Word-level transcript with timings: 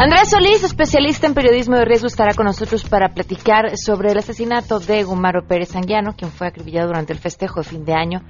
Andrés 0.00 0.30
Solís, 0.30 0.62
especialista 0.62 1.26
en 1.26 1.34
periodismo 1.34 1.76
de 1.76 1.84
riesgo, 1.84 2.06
estará 2.06 2.32
con 2.32 2.46
nosotros 2.46 2.84
para 2.84 3.08
platicar 3.14 3.76
sobre 3.76 4.12
el 4.12 4.18
asesinato 4.18 4.78
de 4.78 5.02
Gumaro 5.02 5.44
Pérez 5.48 5.74
Anguiano, 5.74 6.14
quien 6.16 6.30
fue 6.30 6.46
acribillado 6.46 6.86
durante 6.86 7.12
el 7.12 7.18
festejo 7.18 7.62
de 7.62 7.68
fin 7.68 7.84
de 7.84 7.94
año 7.94 8.20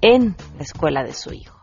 en 0.00 0.34
la 0.56 0.62
escuela 0.62 1.02
de 1.02 1.12
su 1.12 1.34
hijo. 1.34 1.60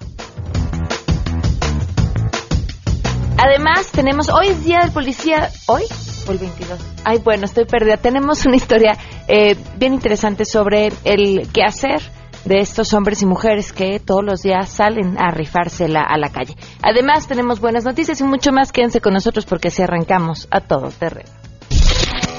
Además, 3.40 3.92
tenemos, 3.92 4.30
hoy 4.30 4.50
es 4.50 4.64
Día 4.64 4.82
del 4.82 4.92
Policía, 4.92 5.50
¿hoy? 5.66 5.82
O 6.28 6.32
el 6.32 6.38
22. 6.38 6.80
Ay, 7.04 7.18
bueno, 7.24 7.46
estoy 7.46 7.66
perdida. 7.66 7.98
Tenemos 7.98 8.46
una 8.46 8.58
historia 8.58 8.96
eh, 9.28 9.58
bien 9.78 9.96
interesante 9.96 10.46
sobre 10.46 10.92
el 11.04 11.50
qué 11.52 11.64
hacer 11.64 12.04
de 12.46 12.60
estos 12.60 12.94
hombres 12.94 13.22
y 13.22 13.26
mujeres 13.26 13.74
que 13.74 14.00
todos 14.00 14.24
los 14.24 14.42
días 14.42 14.70
salen 14.70 15.18
a 15.20 15.32
rifársela 15.32 16.02
a 16.02 16.18
la 16.18 16.30
calle. 16.30 16.56
Además, 16.82 17.28
tenemos 17.28 17.60
buenas 17.60 17.84
noticias 17.84 18.22
y 18.22 18.24
mucho 18.24 18.52
más. 18.52 18.72
Quédense 18.72 19.02
con 19.02 19.14
nosotros 19.14 19.46
porque 19.46 19.72
si 19.72 19.82
arrancamos 19.82 20.48
a 20.52 20.62
todo 20.62 20.90
terreno. 20.92 21.30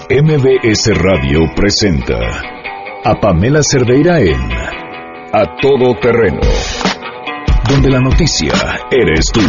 MBS 0.08 0.86
Radio 0.94 1.40
presenta 1.56 2.16
a 3.04 3.20
Pamela 3.20 3.60
Cerdeira 3.62 4.20
en 4.20 4.40
A 5.32 5.56
Todo 5.60 5.94
Terreno, 6.00 6.40
donde 7.68 7.90
la 7.90 8.00
noticia 8.00 8.52
eres 8.90 9.26
tú. 9.32 9.40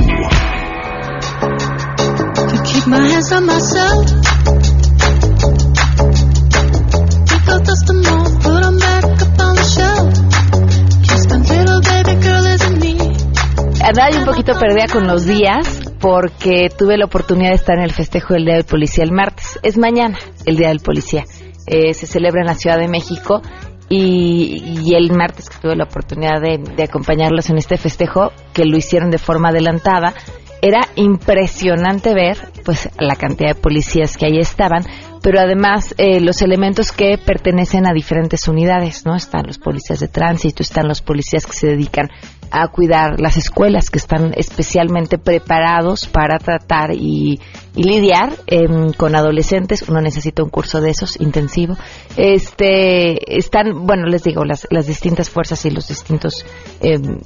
Andaba 13.87 14.17
un 14.17 14.25
poquito 14.25 14.53
perdida 14.59 14.87
con 14.91 15.07
los 15.07 15.25
días 15.25 15.93
porque 16.01 16.69
tuve 16.77 16.97
la 16.97 17.05
oportunidad 17.05 17.51
de 17.51 17.55
estar 17.55 17.77
en 17.77 17.85
el 17.85 17.93
festejo 17.93 18.33
del 18.33 18.43
Día 18.43 18.55
del 18.55 18.65
Policía 18.65 19.03
el 19.05 19.11
martes. 19.11 19.57
Es 19.63 19.77
mañana 19.77 20.17
el 20.45 20.57
Día 20.57 20.67
del 20.67 20.81
Policía. 20.81 21.23
Eh, 21.65 21.93
se 21.93 22.05
celebra 22.05 22.41
en 22.41 22.47
la 22.47 22.55
Ciudad 22.55 22.77
de 22.77 22.89
México 22.89 23.41
y, 23.89 24.93
el 24.93 25.11
martes 25.13 25.49
que 25.49 25.57
tuve 25.59 25.77
la 25.77 25.85
oportunidad 25.85 26.41
de, 26.41 26.57
de 26.57 26.83
acompañarlos 26.83 27.49
en 27.49 27.57
este 27.57 27.77
festejo, 27.77 28.33
que 28.51 28.65
lo 28.65 28.75
hicieron 28.75 29.09
de 29.09 29.17
forma 29.17 29.49
adelantada, 29.49 30.13
era 30.61 30.81
impresionante 30.95 32.13
ver 32.13 32.37
pues 32.65 32.89
la 32.99 33.15
cantidad 33.15 33.55
de 33.55 33.61
policías 33.61 34.17
que 34.17 34.25
ahí 34.25 34.39
estaban, 34.39 34.83
pero 35.21 35.39
además 35.39 35.93
eh, 35.97 36.19
los 36.19 36.41
elementos 36.41 36.91
que 36.91 37.17
pertenecen 37.17 37.85
a 37.85 37.93
diferentes 37.93 38.47
unidades, 38.47 39.05
¿no? 39.05 39.15
Están 39.15 39.47
los 39.47 39.59
policías 39.59 39.99
de 39.99 40.07
tránsito, 40.07 40.63
están 40.63 40.87
los 40.87 41.01
policías 41.01 41.45
que 41.45 41.53
se 41.53 41.67
dedican 41.67 42.09
a 42.51 42.67
cuidar 42.69 43.19
las 43.19 43.37
escuelas, 43.37 43.89
que 43.89 43.99
están 43.99 44.33
especialmente 44.35 45.17
preparados 45.17 46.07
para 46.07 46.39
tratar 46.39 46.91
y, 46.93 47.39
lidiar 47.75 48.33
em, 48.47 48.91
con 48.93 49.15
adolescentes. 49.15 49.83
Uno 49.87 50.01
necesita 50.01 50.43
un 50.43 50.49
curso 50.49 50.81
de 50.81 50.89
esos 50.89 51.19
intensivo. 51.19 51.75
Este, 52.15 53.37
están, 53.37 53.85
bueno, 53.85 54.07
les 54.07 54.23
digo, 54.23 54.43
las, 54.45 54.67
las 54.71 54.87
distintas 54.87 55.29
fuerzas 55.29 55.63
y 55.65 55.69
los 55.69 55.87
distintos 55.87 56.45
em, 56.81 57.19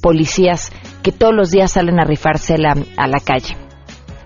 policías 0.00 0.72
que 1.02 1.12
todos 1.12 1.34
los 1.34 1.50
días 1.50 1.72
salen 1.72 2.00
a 2.00 2.04
rifársela 2.04 2.76
a 2.96 3.06
la 3.06 3.20
calle. 3.20 3.56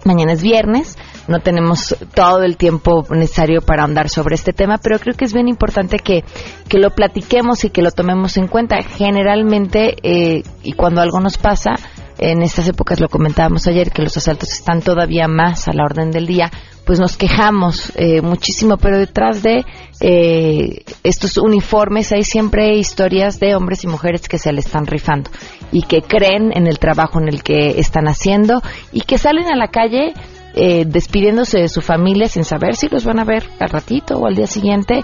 Mañana 0.05 0.33
es 0.33 0.42
viernes, 0.42 0.96
no 1.28 1.41
tenemos 1.41 1.97
todo 2.15 2.42
el 2.42 2.56
tiempo 2.56 3.05
necesario 3.11 3.61
para 3.62 3.84
andar 3.84 4.09
sobre 4.09 4.34
este 4.34 4.53
tema, 4.53 4.78
pero 4.78 4.98
creo 4.98 5.15
que 5.15 5.25
es 5.25 5.33
bien 5.33 5.48
importante 5.48 5.98
que, 5.98 6.25
que 6.69 6.79
lo 6.79 6.91
platiquemos 6.91 7.64
y 7.64 7.70
que 7.70 7.83
lo 7.83 7.91
tomemos 7.91 8.37
en 8.37 8.48
cuenta. 8.48 8.83
Generalmente, 8.83 9.97
eh, 10.03 10.42
y 10.62 10.73
cuando 10.73 11.01
algo 11.01 11.20
nos 11.20 11.39
pasa, 11.39 11.75
en 12.19 12.42
estas 12.42 12.69
épocas 12.69 13.01
lo 13.01 13.09
comentábamos 13.09 13.67
ayer, 13.67 13.91
que 13.91 14.03
los 14.03 14.17
asaltos 14.17 14.53
están 14.53 14.81
todavía 14.81 15.29
más 15.29 15.69
a 15.69 15.73
la 15.73 15.85
orden 15.85 16.11
del 16.11 16.27
día, 16.27 16.51
pues 16.85 16.98
nos 16.98 17.17
quejamos 17.17 17.92
eh, 17.96 18.20
muchísimo, 18.23 18.77
pero 18.77 18.98
detrás 18.98 19.42
de 19.42 19.64
eh, 20.01 20.85
estos 21.05 21.36
uniformes 21.36 22.13
hay 22.13 22.25
siempre 22.25 22.77
historias 22.77 23.39
de 23.39 23.55
hombres 23.55 23.85
y 23.85 23.86
mujeres 23.86 24.29
que 24.29 24.39
se 24.39 24.52
le 24.52 24.61
están 24.61 24.86
rifando 24.86 25.30
y 25.70 25.83
que 25.83 26.02
creen 26.02 26.51
en 26.55 26.67
el 26.67 26.79
trabajo 26.79 27.20
en 27.20 27.29
el 27.29 27.42
que 27.42 27.79
están 27.79 28.08
haciendo 28.08 28.63
y 28.92 29.02
que 29.02 29.19
salen 29.19 29.46
a 29.46 29.57
la 29.57 29.69
calle 29.69 30.13
eh, 30.55 30.85
despidiéndose 30.86 31.58
de 31.58 31.68
su 31.68 31.80
familia 31.80 32.29
sin 32.29 32.45
saber 32.45 32.77
si 32.77 32.89
los 32.89 33.05
van 33.05 33.18
a 33.18 33.24
ver 33.24 33.45
al 33.58 33.70
ratito 33.70 34.18
o 34.18 34.27
al 34.27 34.35
día 34.35 34.46
siguiente, 34.46 35.02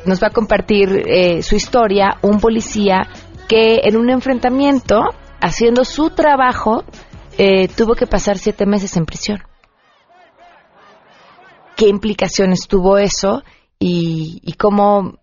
nos 0.06 0.22
va 0.22 0.28
a 0.28 0.32
compartir 0.32 1.04
eh, 1.06 1.42
su 1.44 1.56
historia 1.56 2.18
un 2.22 2.40
policía 2.40 3.08
que 3.48 3.82
en 3.84 3.98
un 3.98 4.10
enfrentamiento, 4.10 5.02
haciendo 5.42 5.86
su 5.86 6.10
trabajo, 6.10 6.84
eh, 7.38 7.68
tuvo 7.68 7.96
que 7.96 8.08
pasar 8.08 8.38
siete 8.38 8.66
meses 8.66 8.96
en 8.98 9.06
prisión. 9.06 9.44
¿Qué 11.76 11.88
implicaciones 11.88 12.68
tuvo 12.68 12.98
eso? 12.98 13.44
Y, 13.80 14.40
y 14.44 14.54
cómo 14.54 15.20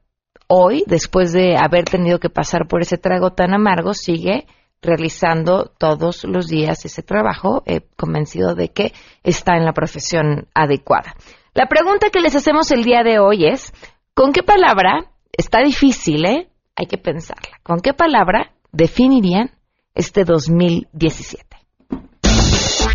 hoy, 0.48 0.84
después 0.86 1.32
de 1.32 1.56
haber 1.56 1.84
tenido 1.84 2.18
que 2.18 2.28
pasar 2.28 2.66
por 2.66 2.82
ese 2.82 2.98
trago 2.98 3.30
tan 3.30 3.54
amargo, 3.54 3.94
sigue 3.94 4.46
realizando 4.82 5.66
todos 5.78 6.24
los 6.24 6.48
días 6.48 6.84
ese 6.84 7.02
trabajo, 7.02 7.62
eh, 7.66 7.82
convencido 7.96 8.54
de 8.54 8.68
que 8.68 8.92
está 9.22 9.56
en 9.56 9.64
la 9.64 9.72
profesión 9.72 10.48
adecuada. 10.54 11.14
La 11.54 11.66
pregunta 11.66 12.10
que 12.10 12.20
les 12.20 12.34
hacemos 12.34 12.70
el 12.70 12.84
día 12.84 13.02
de 13.02 13.18
hoy 13.18 13.46
es, 13.46 13.72
¿con 14.14 14.32
qué 14.32 14.42
palabra? 14.42 15.12
Está 15.32 15.60
difícil, 15.60 16.24
¿eh? 16.24 16.49
Hay 16.80 16.86
que 16.86 16.96
pensarla. 16.96 17.60
¿Con 17.62 17.80
qué 17.80 17.92
palabra 17.92 18.52
definirían 18.72 19.50
este 19.94 20.24
2017? 20.24 21.44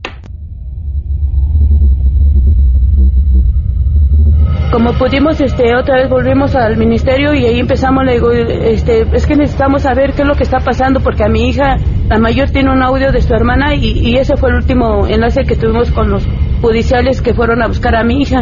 como 4.71 4.93
pudimos, 4.93 5.41
este, 5.41 5.75
otra 5.75 5.97
vez 5.97 6.11
volvimos 6.11 6.55
al 6.55 6.77
ministerio 6.77 7.33
y 7.33 7.47
ahí 7.47 7.59
empezamos, 7.59 8.05
le 8.05 8.15
digo, 8.15 8.31
este, 8.31 9.07
es 9.17 9.27
que 9.27 9.35
necesitamos 9.35 9.83
saber 9.83 10.13
qué 10.13 10.21
es 10.21 10.29
lo 10.29 10.35
que 10.35 10.43
está 10.43 10.59
pasando 10.59 11.01
porque 11.01 11.25
a 11.25 11.29
mi 11.29 11.49
hija, 11.49 11.77
la 12.11 12.19
mayor, 12.19 12.51
tiene 12.51 12.71
un 12.71 12.83
audio 12.83 13.11
de 13.11 13.23
su 13.23 13.33
hermana 13.33 13.75
y, 13.75 14.07
y 14.07 14.17
ese 14.19 14.37
fue 14.37 14.51
el 14.51 14.57
último 14.57 15.07
enlace 15.07 15.45
que 15.45 15.57
tuvimos 15.57 15.91
con 15.93 16.11
los 16.11 16.29
judiciales 16.61 17.23
que 17.23 17.33
fueron 17.33 17.63
a 17.63 17.69
buscar 17.69 17.97
a 17.97 18.05
mi 18.05 18.21
hija. 18.21 18.41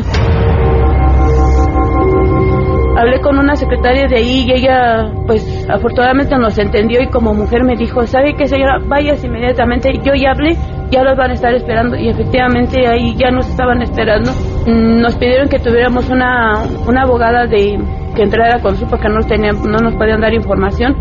Hablé 2.96 3.20
con 3.20 3.38
una 3.38 3.56
secretaria 3.56 4.06
de 4.08 4.16
ahí 4.16 4.44
y 4.46 4.52
ella, 4.52 5.10
pues 5.26 5.66
afortunadamente 5.68 6.36
nos 6.36 6.58
entendió 6.58 7.02
y 7.02 7.08
como 7.08 7.34
mujer 7.34 7.64
me 7.64 7.76
dijo, 7.76 8.06
¿sabe 8.06 8.34
qué 8.34 8.46
señora? 8.46 8.78
Vayas 8.86 9.24
inmediatamente. 9.24 9.92
Yo 10.04 10.14
ya 10.14 10.32
hablé, 10.32 10.56
ya 10.90 11.02
los 11.02 11.16
van 11.16 11.30
a 11.30 11.34
estar 11.34 11.54
esperando 11.54 11.96
y 11.96 12.08
efectivamente 12.08 12.86
ahí 12.86 13.14
ya 13.16 13.30
nos 13.30 13.48
estaban 13.48 13.82
esperando. 13.82 14.30
Mm, 14.66 15.00
nos 15.00 15.16
pidieron 15.16 15.48
que 15.48 15.58
tuviéramos 15.58 16.08
una, 16.08 16.62
una 16.86 17.02
abogada 17.02 17.46
de 17.46 17.78
que 18.14 18.22
entrara 18.22 18.60
con 18.60 18.76
su 18.76 18.86
porque 18.86 19.08
no, 19.08 19.20
tenía, 19.20 19.50
no 19.52 19.78
nos 19.78 19.94
podían 19.94 20.20
dar 20.20 20.32
información. 20.32 20.96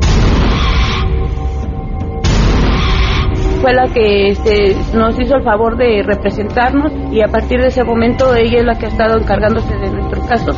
fue 3.64 3.72
la 3.72 3.88
que 3.88 4.28
este, 4.28 4.76
nos 4.94 5.18
hizo 5.18 5.38
el 5.38 5.44
favor 5.44 5.78
de 5.78 6.04
representarnos 6.04 6.92
y 7.14 7.22
a 7.22 7.30
partir 7.30 7.62
de 7.62 7.68
ese 7.68 7.86
momento 7.86 8.36
ella 8.36 8.60
es 8.60 8.66
la 8.66 8.78
que 8.78 8.88
ha 8.88 8.90
estado 8.90 9.18
encargándose 9.18 9.74
de 9.78 9.90
nuestros 9.90 10.28
casos. 10.28 10.58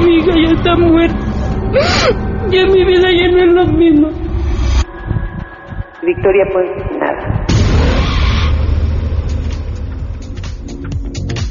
Mi 0.00 0.16
hija 0.16 0.32
ya 0.34 0.50
está 0.56 0.76
muerta. 0.76 1.18
Ya 2.50 2.66
mi 2.66 2.84
vida 2.84 3.08
ya 3.10 3.28
no 3.30 3.38
es 3.38 3.52
lo 3.52 3.66
mismo. 3.72 4.08
Victoria, 6.02 6.44
pues 6.52 6.68
nada. 6.98 7.46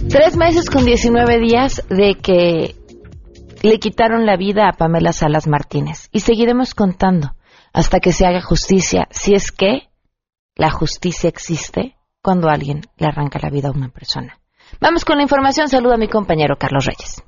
Tres 0.09 0.35
meses 0.35 0.69
con 0.69 0.83
19 0.83 1.39
días 1.39 1.85
de 1.89 2.15
que 2.15 2.75
le 3.63 3.79
quitaron 3.79 4.25
la 4.25 4.35
vida 4.35 4.67
a 4.67 4.73
Pamela 4.73 5.13
Salas 5.13 5.47
Martínez. 5.47 6.09
Y 6.11 6.19
seguiremos 6.19 6.75
contando 6.75 7.31
hasta 7.73 7.99
que 7.99 8.11
se 8.11 8.25
haga 8.25 8.41
justicia, 8.41 9.07
si 9.11 9.33
es 9.33 9.51
que 9.51 9.89
la 10.55 10.69
justicia 10.69 11.29
existe 11.29 11.95
cuando 12.21 12.49
alguien 12.49 12.81
le 12.97 13.07
arranca 13.07 13.39
la 13.41 13.49
vida 13.49 13.69
a 13.69 13.71
una 13.71 13.89
persona. 13.89 14.37
Vamos 14.79 15.05
con 15.05 15.17
la 15.17 15.23
información. 15.23 15.69
Saludo 15.69 15.93
a 15.93 15.97
mi 15.97 16.07
compañero 16.07 16.57
Carlos 16.57 16.85
Reyes. 16.85 17.23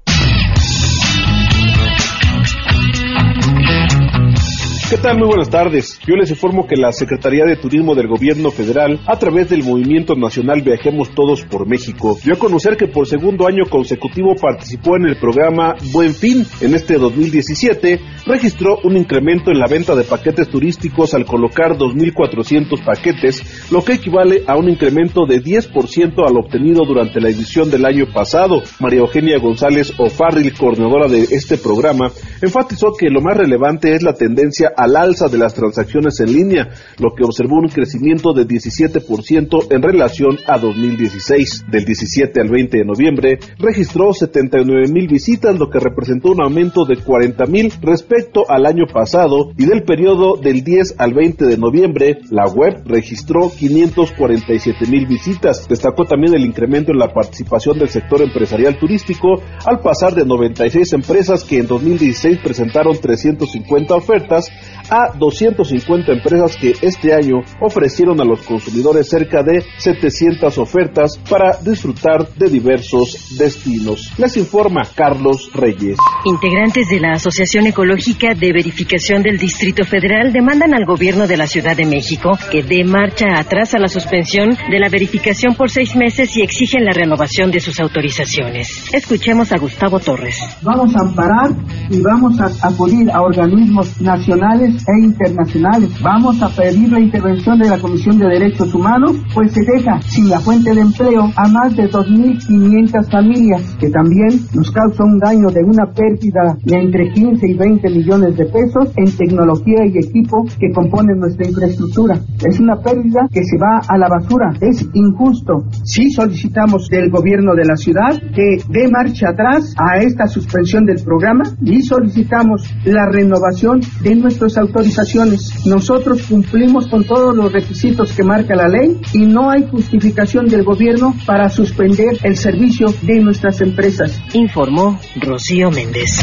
¿Qué 4.90 4.98
tal? 4.98 5.18
Muy 5.18 5.28
buenas 5.28 5.50
tardes. 5.50 5.98
Yo 6.06 6.16
les 6.16 6.30
informo 6.30 6.68
que 6.68 6.76
la 6.76 6.92
Secretaría 6.92 7.46
de 7.46 7.56
Turismo 7.56 7.96
del 7.96 8.08
Gobierno 8.08 8.52
Federal, 8.52 9.00
a 9.08 9.18
través 9.18 9.50
del 9.50 9.64
Movimiento 9.64 10.14
Nacional 10.14 10.62
Viajemos 10.62 11.10
Todos 11.16 11.44
por 11.46 11.68
México, 11.68 12.18
dio 12.24 12.36
a 12.36 12.38
conocer 12.38 12.78
que 12.78 12.88
por 12.88 13.08
segundo 13.08 13.48
año 13.48 13.64
consecutivo 13.70 14.36
participó 14.40 14.98
en 14.98 15.06
el 15.06 15.16
programa 15.18 15.76
Buen 15.92 16.14
Fin. 16.14 16.46
En 16.62 16.76
este 16.76 16.98
2017 16.98 18.00
registró 18.28 18.78
un 18.84 18.98
incremento 18.98 19.52
en 19.52 19.60
la 19.60 19.68
venta 19.68 19.96
de 19.96 20.04
paquetes 20.04 20.50
turísticos 20.50 21.14
al 21.14 21.26
colocar 21.26 21.76
2.400 21.78 22.86
paquetes, 22.86 23.72
lo 23.72 23.84
que 23.84 23.94
equivale 23.94 24.44
a 24.46 24.58
un 24.58 24.70
incremento 24.70 25.26
de 25.26 25.42
10% 25.42 26.28
al 26.28 26.38
obtenido 26.38 26.86
durante 26.86 27.20
la 27.20 27.30
edición 27.30 27.72
del 27.72 27.86
año 27.86 28.06
pasado. 28.14 28.62
María 28.80 29.00
Eugenia 29.00 29.40
González 29.40 29.94
Ofarril, 29.98 30.54
coordinadora 30.54 31.08
de 31.08 31.24
este 31.24 31.58
programa, 31.58 32.12
enfatizó 32.42 32.94
que 32.98 33.10
lo 33.10 33.22
más 33.22 33.38
relevante 33.38 33.94
es 33.94 34.04
la 34.04 34.14
tendencia 34.14 34.73
al 34.76 34.96
alza 34.96 35.28
de 35.28 35.38
las 35.38 35.54
transacciones 35.54 36.20
en 36.20 36.34
línea, 36.34 36.70
lo 37.00 37.14
que 37.16 37.24
observó 37.24 37.58
un 37.58 37.70
crecimiento 37.70 38.34
de 38.34 38.48
17% 38.48 39.68
en 39.70 39.82
relación 39.82 40.38
a 40.48 40.58
2016. 40.58 41.66
Del 41.72 41.86
17 41.86 42.42
al 42.42 42.50
20 42.50 42.78
de 42.78 42.86
noviembre 42.86 43.40
registró 43.58 44.14
79 44.14 44.88
mil 44.92 45.08
visitas, 45.08 45.58
lo 45.58 45.70
que 45.70 45.80
representó 45.80 46.32
un 46.32 46.42
aumento 46.42 46.86
de 46.86 46.98
40 46.98 47.46
mil 47.46 47.72
respecto 47.82 48.50
al 48.50 48.66
año 48.66 48.86
pasado 48.92 49.52
y 49.58 49.66
del 49.66 49.84
periodo 49.84 50.38
del 50.38 50.64
10 50.64 50.96
al 50.98 51.14
20 51.14 51.46
de 51.46 51.58
noviembre, 51.58 52.20
la 52.30 52.46
web 52.46 52.84
registró 52.86 53.50
547 53.50 54.88
mil 54.88 55.06
visitas. 55.08 55.68
Destacó 55.68 56.06
también 56.06 56.34
el 56.36 56.46
incremento 56.46 56.92
en 56.92 57.00
la 57.00 57.14
participación 57.14 57.80
del 57.80 57.90
sector 57.90 58.22
empresarial 58.22 58.78
turístico 58.78 59.42
al 59.66 59.80
pasar 59.80 60.16
de 60.16 60.26
96 60.26 60.94
empresas 60.94 61.44
que 61.44 61.60
en 61.60 61.68
2016 61.68 62.40
presentaron 62.44 62.98
350 63.00 63.96
ofertas 63.96 64.50
a 64.90 65.16
250 65.18 66.12
empresas 66.12 66.56
que 66.58 66.74
este 66.82 67.14
año 67.14 67.42
ofrecieron 67.60 68.20
a 68.22 68.26
los 68.26 68.42
consumidores 68.42 69.10
cerca 69.10 69.44
de 69.44 69.64
700 69.78 70.58
ofertas 70.58 71.20
para 71.30 71.58
disfrutar 71.62 72.28
de 72.36 72.50
diversos 72.50 73.36
destinos. 73.38 74.12
Les 74.18 74.38
informa 74.38 74.84
Carlos 74.96 75.50
Reyes. 75.54 75.98
Integrantes 76.26 76.90
de 76.90 77.00
la 77.00 77.14
Asociación 77.14 77.68
Ecológica 77.68 78.34
de 78.34 78.52
Verificación 78.52 79.24
del 79.24 79.38
Distrito 79.38 79.84
Federal 79.84 80.32
demandan 80.32 80.74
al 80.74 80.86
gobierno 80.86 81.28
de 81.28 81.38
la 81.38 81.48
Ciudad 81.48 81.76
de 81.76 81.86
México 81.86 82.32
que 82.52 82.64
dé 82.64 82.84
marcha 82.84 83.38
atrás 83.38 83.74
a 83.74 83.80
la 83.80 83.88
suspensión 83.88 84.50
de 84.70 84.80
la 84.80 84.90
verificación 84.90 85.56
por 85.56 85.70
seis 85.70 85.96
meses 85.96 86.36
y 86.38 86.42
exigen 86.42 86.86
la 86.86 86.94
renovación 86.94 87.52
de 87.52 87.60
sus 87.60 87.80
autorizaciones. 87.80 88.94
Escuchemos 88.94 89.52
a 89.52 89.58
Gustavo 89.58 90.00
Torres. 90.00 90.38
Vamos 90.62 90.96
a 90.96 91.02
amparar 91.02 91.52
y 91.90 92.00
vamos 92.02 92.40
a 92.40 92.68
acudir 92.68 93.10
a 93.12 93.22
organismos 93.22 94.00
nacionales 94.02 94.53
e 94.62 95.00
internacionales. 95.00 95.90
Vamos 96.02 96.42
a 96.42 96.50
pedir 96.50 96.92
la 96.92 97.00
intervención 97.00 97.58
de 97.58 97.70
la 97.70 97.80
Comisión 97.80 98.20
de 98.20 98.28
Derechos 98.28 98.74
Humanos, 98.74 99.18
pues 99.34 99.52
se 99.52 99.62
deja 99.64 100.00
sin 100.02 100.30
la 100.30 100.40
fuente 100.40 100.74
de 100.74 100.82
empleo 100.82 101.32
a 101.36 101.48
más 101.48 101.76
de 101.76 101.90
2.500 101.90 103.10
familias, 103.10 103.76
que 103.80 103.90
también 103.90 104.30
nos 104.54 104.70
causa 104.72 105.04
un 105.04 105.18
daño 105.18 105.50
de 105.50 105.64
una 105.64 105.92
pérdida 105.92 106.56
de 106.64 106.78
entre 106.78 107.12
15 107.12 107.48
y 107.48 107.54
20 107.56 107.90
millones 107.90 108.38
de 108.38 108.46
pesos 108.46 108.94
en 108.96 109.12
tecnología 109.18 109.86
y 109.86 109.98
equipo 109.98 110.46
que 110.60 110.72
componen 110.74 111.20
nuestra 111.20 111.48
infraestructura. 111.48 112.20
Es 112.46 112.60
una 112.60 112.76
pérdida 112.76 113.28
que 113.32 113.44
se 113.44 113.58
va 113.58 113.82
a 113.88 113.98
la 113.98 114.08
basura. 114.08 114.54
Es 114.62 114.88
injusto. 114.94 115.64
Sí 115.84 116.12
solicitamos 116.12 116.88
del 116.90 117.10
gobierno 117.10 117.56
de 117.56 117.66
la 117.66 117.76
ciudad 117.76 118.22
que 118.36 118.58
dé 118.70 118.90
marcha 118.90 119.30
atrás 119.30 119.74
a 119.78 119.98
esta 119.98 120.28
suspensión 120.28 120.86
del 120.86 121.04
programa 121.04 121.44
y 121.62 121.82
solicitamos 121.82 122.64
la 122.86 123.10
renovación 123.10 123.82
de 124.02 124.12
nuestros 124.44 124.58
autorizaciones. 124.58 125.66
Nosotros 125.66 126.24
cumplimos 126.24 126.88
con 126.88 127.06
todos 127.06 127.36
los 127.36 127.52
requisitos 127.52 128.12
que 128.12 128.24
marca 128.24 128.56
la 128.56 128.68
ley 128.68 129.00
y 129.14 129.26
no 129.26 129.50
hay 129.50 129.68
justificación 129.70 130.48
del 130.48 130.64
gobierno 130.64 131.16
para 131.26 131.50
suspender 131.50 132.18
el 132.24 132.36
servicio 132.36 132.94
de 133.02 133.20
nuestras 133.20 133.62
empresas. 133.62 134.20
Informó 134.34 135.00
Rocío 135.16 135.72
Méndez. 135.72 136.20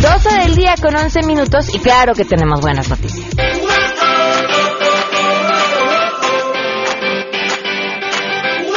Doce 0.00 0.38
del 0.44 0.54
día 0.54 0.74
con 0.80 0.94
11 0.94 1.20
minutos 1.26 1.74
y 1.74 1.78
claro 1.80 2.14
que 2.14 2.24
tenemos 2.24 2.60
buenas 2.60 2.88
noticias. 2.88 3.26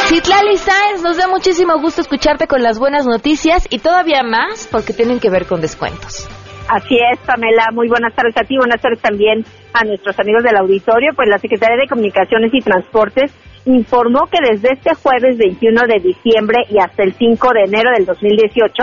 Citlali 0.09 0.57
Sáenz, 0.57 1.03
nos 1.03 1.17
da 1.17 1.27
muchísimo 1.27 1.79
gusto 1.79 2.01
escucharte 2.01 2.47
con 2.47 2.63
las 2.63 2.79
buenas 2.79 3.05
noticias 3.05 3.67
y 3.69 3.77
todavía 3.77 4.23
más 4.23 4.67
porque 4.71 4.91
tienen 4.91 5.19
que 5.19 5.29
ver 5.29 5.45
con 5.45 5.61
descuentos. 5.61 6.27
Así 6.67 6.97
es, 6.97 7.19
Pamela. 7.27 7.67
Muy 7.73 7.87
buenas 7.89 8.15
tardes 8.15 8.35
a 8.35 8.41
ti, 8.41 8.57
buenas 8.57 8.81
tardes 8.81 8.99
también 9.03 9.45
a 9.71 9.83
nuestros 9.83 10.19
amigos 10.19 10.41
del 10.41 10.57
auditorio. 10.57 11.13
Pues 11.15 11.29
la 11.29 11.37
Secretaría 11.37 11.77
de 11.77 11.87
Comunicaciones 11.87 12.51
y 12.51 12.59
Transportes 12.59 13.31
informó 13.65 14.25
que 14.25 14.39
desde 14.41 14.73
este 14.73 14.95
jueves 14.95 15.37
21 15.37 15.79
de 15.85 15.99
diciembre 15.99 16.57
y 16.71 16.79
hasta 16.79 17.03
el 17.03 17.13
5 17.13 17.47
de 17.53 17.61
enero 17.69 17.91
del 17.95 18.07
2018 18.07 18.73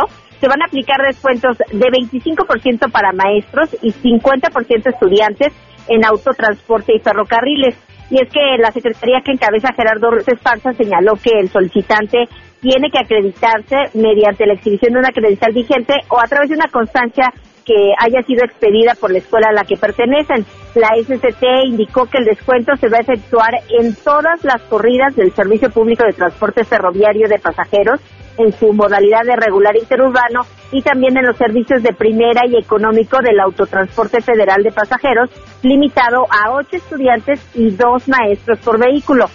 se 0.41 0.47
van 0.47 0.63
a 0.63 0.67
aplicar 0.67 0.99
descuentos 1.05 1.59
de 1.59 1.87
25% 1.91 2.89
para 2.93 3.11
maestros 3.11 3.77
y 3.83 3.91
50% 3.91 4.95
estudiantes 4.95 5.53
en 5.89 6.05
autotransporte 6.05 6.95
y 6.95 7.01
ferrocarriles. 7.01 7.75
Y 8.11 8.23
es 8.23 8.29
que 8.31 8.41
la 8.59 8.71
Secretaría 8.71 9.21
que 9.25 9.33
encabeza 9.33 9.75
Gerardo 9.75 10.11
Ruiz 10.11 10.29
Esparza 10.29 10.73
señaló 10.73 11.15
que 11.15 11.39
el 11.41 11.49
solicitante 11.49 12.29
tiene 12.61 12.91
que 12.91 12.99
acreditarse 12.99 13.77
mediante 13.95 14.47
la 14.47 14.55
exhibición 14.55 14.95
de 14.95 15.01
una 15.01 15.13
credencial 15.13 15.53
vigente 15.53 15.95
o 16.09 16.21
a 16.21 16.27
través 16.27 16.49
de 16.49 16.57
una 16.57 16.69
constancia 16.69 17.33
que 17.65 17.93
haya 17.99 18.23
sido 18.23 18.45
expedida 18.45 18.95
por 18.99 19.11
la 19.11 19.19
escuela 19.19 19.49
a 19.49 19.53
la 19.53 19.65
que 19.65 19.77
pertenecen. 19.77 20.47
La 20.77 20.91
SCT 20.97 21.43
indicó 21.67 22.07
que 22.07 22.19
el 22.19 22.25
descuento 22.25 22.77
se 22.77 22.89
va 22.89 22.99
a 22.99 23.01
efectuar 23.01 23.51
en 23.69 23.95
todas 23.97 24.45
las 24.45 24.63
corridas 24.63 25.17
del 25.17 25.33
Servicio 25.33 25.71
Público 25.71 26.05
de 26.05 26.13
Transporte 26.13 26.65
Ferroviario 26.65 27.29
de 27.29 27.41
Pasajeros 27.41 28.01
en 28.39 28.53
su 28.53 28.73
modalidad 28.73 29.23
de 29.25 29.37
regular 29.37 29.77
interurbano 29.77 30.43
y 30.73 30.83
también 30.83 31.17
en 31.17 31.27
los 31.27 31.37
servicios 31.37 31.83
de 31.83 31.93
primera 31.93 32.43
y 32.47 32.57
económico 32.57 33.19
del 33.23 33.41
Autotransporte 33.41 34.21
Federal 34.21 34.63
de 34.63 34.73
Pasajeros, 34.73 35.31
limitado 35.63 36.27
a 36.31 36.53
ocho 36.53 36.77
estudiantes 36.77 37.41
y 37.55 37.71
dos 37.71 38.09
maestros 38.09 38.59
por 38.61 38.79
vehículo. 38.79 39.27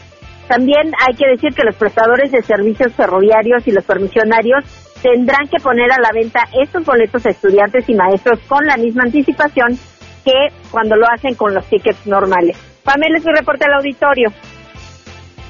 También 0.47 0.91
hay 0.99 1.15
que 1.15 1.27
decir 1.27 1.53
que 1.55 1.63
los 1.63 1.75
prestadores 1.75 2.31
de 2.31 2.41
servicios 2.41 2.93
ferroviarios 2.93 3.67
y 3.67 3.71
los 3.71 3.85
permisionarios 3.85 4.65
tendrán 5.01 5.47
que 5.47 5.61
poner 5.63 5.91
a 5.91 6.01
la 6.01 6.09
venta 6.13 6.41
estos 6.61 6.85
boletos 6.85 7.25
a 7.25 7.29
estudiantes 7.29 7.87
y 7.89 7.95
maestros 7.95 8.39
con 8.47 8.65
la 8.65 8.77
misma 8.77 9.03
anticipación 9.03 9.77
que 10.23 10.49
cuando 10.69 10.95
lo 10.95 11.05
hacen 11.09 11.35
con 11.35 11.53
los 11.53 11.65
tickets 11.67 12.05
normales. 12.05 12.57
Pamela, 12.83 13.17
es 13.17 13.25
mi 13.25 13.33
reporte 13.33 13.65
al 13.65 13.73
auditorio. 13.75 14.29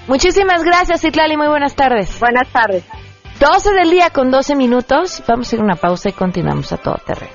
Muchísimas 0.07 0.63
gracias, 0.63 1.01
Citlali. 1.01 1.37
Muy 1.37 1.47
buenas 1.47 1.75
tardes. 1.75 2.19
Buenas 2.19 2.47
tardes. 2.51 3.10
12 3.41 3.73
del 3.73 3.89
día 3.89 4.11
con 4.11 4.29
12 4.29 4.55
minutos. 4.55 5.23
Vamos 5.27 5.47
a 5.47 5.49
hacer 5.49 5.61
una 5.61 5.75
pausa 5.75 6.09
y 6.09 6.11
continuamos 6.11 6.71
a 6.73 6.77
todo 6.77 6.99
terreno. 7.03 7.31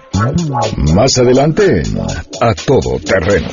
Más 0.94 1.18
adelante, 1.18 1.82
a 2.40 2.54
todo 2.54 3.00
terreno. 3.00 3.48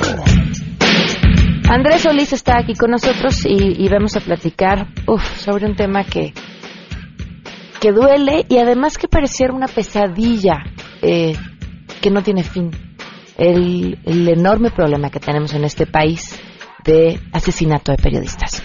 Andrés 1.68 2.02
Solís 2.02 2.32
está 2.32 2.58
aquí 2.58 2.74
con 2.74 2.92
nosotros 2.92 3.44
y, 3.44 3.88
vamos 3.88 4.14
a 4.14 4.20
platicar 4.20 4.86
sobre 5.40 5.66
un 5.66 5.74
tema 5.74 6.04
que, 6.04 6.32
que 7.80 7.90
duele 7.90 8.46
y 8.48 8.58
además 8.58 8.98
que 8.98 9.08
pareciera 9.08 9.52
una 9.52 9.66
pesadilla 9.66 10.62
eh, 11.02 11.36
que 12.00 12.10
no 12.12 12.22
tiene 12.22 12.44
fin. 12.44 12.70
El, 13.36 13.98
el 14.04 14.28
enorme 14.28 14.70
problema 14.70 15.10
que 15.10 15.18
tenemos 15.18 15.52
en 15.54 15.64
este 15.64 15.86
país 15.86 16.40
de 16.84 17.18
asesinato 17.32 17.90
de 17.90 17.98
periodistas. 17.98 18.62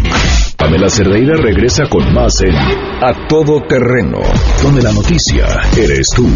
Pamela 0.57 0.89
Cerdeira 0.89 1.37
regresa 1.37 1.85
con 1.91 2.11
más 2.15 2.41
en 2.41 2.57
A 2.57 3.13
Todo 3.29 3.61
Terreno, 3.69 4.23
donde 4.63 4.81
la 4.81 4.93
noticia 4.93 5.45
eres 5.77 6.09
tú. 6.15 6.27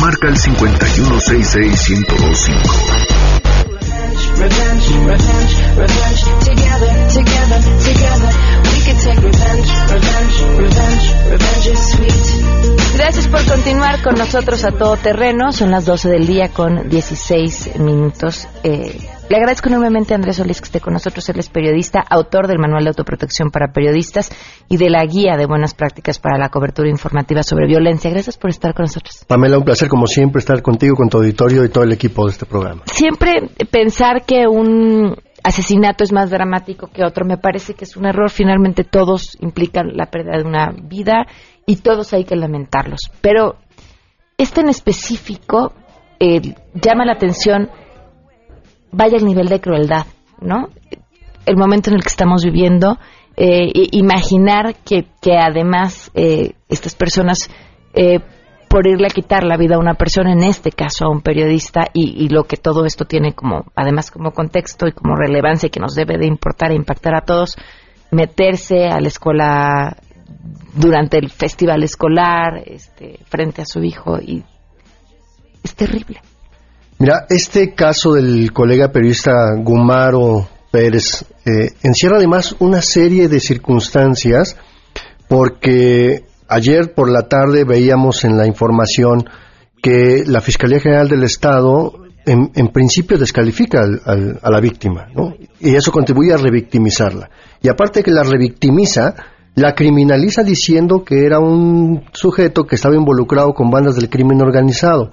Marca 0.00 0.26
el 0.28 0.36
5166125. 0.36 3.18
revenge, 4.38 4.94
revenge, 5.04 5.54
revenge. 5.76 6.22
Together, 6.46 6.94
together, 7.10 7.60
together. 7.82 8.30
We 8.70 8.78
can 8.86 8.96
take 9.02 9.18
revenge, 9.18 9.66
revenge, 9.90 10.27
revenge, 10.56 11.14
revenge 11.30 11.66
is 11.72 11.92
sweet. 11.92 12.68
Gracias 12.98 13.28
por 13.28 13.44
continuar 13.46 14.02
con 14.02 14.16
nosotros 14.16 14.64
a 14.64 14.72
todo 14.72 14.96
terreno. 14.96 15.52
Son 15.52 15.70
las 15.70 15.86
12 15.86 16.08
del 16.08 16.26
día 16.26 16.48
con 16.48 16.88
16 16.88 17.78
minutos. 17.78 18.48
Eh, 18.64 18.98
le 19.30 19.36
agradezco 19.36 19.68
enormemente 19.68 20.14
a 20.14 20.16
Andrés 20.16 20.36
Solís 20.36 20.60
que 20.60 20.64
esté 20.64 20.80
con 20.80 20.94
nosotros. 20.94 21.28
Él 21.28 21.38
es 21.38 21.48
periodista, 21.48 22.00
autor 22.00 22.48
del 22.48 22.58
Manual 22.58 22.84
de 22.84 22.88
Autoprotección 22.88 23.50
para 23.50 23.72
Periodistas 23.72 24.30
y 24.68 24.78
de 24.78 24.90
la 24.90 25.04
Guía 25.04 25.36
de 25.36 25.46
Buenas 25.46 25.74
Prácticas 25.74 26.18
para 26.18 26.38
la 26.38 26.48
Cobertura 26.48 26.88
Informativa 26.88 27.42
sobre 27.42 27.66
Violencia. 27.66 28.10
Gracias 28.10 28.36
por 28.36 28.50
estar 28.50 28.74
con 28.74 28.84
nosotros. 28.84 29.24
Pamela, 29.28 29.58
un 29.58 29.64
placer 29.64 29.88
como 29.88 30.06
siempre 30.06 30.40
estar 30.40 30.60
contigo, 30.60 30.96
con 30.96 31.08
tu 31.08 31.18
auditorio 31.18 31.64
y 31.64 31.68
todo 31.68 31.84
el 31.84 31.92
equipo 31.92 32.24
de 32.24 32.32
este 32.32 32.46
programa. 32.46 32.82
Siempre 32.86 33.48
pensar 33.70 34.24
que 34.26 34.48
un 34.48 35.14
asesinato 35.42 36.04
es 36.04 36.12
más 36.12 36.30
dramático 36.30 36.88
que 36.88 37.04
otro 37.04 37.24
me 37.24 37.38
parece 37.38 37.74
que 37.74 37.84
es 37.84 37.96
un 37.96 38.06
error. 38.06 38.30
Finalmente 38.30 38.84
todos 38.84 39.36
implican 39.40 39.96
la 39.96 40.06
pérdida 40.06 40.38
de 40.38 40.44
una 40.44 40.70
vida 40.70 41.26
y 41.66 41.76
todos 41.76 42.12
hay 42.12 42.24
que 42.24 42.36
lamentarlos. 42.36 43.10
Pero 43.20 43.56
este 44.36 44.60
en 44.60 44.68
específico 44.68 45.72
eh, 46.20 46.40
llama 46.74 47.04
la 47.04 47.12
atención 47.12 47.70
vaya 48.90 49.16
el 49.16 49.24
nivel 49.24 49.48
de 49.48 49.60
crueldad, 49.60 50.06
¿no? 50.40 50.68
El 51.46 51.56
momento 51.56 51.90
en 51.90 51.96
el 51.96 52.02
que 52.02 52.08
estamos 52.08 52.44
viviendo, 52.44 52.98
eh, 53.36 53.70
imaginar 53.92 54.74
que, 54.84 55.06
que 55.20 55.36
además 55.36 56.10
eh, 56.14 56.52
estas 56.68 56.94
personas, 56.94 57.48
eh, 57.94 58.20
por 58.68 58.86
irle 58.86 59.06
a 59.06 59.14
quitar 59.14 59.44
la 59.44 59.56
vida 59.56 59.76
a 59.76 59.78
una 59.78 59.94
persona, 59.94 60.32
en 60.32 60.42
este 60.42 60.70
caso 60.70 61.06
a 61.06 61.10
un 61.10 61.22
periodista, 61.22 61.86
y, 61.92 62.28
lo 62.28 62.44
que 62.44 62.56
todo 62.56 62.84
esto 62.84 63.04
tiene 63.04 63.32
como, 63.34 63.64
además 63.74 64.10
como 64.10 64.32
contexto 64.32 64.86
y 64.86 64.92
como 64.92 65.16
relevancia 65.16 65.70
que 65.70 65.80
nos 65.80 65.94
debe 65.94 66.18
de 66.18 66.26
importar 66.26 66.70
e 66.70 66.76
impactar 66.76 67.14
a 67.14 67.22
todos, 67.22 67.56
meterse 68.10 68.88
a 68.88 69.00
la 69.00 69.08
escuela 69.08 69.96
durante 70.74 71.18
el 71.18 71.30
festival 71.30 71.82
escolar, 71.82 72.62
este, 72.66 73.18
frente 73.26 73.62
a 73.62 73.66
su 73.66 73.82
hijo, 73.82 74.18
y 74.20 74.44
es 75.62 75.74
terrible. 75.74 76.20
Mira, 76.98 77.26
este 77.28 77.74
caso 77.74 78.12
del 78.12 78.52
colega 78.52 78.90
periodista 78.90 79.32
Gumaro 79.56 80.48
Pérez 80.70 81.24
eh, 81.46 81.70
encierra 81.82 82.16
además 82.16 82.56
una 82.58 82.82
serie 82.82 83.28
de 83.28 83.40
circunstancias 83.40 84.56
porque 85.28 86.24
ayer 86.48 86.94
por 86.94 87.10
la 87.10 87.28
tarde 87.28 87.64
veíamos 87.64 88.24
en 88.24 88.36
la 88.36 88.46
información 88.46 89.28
que 89.82 90.24
la 90.26 90.40
Fiscalía 90.40 90.80
General 90.80 91.08
del 91.08 91.22
Estado 91.22 91.92
en, 92.26 92.68
principio 92.68 93.16
descalifica 93.16 93.80
a 93.80 94.50
la 94.50 94.60
víctima, 94.60 95.06
¿no? 95.14 95.34
Y 95.60 95.74
eso 95.74 95.90
contribuye 95.90 96.34
a 96.34 96.36
revictimizarla. 96.36 97.30
Y 97.62 97.68
aparte 97.68 98.02
que 98.02 98.10
la 98.10 98.22
revictimiza, 98.22 99.14
la 99.54 99.74
criminaliza 99.74 100.42
diciendo 100.42 101.04
que 101.04 101.24
era 101.24 101.38
un 101.38 102.04
sujeto 102.12 102.64
que 102.64 102.74
estaba 102.74 102.96
involucrado 102.96 103.54
con 103.54 103.70
bandas 103.70 103.96
del 103.96 104.10
crimen 104.10 104.42
organizado. 104.42 105.10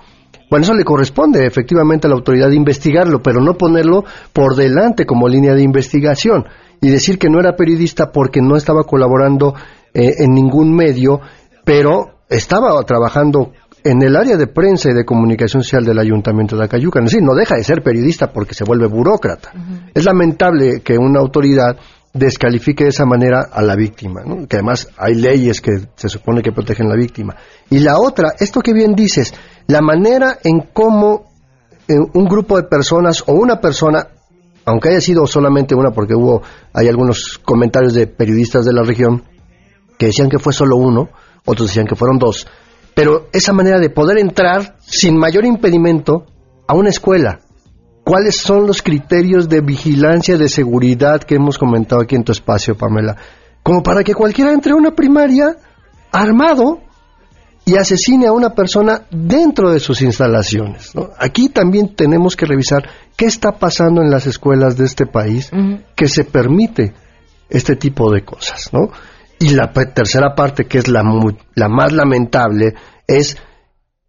Bueno, 0.49 0.63
eso 0.63 0.73
le 0.73 0.83
corresponde 0.83 1.45
efectivamente 1.45 2.05
a 2.05 2.09
la 2.09 2.17
autoridad 2.17 2.49
de 2.49 2.57
investigarlo, 2.57 3.21
pero 3.23 3.39
no 3.41 3.57
ponerlo 3.57 4.03
por 4.33 4.55
delante 4.55 5.05
como 5.05 5.29
línea 5.29 5.53
de 5.53 5.63
investigación 5.63 6.45
y 6.81 6.89
decir 6.89 7.17
que 7.17 7.29
no 7.29 7.39
era 7.39 7.55
periodista 7.55 8.11
porque 8.11 8.41
no 8.41 8.55
estaba 8.55 8.83
colaborando 8.83 9.55
eh, 9.95 10.15
en 10.19 10.31
ningún 10.33 10.75
medio, 10.75 11.21
pero 11.63 12.19
estaba 12.29 12.83
trabajando 12.83 13.53
en 13.81 14.01
el 14.01 14.15
área 14.17 14.35
de 14.35 14.47
prensa 14.47 14.89
y 14.89 14.93
de 14.93 15.05
comunicación 15.05 15.63
social 15.63 15.85
del 15.85 15.99
Ayuntamiento 15.99 16.57
de 16.57 16.65
Acayucan. 16.65 17.05
Es 17.05 17.11
decir, 17.11 17.23
no 17.23 17.33
deja 17.33 17.55
de 17.55 17.63
ser 17.63 17.81
periodista 17.81 18.33
porque 18.33 18.53
se 18.53 18.65
vuelve 18.65 18.87
burócrata. 18.87 19.53
Es 19.93 20.03
lamentable 20.03 20.81
que 20.81 20.97
una 20.97 21.21
autoridad 21.21 21.77
descalifique 22.13 22.83
de 22.83 22.89
esa 22.89 23.05
manera 23.05 23.47
a 23.51 23.61
la 23.61 23.75
víctima, 23.75 24.21
que 24.49 24.57
además 24.57 24.89
hay 24.97 25.15
leyes 25.15 25.61
que 25.61 25.71
se 25.95 26.09
supone 26.09 26.41
que 26.41 26.51
protegen 26.51 26.87
a 26.87 26.89
la 26.89 26.95
víctima. 26.95 27.35
Y 27.69 27.79
la 27.79 27.99
otra, 27.99 28.33
esto 28.39 28.59
que 28.59 28.73
bien 28.73 28.95
dices, 28.95 29.33
la 29.67 29.81
manera 29.81 30.39
en 30.43 30.61
cómo 30.73 31.31
eh, 31.87 31.95
un 32.13 32.25
grupo 32.25 32.57
de 32.57 32.63
personas 32.63 33.23
o 33.27 33.33
una 33.33 33.61
persona, 33.61 34.07
aunque 34.65 34.89
haya 34.89 35.01
sido 35.01 35.27
solamente 35.27 35.75
una, 35.75 35.91
porque 35.91 36.15
hubo, 36.15 36.41
hay 36.73 36.87
algunos 36.87 37.37
comentarios 37.37 37.93
de 37.93 38.07
periodistas 38.07 38.65
de 38.65 38.73
la 38.73 38.83
región 38.83 39.23
que 39.97 40.07
decían 40.07 40.29
que 40.29 40.39
fue 40.39 40.53
solo 40.53 40.77
uno, 40.77 41.09
otros 41.45 41.69
decían 41.69 41.87
que 41.87 41.95
fueron 41.95 42.17
dos, 42.17 42.47
pero 42.93 43.27
esa 43.33 43.53
manera 43.53 43.79
de 43.79 43.89
poder 43.89 44.17
entrar 44.17 44.77
sin 44.81 45.17
mayor 45.17 45.45
impedimento 45.45 46.25
a 46.67 46.73
una 46.73 46.89
escuela, 46.89 47.39
¿Cuáles 48.05 48.37
son 48.37 48.67
los 48.67 48.83
criterios 48.83 49.49
de 49.49 49.61
vigilancia, 49.61 50.37
de 50.37 50.47
seguridad 50.47 51.23
que 51.23 51.35
hemos 51.35 51.57
comentado 51.57 52.03
aquí 52.03 52.15
en 52.15 52.23
tu 52.23 52.31
espacio, 52.31 52.77
Pamela? 52.77 53.17
Como 53.63 53.81
para 53.81 54.03
que 54.03 54.13
cualquiera 54.13 54.53
entre 54.53 54.73
a 54.73 54.75
una 54.75 54.91
primaria 54.91 55.57
armado 56.11 56.81
y 57.65 57.77
asesine 57.77 58.27
a 58.27 58.31
una 58.31 58.51
persona 58.51 59.07
dentro 59.09 59.71
de 59.71 59.79
sus 59.79 60.03
instalaciones. 60.03 60.91
Aquí 61.17 61.49
también 61.49 61.95
tenemos 61.95 62.35
que 62.35 62.45
revisar 62.45 62.87
qué 63.17 63.25
está 63.25 63.53
pasando 63.53 64.03
en 64.03 64.11
las 64.11 64.27
escuelas 64.27 64.77
de 64.77 64.85
este 64.85 65.07
país 65.07 65.49
que 65.95 66.07
se 66.07 66.25
permite 66.25 66.93
este 67.49 67.75
tipo 67.75 68.11
de 68.11 68.23
cosas. 68.23 68.69
¿no? 68.71 68.91
Y 69.39 69.49
la 69.49 69.71
tercera 69.71 70.33
parte, 70.35 70.65
que 70.65 70.77
es 70.77 70.87
la, 70.87 71.03
la 71.55 71.69
más 71.69 71.91
lamentable, 71.91 72.75
es 73.07 73.37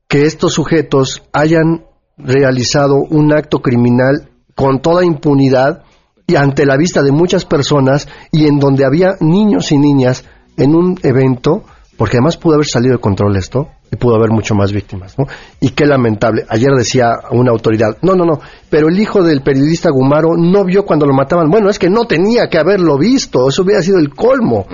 que 0.09 0.25
estos 0.25 0.53
sujetos 0.55 1.23
hayan 1.33 1.85
realizado 2.17 2.97
un 2.97 3.33
acto 3.33 3.61
criminal 3.61 4.31
con 4.55 4.81
toda 4.81 5.05
impunidad 5.05 5.83
y 6.27 6.37
ante 6.37 6.65
la 6.65 6.77
vista 6.77 7.03
de 7.03 7.13
muchas 7.13 7.45
personas 7.45 8.09
y 8.33 8.47
en 8.47 8.59
donde 8.59 8.85
había 8.85 9.17
niños 9.21 9.71
y 9.73 9.79
niñas 9.79 10.25
en 10.57 10.75
un 10.75 10.99
evento, 11.03 11.65
porque 11.97 12.17
además 12.17 12.37
pudo 12.37 12.55
haber 12.55 12.67
salido 12.67 12.95
de 12.95 13.01
control 13.01 13.37
esto 13.37 13.69
y 13.91 13.97
pudo 13.97 14.17
haber 14.17 14.31
mucho 14.31 14.55
más 14.55 14.73
víctimas, 14.73 15.19
¿no? 15.19 15.27
Y 15.61 15.71
qué 15.71 15.87
lamentable. 15.87 16.45
Ayer 16.49 16.71
decía 16.77 17.13
una 17.31 17.53
autoridad, 17.53 17.99
no, 18.03 18.15
no, 18.15 18.25
no, 18.25 18.41
pero 18.69 18.89
el 18.89 18.99
hijo 18.99 19.23
del 19.23 19.43
periodista 19.43 19.91
Gumaro 19.91 20.37
no 20.37 20.65
vio 20.65 20.85
cuando 20.85 21.07
lo 21.07 21.15
mataban. 21.15 21.51
Bueno, 21.51 21.71
es 21.71 21.79
que 21.79 21.91
no 21.91 22.07
tenía 22.07 22.49
que 22.49 22.59
haberlo 22.59 22.99
visto, 22.99 23.49
eso 23.49 23.63
hubiera 23.63 23.83
sido 23.83 23.99
el 23.99 24.15
colmo, 24.15 24.67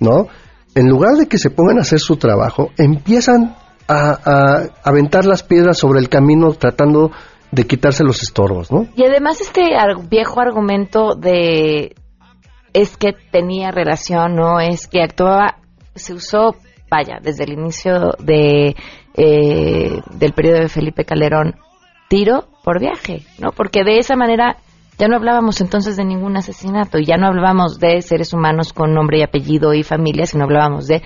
¿no? 0.00 0.28
En 0.74 0.88
lugar 0.88 1.14
de 1.16 1.26
que 1.26 1.38
se 1.38 1.50
pongan 1.50 1.78
a 1.78 1.82
hacer 1.82 1.98
su 1.98 2.16
trabajo, 2.16 2.70
empiezan 2.78 3.56
a, 3.88 4.68
aventar 4.84 5.24
las 5.24 5.42
piedras 5.42 5.78
sobre 5.78 5.98
el 5.98 6.08
camino 6.08 6.52
tratando 6.52 7.10
de 7.50 7.66
quitarse 7.66 8.04
los 8.04 8.22
estorbos, 8.22 8.70
¿no? 8.70 8.86
Y 8.94 9.04
además 9.04 9.40
este 9.40 9.62
viejo 10.08 10.40
argumento 10.40 11.16
de 11.16 11.96
es 12.72 12.96
que 12.96 13.14
tenía 13.32 13.72
relación, 13.72 14.36
no 14.36 14.60
es 14.60 14.86
que 14.86 15.02
actuaba, 15.02 15.56
se 15.96 16.14
usó, 16.14 16.54
vaya, 16.90 17.18
desde 17.22 17.44
el 17.44 17.52
inicio 17.52 18.12
de 18.18 18.76
eh, 19.14 20.00
del 20.12 20.32
periodo 20.32 20.60
de 20.60 20.68
Felipe 20.68 21.04
Calderón, 21.04 21.54
tiro 22.08 22.48
por 22.64 22.80
viaje, 22.80 23.22
¿no? 23.38 23.52
Porque 23.52 23.84
de 23.84 23.98
esa 23.98 24.16
manera 24.16 24.56
ya 24.98 25.08
no 25.08 25.16
hablábamos 25.16 25.60
entonces 25.60 25.96
de 25.96 26.04
ningún 26.04 26.36
asesinato 26.36 26.98
y 26.98 27.06
ya 27.06 27.16
no 27.16 27.26
hablábamos 27.26 27.78
de 27.78 28.02
seres 28.02 28.32
humanos 28.34 28.72
con 28.72 28.92
nombre 28.92 29.18
y 29.18 29.22
apellido 29.22 29.72
y 29.72 29.82
familia, 29.82 30.26
sino 30.26 30.44
hablábamos 30.44 30.86
de 30.86 31.02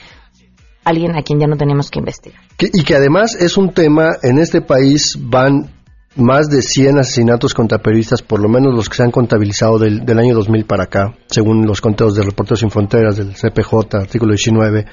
alguien 0.85 1.17
a 1.17 1.23
quien 1.23 1.39
ya 1.39 1.47
no 1.47 1.57
tenemos 1.57 1.91
que 1.91 2.01
investigar. 2.01 2.41
y 2.59 2.83
que 2.83 2.97
además 2.97 3.37
es 3.39 3.57
un 3.57 3.73
tema, 3.73 4.11
en 4.23 4.39
este 4.39 4.61
país 4.61 5.17
van 5.21 5.71
más 6.17 6.49
de 6.49 6.63
100 6.63 6.99
asesinatos 6.99 7.55
contra 7.55 7.79
periodistas, 7.79 8.23
por 8.23 8.41
lo 8.41 8.49
menos 8.49 8.75
los 8.75 8.89
que 8.89 8.97
se 8.97 9.03
han 9.03 9.11
contabilizado 9.11 9.79
del, 9.79 10.05
del 10.05 10.19
año 10.19 10.35
2000 10.35 10.65
para 10.65 10.85
acá, 10.85 11.15
según 11.27 11.67
los 11.67 11.81
conteos 11.81 12.15
de 12.15 12.23
Reporteros 12.23 12.61
Sin 12.61 12.71
Fronteras, 12.71 13.17
del 13.17 13.35
CPJ, 13.35 13.97
artículo 13.97 14.33
19. 14.33 14.87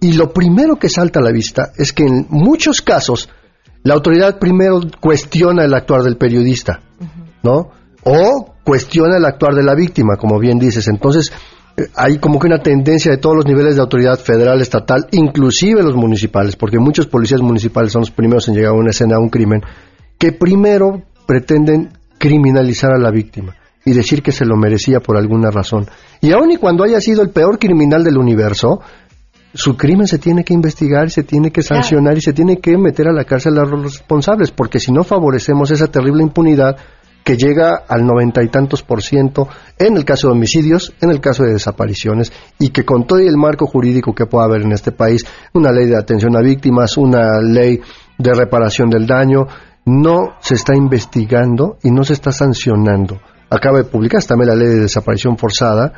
Y 0.00 0.12
lo 0.14 0.32
primero 0.32 0.76
que 0.76 0.88
salta 0.88 1.20
a 1.20 1.22
la 1.22 1.30
vista 1.30 1.72
es 1.76 1.92
que 1.92 2.04
en 2.04 2.26
muchos 2.30 2.80
casos 2.80 3.28
la 3.82 3.94
autoridad 3.94 4.38
primero 4.38 4.80
cuestiona 5.00 5.64
el 5.64 5.74
actuar 5.74 6.02
del 6.02 6.16
periodista, 6.16 6.80
¿no? 7.42 7.70
O 8.04 8.54
cuestiona 8.64 9.16
el 9.16 9.24
actuar 9.24 9.54
de 9.54 9.62
la 9.62 9.74
víctima, 9.74 10.16
como 10.16 10.38
bien 10.38 10.58
dices. 10.58 10.88
Entonces, 10.88 11.32
eh, 11.76 11.88
hay 11.94 12.18
como 12.18 12.38
que 12.38 12.46
una 12.46 12.62
tendencia 12.62 13.10
de 13.10 13.18
todos 13.18 13.36
los 13.36 13.46
niveles 13.46 13.76
de 13.76 13.82
autoridad 13.82 14.18
federal, 14.18 14.60
estatal, 14.60 15.06
inclusive 15.12 15.82
los 15.82 15.96
municipales, 15.96 16.56
porque 16.56 16.78
muchos 16.78 17.06
policías 17.06 17.40
municipales 17.40 17.92
son 17.92 18.00
los 18.00 18.10
primeros 18.10 18.48
en 18.48 18.54
llegar 18.54 18.72
a 18.72 18.78
una 18.78 18.90
escena, 18.90 19.16
a 19.16 19.20
un 19.20 19.28
crimen, 19.28 19.62
que 20.18 20.32
primero 20.32 21.02
pretenden 21.26 21.90
criminalizar 22.18 22.92
a 22.92 22.98
la 22.98 23.10
víctima 23.10 23.56
y 23.84 23.92
decir 23.92 24.22
que 24.22 24.32
se 24.32 24.44
lo 24.44 24.56
merecía 24.56 25.00
por 25.00 25.16
alguna 25.16 25.50
razón. 25.50 25.86
Y 26.20 26.32
aun 26.32 26.50
y 26.50 26.56
cuando 26.56 26.84
haya 26.84 27.00
sido 27.00 27.22
el 27.22 27.30
peor 27.30 27.58
criminal 27.58 28.04
del 28.04 28.18
universo, 28.18 28.80
su 29.52 29.76
crimen 29.76 30.06
se 30.06 30.18
tiene 30.18 30.44
que 30.44 30.54
investigar, 30.54 31.10
se 31.10 31.24
tiene 31.24 31.50
que 31.50 31.62
sancionar 31.62 32.16
y 32.16 32.20
se 32.20 32.32
tiene 32.32 32.58
que 32.58 32.76
meter 32.78 33.08
a 33.08 33.12
la 33.12 33.24
cárcel 33.24 33.58
a 33.58 33.64
los 33.64 33.82
responsables, 33.82 34.50
porque 34.52 34.78
si 34.78 34.92
no 34.92 35.02
favorecemos 35.02 35.70
esa 35.70 35.88
terrible 35.88 36.22
impunidad 36.22 36.76
que 37.24 37.36
llega 37.36 37.82
al 37.88 38.06
noventa 38.06 38.42
y 38.42 38.48
tantos 38.48 38.82
por 38.82 39.02
ciento 39.02 39.48
en 39.78 39.96
el 39.96 40.04
caso 40.04 40.28
de 40.28 40.34
homicidios, 40.34 40.94
en 41.00 41.10
el 41.10 41.20
caso 41.20 41.42
de 41.42 41.52
desapariciones, 41.52 42.32
y 42.58 42.70
que 42.70 42.84
con 42.84 43.06
todo 43.06 43.18
el 43.18 43.36
marco 43.36 43.66
jurídico 43.66 44.14
que 44.14 44.26
pueda 44.26 44.46
haber 44.46 44.62
en 44.62 44.72
este 44.72 44.92
país, 44.92 45.26
una 45.52 45.72
ley 45.72 45.86
de 45.86 45.96
atención 45.96 46.36
a 46.36 46.40
víctimas, 46.40 46.96
una 46.96 47.40
ley 47.40 47.80
de 48.18 48.34
reparación 48.34 48.88
del 48.88 49.06
daño, 49.06 49.46
no 49.84 50.36
se 50.40 50.54
está 50.54 50.74
investigando 50.74 51.78
y 51.82 51.90
no 51.90 52.04
se 52.04 52.12
está 52.12 52.32
sancionando. 52.32 53.20
Acaba 53.50 53.78
de 53.78 53.84
publicarse 53.84 54.28
también 54.28 54.50
la 54.50 54.56
ley 54.56 54.68
de 54.68 54.80
desaparición 54.80 55.36
forzada 55.36 55.92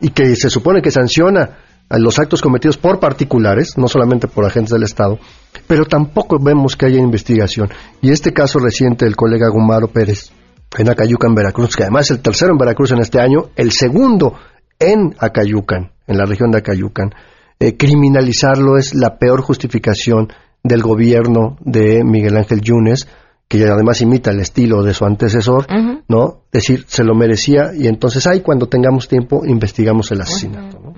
y 0.00 0.10
que 0.10 0.34
se 0.36 0.48
supone 0.50 0.80
que 0.80 0.90
sanciona 0.90 1.50
a 1.88 1.98
los 1.98 2.18
actos 2.18 2.40
cometidos 2.40 2.76
por 2.76 2.98
particulares, 2.98 3.76
no 3.76 3.88
solamente 3.88 4.26
por 4.26 4.44
agentes 4.44 4.72
del 4.72 4.82
Estado, 4.82 5.18
pero 5.66 5.84
tampoco 5.84 6.38
vemos 6.40 6.76
que 6.76 6.86
haya 6.86 6.98
investigación. 6.98 7.68
Y 8.00 8.10
este 8.10 8.32
caso 8.32 8.58
reciente 8.58 9.04
del 9.04 9.16
colega 9.16 9.48
Gumaro 9.48 9.88
Pérez 9.88 10.30
en 10.78 10.88
Acayucan, 10.88 11.34
Veracruz, 11.34 11.76
que 11.76 11.84
además 11.84 12.06
es 12.06 12.16
el 12.16 12.22
tercero 12.22 12.52
en 12.52 12.58
Veracruz 12.58 12.92
en 12.92 13.00
este 13.00 13.20
año, 13.20 13.50
el 13.56 13.72
segundo 13.72 14.34
en 14.78 15.14
Acayucan, 15.18 15.92
en 16.06 16.18
la 16.18 16.24
región 16.24 16.50
de 16.50 16.58
Acayucan. 16.58 17.14
Eh, 17.60 17.76
criminalizarlo 17.76 18.76
es 18.76 18.94
la 18.94 19.18
peor 19.18 19.40
justificación 19.40 20.28
del 20.62 20.82
gobierno 20.82 21.56
de 21.60 22.02
Miguel 22.02 22.36
Ángel 22.36 22.60
Yunes, 22.60 23.06
que 23.46 23.62
además 23.64 24.00
imita 24.00 24.30
el 24.30 24.40
estilo 24.40 24.82
de 24.82 24.94
su 24.94 25.04
antecesor, 25.04 25.66
¿no? 26.08 26.40
Decir, 26.50 26.84
se 26.88 27.04
lo 27.04 27.14
merecía 27.14 27.70
y 27.76 27.86
entonces 27.86 28.26
ahí 28.26 28.40
cuando 28.40 28.66
tengamos 28.66 29.06
tiempo 29.06 29.44
investigamos 29.44 30.10
el 30.10 30.22
asesinato. 30.22 30.94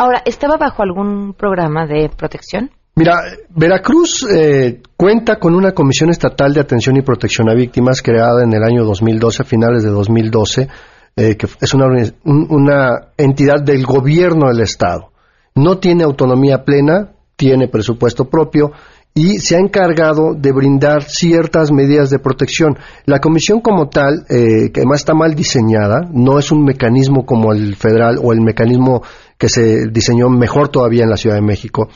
Ahora, 0.00 0.22
¿estaba 0.24 0.56
bajo 0.56 0.82
algún 0.82 1.34
programa 1.34 1.86
de 1.86 2.08
protección? 2.08 2.70
Mira, 2.94 3.20
Veracruz 3.50 4.26
eh, 4.34 4.80
cuenta 4.96 5.36
con 5.36 5.54
una 5.54 5.72
Comisión 5.72 6.08
Estatal 6.08 6.54
de 6.54 6.60
Atención 6.60 6.96
y 6.96 7.02
Protección 7.02 7.50
a 7.50 7.54
Víctimas 7.54 8.00
creada 8.00 8.42
en 8.42 8.50
el 8.54 8.62
año 8.62 8.82
2012, 8.84 9.42
a 9.42 9.44
finales 9.44 9.82
de 9.82 9.90
2012, 9.90 10.68
eh, 11.16 11.36
que 11.36 11.46
es 11.60 11.74
una, 11.74 13.08
entidad 13.18 13.62
del 13.62 13.84
gobierno 13.84 14.48
del 14.48 14.62
Estado. 14.62 15.12
No 15.54 15.76
tiene 15.80 16.04
autonomía 16.04 16.64
plena, 16.64 17.10
tiene 17.36 17.68
presupuesto 17.68 18.24
propio 18.24 18.72
y 19.12 19.38
se 19.38 19.56
ha 19.56 19.58
encargado 19.58 20.32
de 20.34 20.52
brindar 20.52 21.02
ciertas 21.02 21.70
medidas 21.72 22.08
de 22.08 22.20
protección. 22.20 22.78
La 23.04 23.18
comisión 23.18 23.60
como 23.60 23.90
tal, 23.90 24.24
eh, 24.30 24.70
que 24.72 24.80
además 24.80 25.00
está 25.00 25.12
mal 25.12 25.34
diseñada, 25.34 26.08
no 26.10 26.38
es 26.38 26.50
un 26.52 26.64
mecanismo 26.64 27.26
como 27.26 27.52
el 27.52 27.76
federal 27.76 28.16
o 28.22 28.32
el 28.32 28.40
mecanismo 28.40 29.02
que 29.40 29.48
se 29.48 29.88
diseñó 29.90 30.28
mejor 30.28 30.68
todavía 30.68 31.04
en 31.04 31.08
la 31.08 31.16
Ciudad 31.16 31.36
de 31.36 31.40
México. 31.40 31.88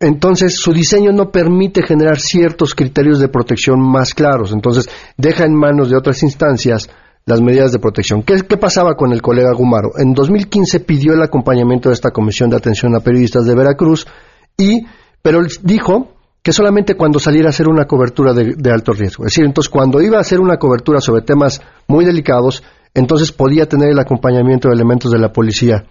Entonces, 0.00 0.56
su 0.56 0.72
diseño 0.72 1.12
no 1.12 1.30
permite 1.30 1.82
generar 1.82 2.18
ciertos 2.18 2.74
criterios 2.74 3.18
de 3.18 3.28
protección 3.28 3.78
más 3.78 4.14
claros. 4.14 4.52
Entonces, 4.54 4.88
deja 5.18 5.44
en 5.44 5.54
manos 5.54 5.90
de 5.90 5.98
otras 5.98 6.22
instancias 6.22 6.88
las 7.26 7.42
medidas 7.42 7.72
de 7.72 7.78
protección. 7.78 8.22
¿Qué, 8.22 8.36
¿Qué, 8.48 8.56
pasaba 8.56 8.94
con 8.94 9.12
el 9.12 9.20
colega 9.20 9.52
Gumaro? 9.52 9.90
En 9.98 10.14
2015 10.14 10.80
pidió 10.80 11.12
el 11.12 11.22
acompañamiento 11.22 11.90
de 11.90 11.94
esta 11.94 12.10
Comisión 12.10 12.48
de 12.48 12.56
Atención 12.56 12.96
a 12.96 13.00
Periodistas 13.00 13.44
de 13.44 13.54
Veracruz 13.54 14.06
y, 14.56 14.86
pero 15.20 15.40
dijo 15.62 16.14
que 16.42 16.52
solamente 16.52 16.94
cuando 16.94 17.18
saliera 17.18 17.48
a 17.48 17.50
hacer 17.50 17.68
una 17.68 17.84
cobertura 17.84 18.32
de, 18.32 18.70
alto 18.70 18.94
riesgo. 18.94 19.24
Es 19.24 19.32
decir, 19.32 19.44
entonces 19.44 19.68
cuando 19.68 20.00
iba 20.00 20.16
a 20.16 20.20
hacer 20.20 20.40
una 20.40 20.56
cobertura 20.56 21.02
sobre 21.02 21.20
temas 21.20 21.60
muy 21.86 22.06
delicados, 22.06 22.62
entonces 22.94 23.30
podía 23.30 23.68
tener 23.68 23.90
el 23.90 23.98
acompañamiento 23.98 24.68
de 24.68 24.74
elementos 24.74 25.12
de 25.12 25.18
la 25.18 25.32
policía 25.32 25.84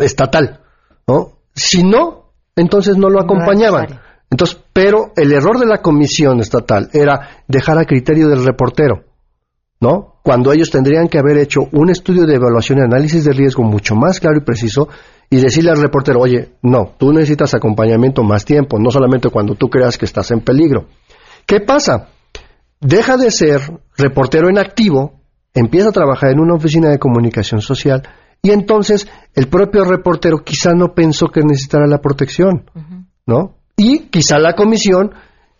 estatal, 0.00 0.60
¿no? 1.06 1.38
Si 1.54 1.82
no, 1.82 2.32
entonces 2.54 2.96
no 2.96 3.08
lo 3.08 3.20
acompañaban. 3.20 4.00
Entonces, 4.30 4.58
pero 4.72 5.12
el 5.16 5.32
error 5.32 5.58
de 5.58 5.66
la 5.66 5.82
comisión 5.82 6.40
estatal 6.40 6.90
era 6.92 7.42
dejar 7.46 7.78
a 7.78 7.84
criterio 7.84 8.28
del 8.28 8.44
reportero, 8.44 9.04
¿no? 9.80 10.16
Cuando 10.22 10.52
ellos 10.52 10.70
tendrían 10.70 11.08
que 11.08 11.18
haber 11.18 11.38
hecho 11.38 11.60
un 11.72 11.90
estudio 11.90 12.26
de 12.26 12.34
evaluación 12.34 12.78
y 12.78 12.82
análisis 12.82 13.24
de 13.24 13.32
riesgo 13.32 13.62
mucho 13.62 13.94
más 13.94 14.18
claro 14.18 14.38
y 14.38 14.44
preciso 14.44 14.88
y 15.30 15.40
decirle 15.40 15.70
al 15.70 15.80
reportero, 15.80 16.20
oye, 16.20 16.56
no, 16.62 16.94
tú 16.98 17.12
necesitas 17.12 17.54
acompañamiento 17.54 18.22
más 18.22 18.44
tiempo, 18.44 18.78
no 18.78 18.90
solamente 18.90 19.30
cuando 19.30 19.54
tú 19.54 19.68
creas 19.68 19.96
que 19.96 20.04
estás 20.04 20.30
en 20.30 20.40
peligro. 20.40 20.86
¿Qué 21.46 21.60
pasa? 21.60 22.08
Deja 22.80 23.16
de 23.16 23.30
ser 23.30 23.60
reportero 23.96 24.48
en 24.48 24.58
activo, 24.58 25.20
empieza 25.54 25.90
a 25.90 25.92
trabajar 25.92 26.32
en 26.32 26.40
una 26.40 26.54
oficina 26.54 26.90
de 26.90 26.98
comunicación 26.98 27.60
social 27.60 28.02
y 28.42 28.50
entonces 28.50 29.08
el 29.34 29.48
propio 29.48 29.84
reportero 29.84 30.38
quizá 30.44 30.72
no 30.72 30.94
pensó 30.94 31.26
que 31.28 31.40
necesitara 31.42 31.86
la 31.86 32.00
protección, 32.00 32.70
¿no? 33.26 33.56
Y 33.76 34.08
quizá 34.08 34.38
la 34.38 34.54
comisión 34.54 35.12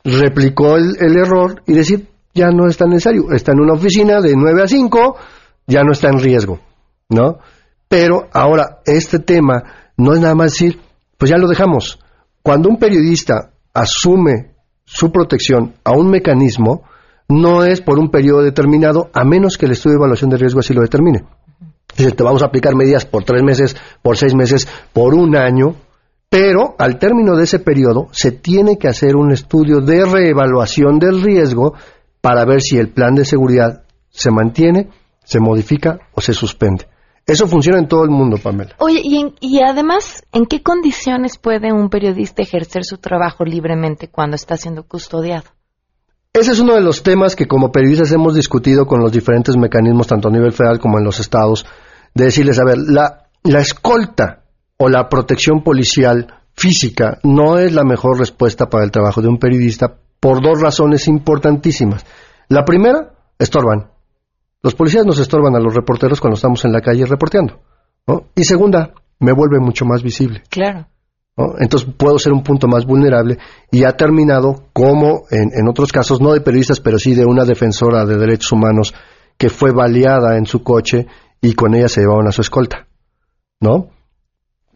replicó 0.05 0.77
el, 0.77 0.97
el, 1.01 1.19
error 1.19 1.63
y 1.67 1.73
decir, 1.73 2.09
ya 2.33 2.51
no 2.51 2.67
es 2.69 2.77
tan 2.77 2.91
necesario, 2.91 3.33
está 3.33 3.53
en 3.53 3.61
una 3.61 3.75
oficina 3.75 4.21
de 4.21 4.35
9 4.37 4.63
a 4.63 4.69
5, 4.69 5.17
ya 5.67 5.83
no 5.83 5.93
está 5.93 6.09
en 6.09 6.21
riesgo, 6.21 6.61
¿no? 7.09 7.39
Pero 7.89 8.29
ahora, 8.33 8.81
este 8.85 9.19
tema 9.19 9.63
no 9.97 10.15
es 10.15 10.21
nada 10.21 10.35
más 10.35 10.53
decir, 10.53 10.81
pues 11.19 11.31
ya 11.31 11.39
lo 11.39 11.49
dejamos. 11.49 11.99
Cuando 12.43 12.69
un 12.69 12.79
periodista 12.79 13.53
asume 13.75 14.55
su 14.85 15.11
protección 15.11 15.75
a 15.85 15.93
un 15.93 16.09
mecanismo, 16.09 16.85
no 17.29 17.65
es 17.65 17.81
por 17.81 17.99
un 17.99 18.11
periodo 18.11 18.43
determinado, 18.43 19.11
a 19.13 19.25
menos 19.25 19.59
que 19.59 19.67
el 19.67 19.73
estudio 19.73 19.95
de 19.95 19.99
evaluación 19.99 20.31
de 20.31 20.37
riesgo 20.37 20.61
así 20.61 20.73
lo 20.73 20.83
determine. 20.83 21.25
Dice, 21.97 22.13
te 22.13 22.23
vamos 22.23 22.43
a 22.43 22.47
aplicar 22.47 22.75
medidas 22.75 23.05
por 23.05 23.25
tres 23.25 23.43
meses, 23.43 23.77
por 24.03 24.17
seis 24.17 24.35
meses, 24.35 24.69
por 24.93 25.15
un 25.15 25.37
año, 25.37 25.77
pero 26.29 26.75
al 26.79 26.99
término 26.99 27.37
de 27.37 27.45
ese 27.45 27.59
periodo 27.59 28.09
se 28.13 28.33
tiene 28.33 28.79
que 28.79 28.89
hacer 28.89 29.17
un 29.17 29.33
estudio 29.33 29.81
de 29.81 30.05
reevaluación 30.05 30.99
del 30.99 31.23
riesgo 31.23 31.75
para 32.21 32.45
ver 32.45 32.61
si 32.61 32.77
el 32.77 32.89
plan 32.89 33.15
de 33.15 33.25
seguridad 33.25 33.85
se 34.11 34.31
mantiene, 34.31 34.91
se 35.25 35.41
modifica 35.41 35.99
o 36.13 36.21
se 36.21 36.33
suspende. 36.33 36.87
Eso 37.27 37.49
funciona 37.49 37.79
en 37.79 37.89
todo 37.89 38.05
el 38.05 38.11
mundo, 38.11 38.37
Pamela. 38.39 38.77
Oye, 38.79 39.01
y, 39.03 39.35
y, 39.41 39.61
además, 39.61 40.23
¿en 40.33 40.47
qué 40.47 40.63
condiciones 40.63 41.39
puede 41.39 41.73
un 41.73 41.91
periodista 41.91 42.43
ejercer 42.43 42.85
su 42.85 42.99
trabajo 42.99 43.45
libremente 43.45 44.09
cuando 44.09 44.37
está 44.37 44.57
siendo 44.57 44.85
custodiado? 44.85 45.56
Ese 46.39 46.53
es 46.53 46.59
uno 46.59 46.75
de 46.75 46.83
los 46.83 47.03
temas 47.03 47.35
que 47.35 47.49
como 47.49 47.73
periodistas 47.73 48.13
hemos 48.13 48.35
discutido 48.35 48.85
con 48.87 49.01
los 49.01 49.11
diferentes 49.11 49.57
mecanismos, 49.57 50.07
tanto 50.07 50.29
a 50.29 50.31
nivel 50.31 50.53
federal 50.53 50.79
como 50.79 50.99
en 50.99 51.05
los 51.05 51.19
estados, 51.19 51.65
de 52.15 52.27
decirles, 52.27 52.59
a 52.59 52.65
ver, 52.65 52.77
la, 52.77 53.29
la 53.43 53.61
escolta 53.61 54.43
o 54.77 54.91
la 54.91 55.09
protección 55.09 55.63
policial 55.63 56.27
física 56.53 57.21
no 57.23 57.59
es 57.59 57.73
la 57.73 57.85
mejor 57.85 58.19
respuesta 58.19 58.69
para 58.69 58.85
el 58.85 58.91
trabajo 58.91 59.23
de 59.23 59.29
un 59.29 59.39
periodista 59.39 59.97
por 60.21 60.43
dos 60.43 60.61
razones 60.61 61.09
importantísimas. 61.09 62.05
La 62.49 62.67
primera, 62.67 63.15
estorban. 63.39 63.91
Los 64.63 64.75
policías 64.75 65.07
nos 65.07 65.19
estorban 65.19 65.57
a 65.57 65.61
los 65.61 65.75
reporteros 65.75 66.21
cuando 66.21 66.35
estamos 66.35 66.67
en 66.67 66.73
la 66.73 66.83
calle 66.83 67.07
reporteando. 67.07 67.63
Y 68.35 68.45
segunda, 68.45 68.93
me 69.21 69.33
vuelve 69.33 69.59
mucho 69.59 69.87
más 69.87 70.03
visible. 70.03 70.43
Claro. 70.51 70.87
Entonces 71.37 71.89
puedo 71.97 72.19
ser 72.19 72.33
un 72.33 72.43
punto 72.43 72.67
más 72.67 72.87
vulnerable 72.87 73.39
y 73.71 73.85
ha 73.85 73.93
terminado 73.93 74.69
como 74.73 75.25
en, 75.31 75.69
otros 75.69 75.93
casos, 75.93 76.21
no 76.21 76.33
de 76.33 76.41
periodistas, 76.41 76.81
pero 76.81 76.99
sí 76.99 77.15
de 77.15 77.27
una 77.27 77.45
defensora 77.45 78.07
de 78.07 78.17
derechos 78.17 78.53
humanos 78.53 78.95
que 79.37 79.51
fue 79.51 79.71
baleada 79.71 80.39
en 80.39 80.47
su 80.47 80.63
coche 80.63 81.07
y 81.43 81.53
con 81.53 81.75
ella 81.75 81.89
se 81.89 82.01
llevaban 82.01 82.27
a 82.27 82.33
su 82.33 82.41
escolta. 82.41 82.87
¿No? 83.61 83.91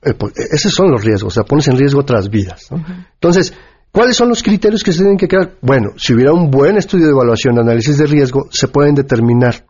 Eh, 0.03 0.13
pues, 0.13 0.39
e, 0.39 0.55
esos 0.55 0.73
son 0.73 0.91
los 0.91 1.03
riesgos, 1.03 1.33
o 1.33 1.35
sea, 1.35 1.45
pones 1.45 1.67
en 1.69 1.79
riesgo 1.79 2.01
otras 2.01 2.29
vidas. 2.29 2.69
Entonces, 3.15 3.55
¿cuáles 3.91 4.17
son 4.17 4.29
los 4.29 4.43
criterios 4.43 4.85
que 4.85 4.93
se 4.93 4.99
tienen 4.99 5.17
que 5.17 5.29
crear? 5.29 5.57
Bueno, 5.63 5.93
si 5.97 6.13
hubiera 6.13 6.33
un 6.33 6.51
buen 6.51 6.77
estudio 6.77 7.07
de 7.07 7.13
evaluación, 7.13 7.59
análisis 7.59 7.97
de 7.97 8.07
riesgo, 8.07 8.49
se 8.51 8.69
pueden 8.69 8.95
determinar 8.95 9.67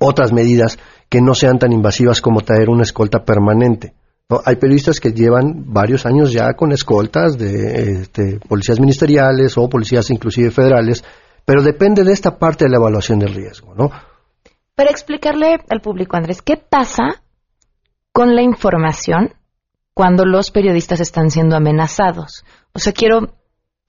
otras 0.00 0.32
medidas 0.32 0.76
que 1.08 1.20
no 1.20 1.34
sean 1.34 1.60
tan 1.60 1.72
invasivas 1.72 2.20
como 2.20 2.40
traer 2.40 2.68
una 2.68 2.82
escolta 2.82 3.24
permanente. 3.24 3.94
Hay 4.44 4.56
periodistas 4.56 5.00
que 5.00 5.12
llevan 5.12 5.72
varios 5.72 6.06
años 6.06 6.32
ya 6.32 6.54
con 6.54 6.72
escoltas 6.72 7.36
de 7.36 8.00
este, 8.00 8.40
policías 8.48 8.80
ministeriales 8.80 9.58
o 9.58 9.68
policías 9.68 10.10
inclusive 10.10 10.50
federales, 10.50 11.04
pero 11.44 11.62
depende 11.62 12.04
de 12.04 12.12
esta 12.12 12.38
parte 12.38 12.64
de 12.64 12.70
la 12.70 12.78
evaluación 12.78 13.18
del 13.18 13.34
riesgo, 13.34 13.74
¿no? 13.74 13.90
Para 14.74 14.90
explicarle 14.90 15.58
al 15.68 15.80
público, 15.80 16.16
Andrés, 16.16 16.40
¿qué 16.40 16.56
pasa 16.56 17.22
con 18.12 18.34
la 18.34 18.42
información 18.42 19.34
cuando 19.92 20.24
los 20.24 20.50
periodistas 20.50 21.00
están 21.00 21.30
siendo 21.30 21.56
amenazados? 21.56 22.44
O 22.72 22.78
sea, 22.78 22.92
quiero 22.92 23.26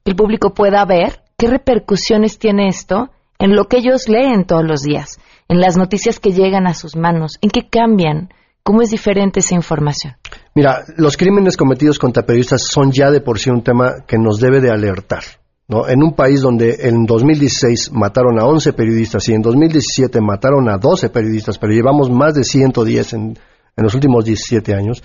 que 0.04 0.12
el 0.12 0.16
público 0.16 0.54
pueda 0.54 0.84
ver 0.86 1.24
qué 1.38 1.48
repercusiones 1.48 2.38
tiene 2.40 2.68
esto 2.68 3.10
en 3.40 3.56
lo 3.56 3.66
que 3.66 3.78
ellos 3.78 4.10
leen 4.10 4.46
todos 4.46 4.66
los 4.66 4.82
días 4.82 5.18
en 5.48 5.60
las 5.60 5.78
noticias 5.78 6.20
que 6.20 6.32
llegan 6.32 6.68
a 6.68 6.74
sus 6.74 6.96
manos, 6.96 7.34
en 7.42 7.50
qué 7.50 7.68
cambian, 7.70 8.30
¿Cómo 8.66 8.82
es 8.82 8.90
diferente 8.90 9.42
esa 9.42 9.54
información? 9.54 10.16
Mira, 10.56 10.84
los 10.98 11.18
crímenes 11.18 11.56
cometidos 11.56 12.00
contra 12.00 12.26
periodistas 12.26 12.64
son 12.64 12.92
ya 12.92 13.12
de 13.12 13.22
por 13.22 13.38
sí 13.38 13.52
un 13.52 13.64
tema 13.64 14.06
que 14.08 14.18
nos 14.18 14.40
debe 14.40 14.60
de 14.60 14.72
alertar. 14.72 15.22
¿no? 15.68 15.88
En 15.88 16.02
un 16.02 16.16
país 16.16 16.42
donde 16.42 16.76
en 16.80 17.06
2016 17.06 17.92
mataron 17.92 18.40
a 18.40 18.46
11 18.46 18.74
periodistas 18.74 19.30
y 19.30 19.34
en 19.34 19.44
2017 19.44 20.20
mataron 20.20 20.68
a 20.68 20.80
12 20.80 21.12
periodistas, 21.12 21.60
pero 21.60 21.74
llevamos 21.74 22.10
más 22.10 22.34
de 22.34 22.44
110 22.44 23.14
en, 23.14 23.22
en 23.22 23.84
los 23.84 23.94
últimos 23.94 24.26
17 24.26 24.74
años, 24.74 25.04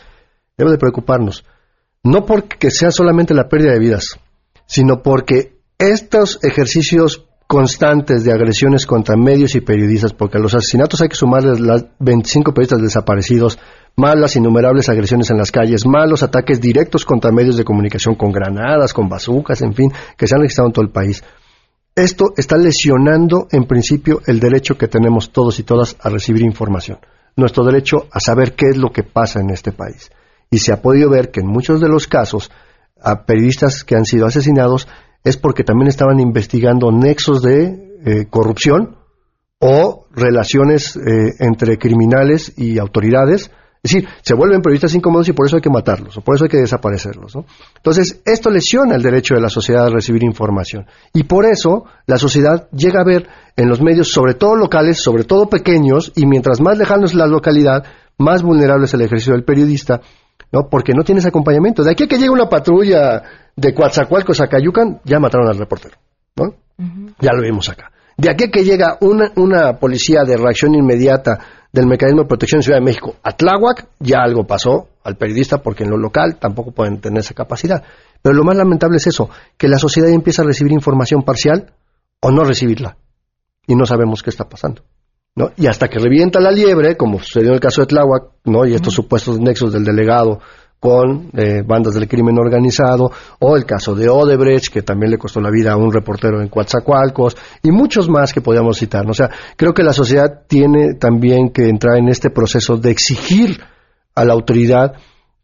debe 0.57 0.70
de 0.70 0.79
preocuparnos. 0.79 1.44
No 2.03 2.25
porque 2.25 2.70
sea 2.70 2.90
solamente 2.90 3.35
la 3.35 3.51
pérdida 3.51 3.73
de 3.73 3.79
vidas, 3.79 4.18
sino 4.64 5.03
porque 5.03 5.61
estos 5.77 6.42
ejercicios 6.42 7.27
constantes 7.51 8.23
de 8.23 8.33
agresiones 8.33 8.87
contra 8.87 9.17
medios 9.17 9.57
y 9.57 9.61
periodistas, 9.61 10.13
porque 10.13 10.39
a 10.39 10.41
los 10.41 10.55
asesinatos 10.55 11.03
hay 11.03 11.09
que 11.09 11.17
sumarles 11.17 11.59
las 11.59 11.85
25 11.99 12.55
periodistas 12.55 12.81
desaparecidos, 12.81 13.59
más 13.97 14.17
las 14.17 14.37
innumerables 14.37 14.89
agresiones 14.89 15.33
en 15.33 15.39
las 15.39 15.51
calles, 15.51 15.85
más 15.85 16.09
los 16.09 16.23
ataques 16.23 16.61
directos 16.61 17.05
contra 17.05 17.33
medios 17.33 17.57
de 17.57 17.65
comunicación 17.65 18.15
con 18.15 18.31
granadas, 18.31 18.95
con 18.95 19.09
bazucas, 19.09 19.63
en 19.63 19.75
fin, 19.75 19.91
que 20.17 20.29
se 20.29 20.37
han 20.37 20.43
registrado 20.43 20.69
en 20.69 20.73
todo 20.75 20.85
el 20.85 20.93
país. 20.93 21.25
Esto 21.97 22.35
está 22.37 22.57
lesionando, 22.57 23.49
en 23.51 23.65
principio, 23.65 24.21
el 24.29 24.39
derecho 24.39 24.79
que 24.79 24.87
tenemos 24.87 25.33
todos 25.33 25.59
y 25.59 25.65
todas 25.65 25.97
a 26.01 26.09
recibir 26.09 26.43
información, 26.43 27.01
nuestro 27.35 27.65
derecho 27.65 28.07
a 28.13 28.21
saber 28.21 28.55
qué 28.55 28.67
es 28.69 28.77
lo 28.77 28.93
que 28.93 29.03
pasa 29.03 29.41
en 29.41 29.51
este 29.51 29.73
país. 29.73 30.13
Y 30.53 30.59
se 30.59 30.73
ha 30.73 30.81
podido 30.81 31.11
ver 31.11 31.33
que 31.33 31.41
en 31.41 31.49
muchos 31.49 31.81
de 31.81 31.89
los 31.89 32.07
casos, 32.07 32.53
a 33.03 33.25
periodistas 33.25 33.83
que 33.83 33.97
han 33.97 34.05
sido 34.05 34.27
asesinados, 34.27 34.87
es 35.24 35.37
porque 35.37 35.64
también 35.64 35.88
estaban 35.88 36.20
investigando 36.20 36.90
nexos 36.90 37.42
de 37.42 37.98
eh, 38.04 38.26
corrupción 38.30 38.96
o 39.59 40.06
relaciones 40.11 40.96
eh, 40.96 41.35
entre 41.38 41.78
criminales 41.78 42.52
y 42.56 42.78
autoridades. 42.78 43.50
Es 43.83 43.92
decir, 43.92 44.09
se 44.22 44.35
vuelven 44.35 44.61
periodistas 44.61 44.94
incómodos 44.94 45.28
y 45.28 45.33
por 45.33 45.46
eso 45.46 45.56
hay 45.56 45.62
que 45.62 45.70
matarlos, 45.70 46.16
o 46.16 46.20
por 46.20 46.35
eso 46.35 46.44
hay 46.44 46.50
que 46.50 46.59
desaparecerlos. 46.59 47.35
¿no? 47.35 47.44
Entonces, 47.76 48.20
esto 48.26 48.50
lesiona 48.50 48.94
el 48.94 49.02
derecho 49.02 49.35
de 49.35 49.40
la 49.40 49.48
sociedad 49.48 49.87
a 49.87 49.90
recibir 49.90 50.22
información. 50.22 50.87
Y 51.14 51.24
por 51.24 51.46
eso 51.46 51.85
la 52.06 52.18
sociedad 52.18 52.68
llega 52.72 53.00
a 53.00 53.04
ver 53.04 53.26
en 53.56 53.68
los 53.68 53.80
medios, 53.80 54.09
sobre 54.11 54.35
todo 54.35 54.54
locales, 54.54 55.02
sobre 55.02 55.24
todo 55.24 55.48
pequeños, 55.48 56.12
y 56.14 56.26
mientras 56.26 56.61
más 56.61 56.76
lejano 56.76 57.06
es 57.06 57.14
la 57.14 57.26
localidad, 57.26 57.85
más 58.18 58.42
vulnerable 58.42 58.85
es 58.85 58.94
el 58.94 59.00
ejercicio 59.00 59.33
del 59.33 59.44
periodista, 59.44 60.02
¿no? 60.53 60.68
Porque 60.68 60.92
no 60.94 61.03
tienes 61.03 61.26
acompañamiento. 61.26 61.83
De 61.83 61.92
aquí 61.92 62.05
a 62.05 62.07
que 62.07 62.16
llegue 62.16 62.31
una 62.31 62.48
patrulla 62.48 63.22
de 63.57 63.74
Coatzacoalcos 63.74 64.40
a 64.40 64.48
Cayucan, 64.48 65.00
ya 65.05 65.18
mataron 65.18 65.48
al 65.48 65.59
reportero, 65.59 65.96
¿no? 66.37 66.55
Ya 67.20 67.33
lo 67.33 67.42
vimos 67.42 67.68
acá. 67.68 67.90
De 68.16 68.31
aquí 68.31 68.44
a 68.44 68.50
que 68.50 68.64
llega 68.64 68.98
una, 69.00 69.31
una 69.37 69.79
policía 69.79 70.22
de 70.24 70.37
reacción 70.37 70.74
inmediata 70.74 71.38
del 71.72 71.87
Mecanismo 71.87 72.22
de 72.22 72.29
Protección 72.29 72.61
de 72.61 72.64
Ciudad 72.64 72.79
de 72.79 72.85
México 72.85 73.16
a 73.22 73.33
Tláhuac, 73.33 73.87
ya 74.00 74.18
algo 74.22 74.46
pasó 74.46 74.88
al 75.05 75.16
periodista 75.16 75.59
porque 75.59 75.85
en 75.85 75.90
lo 75.90 75.96
local 75.96 76.37
tampoco 76.38 76.72
pueden 76.72 77.00
tener 77.00 77.20
esa 77.20 77.35
capacidad. 77.35 77.83
Pero 78.22 78.35
lo 78.35 78.44
más 78.44 78.57
lamentable 78.57 78.96
es 78.96 79.07
eso, 79.07 79.31
que 79.57 79.68
la 79.68 79.79
sociedad 79.79 80.11
empieza 80.11 80.42
a 80.42 80.46
recibir 80.46 80.72
información 80.72 81.22
parcial 81.22 81.72
o 82.20 82.31
no 82.31 82.44
recibirla. 82.44 82.96
Y 83.66 83.74
no 83.76 83.87
sabemos 83.87 84.22
qué 84.22 84.31
está 84.31 84.48
pasando. 84.48 84.83
¿No? 85.35 85.51
Y 85.57 85.66
hasta 85.66 85.88
que 85.88 85.99
revienta 85.99 86.40
la 86.40 86.51
liebre, 86.51 86.97
como 86.97 87.19
sucedió 87.19 87.49
en 87.49 87.55
el 87.55 87.61
caso 87.61 87.81
de 87.81 87.87
Tláhuac, 87.87 88.25
¿no? 88.45 88.66
y 88.66 88.75
estos 88.75 88.95
supuestos 88.95 89.38
nexos 89.38 89.73
del 89.73 89.85
delegado 89.85 90.40
con 90.81 91.31
eh, 91.35 91.62
bandas 91.64 91.95
del 91.95 92.09
crimen 92.09 92.38
organizado, 92.38 93.12
o 93.38 93.55
el 93.55 93.66
caso 93.66 93.95
de 93.95 94.09
Odebrecht, 94.09 94.73
que 94.73 94.83
también 94.83 95.11
le 95.11 95.19
costó 95.19 95.38
la 95.40 95.51
vida 95.51 95.73
a 95.73 95.77
un 95.77 95.93
reportero 95.93 96.40
en 96.40 96.49
Coatzacoalcos, 96.49 97.37
y 97.62 97.71
muchos 97.71 98.09
más 98.09 98.33
que 98.33 98.40
podíamos 98.40 98.79
citar. 98.79 99.09
O 99.09 99.12
sea, 99.12 99.29
creo 99.57 99.75
que 99.75 99.83
la 99.83 99.93
sociedad 99.93 100.45
tiene 100.49 100.95
también 100.95 101.51
que 101.51 101.69
entrar 101.69 101.99
en 101.99 102.09
este 102.09 102.31
proceso 102.31 102.79
de 102.79 102.90
exigir 102.90 103.61
a 104.14 104.25
la 104.25 104.33
autoridad 104.33 104.95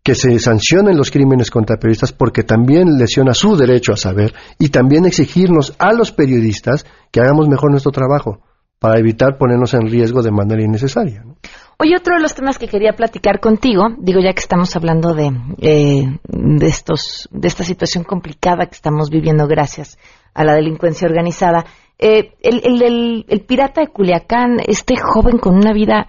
que 0.03 0.15
se 0.15 0.39
sancionen 0.39 0.97
los 0.97 1.11
crímenes 1.11 1.51
contra 1.51 1.77
periodistas 1.77 2.13
porque 2.13 2.43
también 2.43 2.97
lesiona 2.97 3.35
su 3.35 3.57
derecho 3.57 3.93
a 3.93 3.97
saber 3.97 4.33
y 4.59 4.71
también 4.71 5.05
exigirnos 5.05 5.75
a 5.79 5.93
los 5.93 6.13
periodistas 6.13 6.87
que 7.11 7.21
hagamos 7.21 7.49
mejor 7.49 7.73
nuestro 7.73 7.93
trabajo 7.93 8.41
para 8.79 8.99
evitar 8.99 9.39
ponernos 9.39 9.75
en 9.75 9.89
riesgo 9.89 10.23
de 10.23 10.31
manera 10.31 10.63
innecesaria. 10.63 11.23
¿no? 11.25 11.37
Hoy 11.79 11.95
otro 11.95 12.15
de 12.15 12.23
los 12.23 12.35
temas 12.35 12.59
que 12.59 12.69
quería 12.69 12.95
platicar 12.95 13.39
contigo, 13.39 13.89
digo 13.99 14.21
ya 14.21 14.33
que 14.33 14.41
estamos 14.41 14.75
hablando 14.77 15.13
de, 15.15 15.31
eh, 15.59 16.19
de, 16.27 16.67
estos, 16.67 17.29
de 17.31 17.49
esta 17.49 17.65
situación 17.65 18.05
complicada 18.05 18.65
que 18.67 18.75
estamos 18.75 19.11
viviendo 19.11 19.47
gracias 19.47 19.99
a 20.33 20.45
la 20.45 20.55
delincuencia 20.55 21.07
organizada, 21.07 21.67
eh, 21.99 22.35
el, 22.43 22.83
el, 22.83 23.25
el, 23.29 23.41
pirata 23.43 23.83
de 23.83 23.89
Culiacán, 23.89 24.59
este 24.67 24.97
joven 24.97 25.39
con 25.39 25.55
una 25.55 25.75
vida 25.75 26.07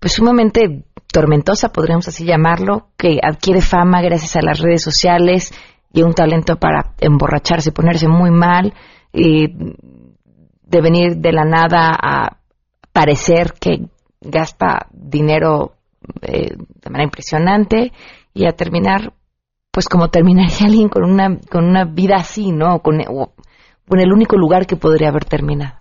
pues 0.00 0.14
sumamente 0.14 0.84
tormentosa, 1.12 1.70
podríamos 1.70 2.08
así 2.08 2.24
llamarlo, 2.24 2.88
que 2.96 3.18
adquiere 3.22 3.60
fama 3.60 4.00
gracias 4.00 4.36
a 4.36 4.42
las 4.42 4.58
redes 4.58 4.82
sociales 4.82 5.52
y 5.92 6.02
un 6.02 6.14
talento 6.14 6.56
para 6.56 6.94
emborracharse, 6.98 7.72
ponerse 7.72 8.08
muy 8.08 8.30
mal, 8.30 8.72
eh, 9.12 9.48
de 10.74 10.80
venir 10.80 11.16
de 11.18 11.32
la 11.32 11.44
nada 11.44 11.96
a 12.00 12.36
parecer 12.92 13.54
que 13.60 13.86
gasta 14.20 14.88
dinero 14.92 15.74
eh, 16.22 16.56
de 16.56 16.90
manera 16.90 17.04
impresionante 17.04 17.92
y 18.32 18.46
a 18.46 18.52
terminar, 18.52 19.12
pues 19.70 19.88
como 19.88 20.08
terminaría 20.08 20.56
alguien 20.66 20.88
con 20.88 21.04
una, 21.04 21.38
con 21.50 21.64
una 21.64 21.84
vida 21.84 22.16
así, 22.16 22.50
¿no? 22.50 22.80
Con, 22.80 23.00
o, 23.08 23.32
con 23.88 24.00
el 24.00 24.12
único 24.12 24.36
lugar 24.36 24.66
que 24.66 24.76
podría 24.76 25.08
haber 25.08 25.24
terminado. 25.24 25.78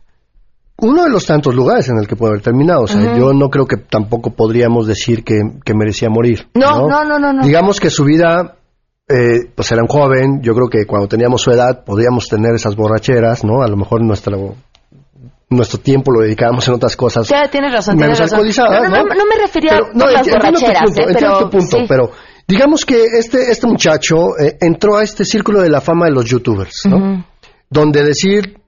Uno 0.78 1.04
de 1.04 1.10
los 1.10 1.26
tantos 1.26 1.56
lugares 1.56 1.88
en 1.90 1.98
el 1.98 2.08
que 2.08 2.16
puede 2.16 2.32
haber 2.32 2.44
terminado. 2.44 2.84
O 2.84 2.88
sea, 2.88 3.00
uh 3.00 3.06
-huh. 3.06 3.18
yo 3.18 3.34
no 3.34 3.50
creo 3.50 3.66
que 3.66 3.78
tampoco 3.78 4.32
podríamos 4.32 4.88
decir 4.88 5.24
que, 5.24 5.36
que 5.64 5.74
merecía 5.74 6.10
morir. 6.10 6.48
No, 6.56 6.88
no, 6.88 7.04
no, 7.04 7.20
no, 7.20 7.32
no. 7.32 7.44
Digamos 7.44 7.80
que 7.80 7.90
su 7.90 8.04
vida 8.04 8.58
eh, 9.08 9.52
pues 9.54 9.72
era 9.72 9.82
un 9.82 9.88
joven, 9.88 10.42
yo 10.42 10.54
creo 10.54 10.68
que 10.68 10.86
cuando 10.86 11.08
teníamos 11.08 11.42
su 11.42 11.52
edad 11.52 11.84
podríamos 11.86 12.28
tener 12.28 12.56
esas 12.56 12.76
borracheras, 12.76 13.44
¿no? 13.44 13.62
A 13.62 13.68
lo 13.68 13.78
mejor 13.78 14.04
nuestro 14.04 14.56
nuestro 15.56 15.80
tiempo 15.80 16.12
lo 16.12 16.22
dedicábamos 16.22 16.68
en 16.68 16.74
otras 16.76 16.96
cosas. 16.96 17.28
Ya, 17.28 17.50
tienes 17.50 17.74
razón, 17.74 17.98
menos 17.98 18.18
tienes 18.18 18.32
razón. 18.32 18.84
No, 18.84 18.90
no, 18.90 19.04
no, 19.04 19.26
me 19.26 19.42
refería 19.42 19.74
a 19.74 20.12
las 20.12 20.28
borracheras, 20.28 20.82
punto, 20.84 21.02
eh, 21.02 21.14
pero, 21.14 21.50
punto, 21.50 21.78
sí. 21.78 21.86
pero 21.88 22.12
digamos 22.48 22.86
que 22.86 23.04
este, 23.20 23.52
este 23.52 23.68
muchacho 23.68 24.38
eh, 24.40 24.58
entró 24.62 24.98
a 24.98 25.04
este 25.04 25.26
círculo 25.26 25.62
de 25.62 25.70
la 25.70 25.82
fama 25.82 26.06
de 26.06 26.12
los 26.12 26.26
youtubers, 26.26 26.82
¿no? 26.86 26.98
Uh 26.98 27.00
-huh. 27.00 27.26
Donde 27.70 28.04
decir, 28.04 28.60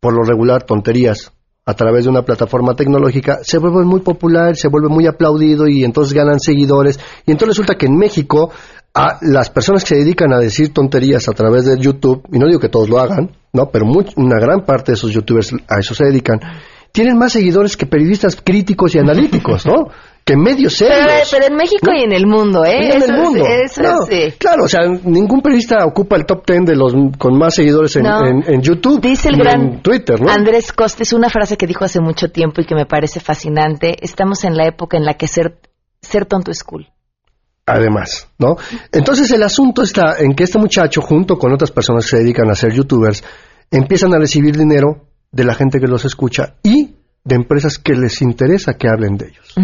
por 0.00 0.14
lo 0.14 0.22
regular, 0.22 0.62
tonterías 0.62 1.32
a 1.64 1.74
través 1.74 2.04
de 2.04 2.10
una 2.10 2.22
plataforma 2.22 2.74
tecnológica 2.74 3.38
se 3.42 3.58
vuelve 3.58 3.84
muy 3.84 4.00
popular, 4.00 4.56
se 4.56 4.68
vuelve 4.68 4.88
muy 4.88 5.06
aplaudido 5.06 5.68
y 5.68 5.84
entonces 5.84 6.12
ganan 6.12 6.40
seguidores. 6.40 6.98
Y 7.24 7.30
entonces 7.30 7.56
resulta 7.56 7.76
que 7.76 7.86
en 7.86 7.96
México 7.96 8.50
a 8.94 9.18
las 9.22 9.50
personas 9.50 9.82
que 9.84 9.90
se 9.90 9.96
dedican 9.96 10.32
a 10.32 10.38
decir 10.38 10.72
tonterías 10.72 11.28
a 11.28 11.32
través 11.32 11.64
de 11.64 11.78
YouTube, 11.78 12.22
y 12.32 12.38
no 12.38 12.46
digo 12.46 12.60
que 12.60 12.68
todos 12.68 12.88
lo 12.88 12.98
hagan, 12.98 13.30
¿no? 13.52 13.70
Pero 13.70 13.86
muy, 13.86 14.06
una 14.16 14.38
gran 14.38 14.64
parte 14.64 14.92
de 14.92 14.96
esos 14.96 15.12
youtubers 15.12 15.52
a 15.68 15.80
eso 15.80 15.94
se 15.94 16.04
dedican, 16.04 16.40
tienen 16.92 17.16
más 17.16 17.32
seguidores 17.32 17.76
que 17.76 17.86
periodistas 17.86 18.36
críticos 18.36 18.94
y 18.94 18.98
analíticos, 18.98 19.64
¿no? 19.64 19.88
que 20.24 20.36
medios 20.36 20.74
serios. 20.74 20.98
Pero, 21.04 21.28
pero 21.30 21.46
en 21.46 21.56
México 21.56 21.86
¿no? 21.90 21.98
y 21.98 22.02
en 22.04 22.12
el 22.12 22.26
mundo, 22.26 22.64
¿eh? 22.64 22.78
Y 22.80 22.86
en 22.86 23.02
eso 23.02 23.12
el 23.12 23.20
mundo. 23.20 23.44
Es, 23.44 23.72
eso 23.72 23.82
no, 23.82 24.02
es, 24.08 24.08
sí. 24.08 24.38
Claro, 24.38 24.64
o 24.64 24.68
sea, 24.68 24.86
ningún 24.86 25.40
periodista 25.40 25.84
ocupa 25.84 26.16
el 26.16 26.26
top 26.26 26.44
ten 26.44 26.64
de 26.64 26.76
los 26.76 26.94
con 27.18 27.36
más 27.36 27.54
seguidores 27.54 27.96
en, 27.96 28.04
No. 28.04 28.24
en, 28.24 28.44
en 28.46 28.62
YouTube 28.62 29.00
Dice 29.00 29.30
el 29.30 29.36
y 29.36 29.38
gran 29.38 29.60
en 29.60 29.82
Twitter, 29.82 30.20
¿no? 30.20 30.30
Andrés 30.30 30.72
Costes 30.72 31.12
una 31.12 31.28
frase 31.28 31.56
que 31.56 31.66
dijo 31.66 31.84
hace 31.84 32.00
mucho 32.00 32.28
tiempo 32.28 32.60
y 32.60 32.66
que 32.66 32.74
me 32.74 32.86
parece 32.86 33.20
fascinante. 33.20 33.96
Estamos 34.00 34.44
en 34.44 34.56
la 34.56 34.66
época 34.66 34.96
en 34.96 35.04
la 35.04 35.14
que 35.14 35.26
ser, 35.26 35.58
ser 36.00 36.26
tonto 36.26 36.50
es 36.52 36.62
cool. 36.62 36.91
Además, 37.66 38.28
¿no? 38.38 38.56
Entonces 38.90 39.30
el 39.30 39.42
asunto 39.42 39.82
está 39.82 40.16
en 40.18 40.34
que 40.34 40.44
este 40.44 40.58
muchacho, 40.58 41.00
junto 41.00 41.36
con 41.36 41.52
otras 41.52 41.70
personas 41.70 42.04
que 42.04 42.16
se 42.16 42.22
dedican 42.22 42.50
a 42.50 42.54
ser 42.54 42.72
youtubers, 42.72 43.22
empiezan 43.70 44.12
a 44.14 44.18
recibir 44.18 44.56
dinero 44.56 45.06
de 45.30 45.44
la 45.44 45.54
gente 45.54 45.78
que 45.78 45.86
los 45.86 46.04
escucha 46.04 46.54
y 46.62 46.96
de 47.24 47.36
empresas 47.36 47.78
que 47.78 47.94
les 47.94 48.20
interesa 48.20 48.74
que 48.74 48.88
hablen 48.88 49.16
de 49.16 49.28
ellos. 49.28 49.54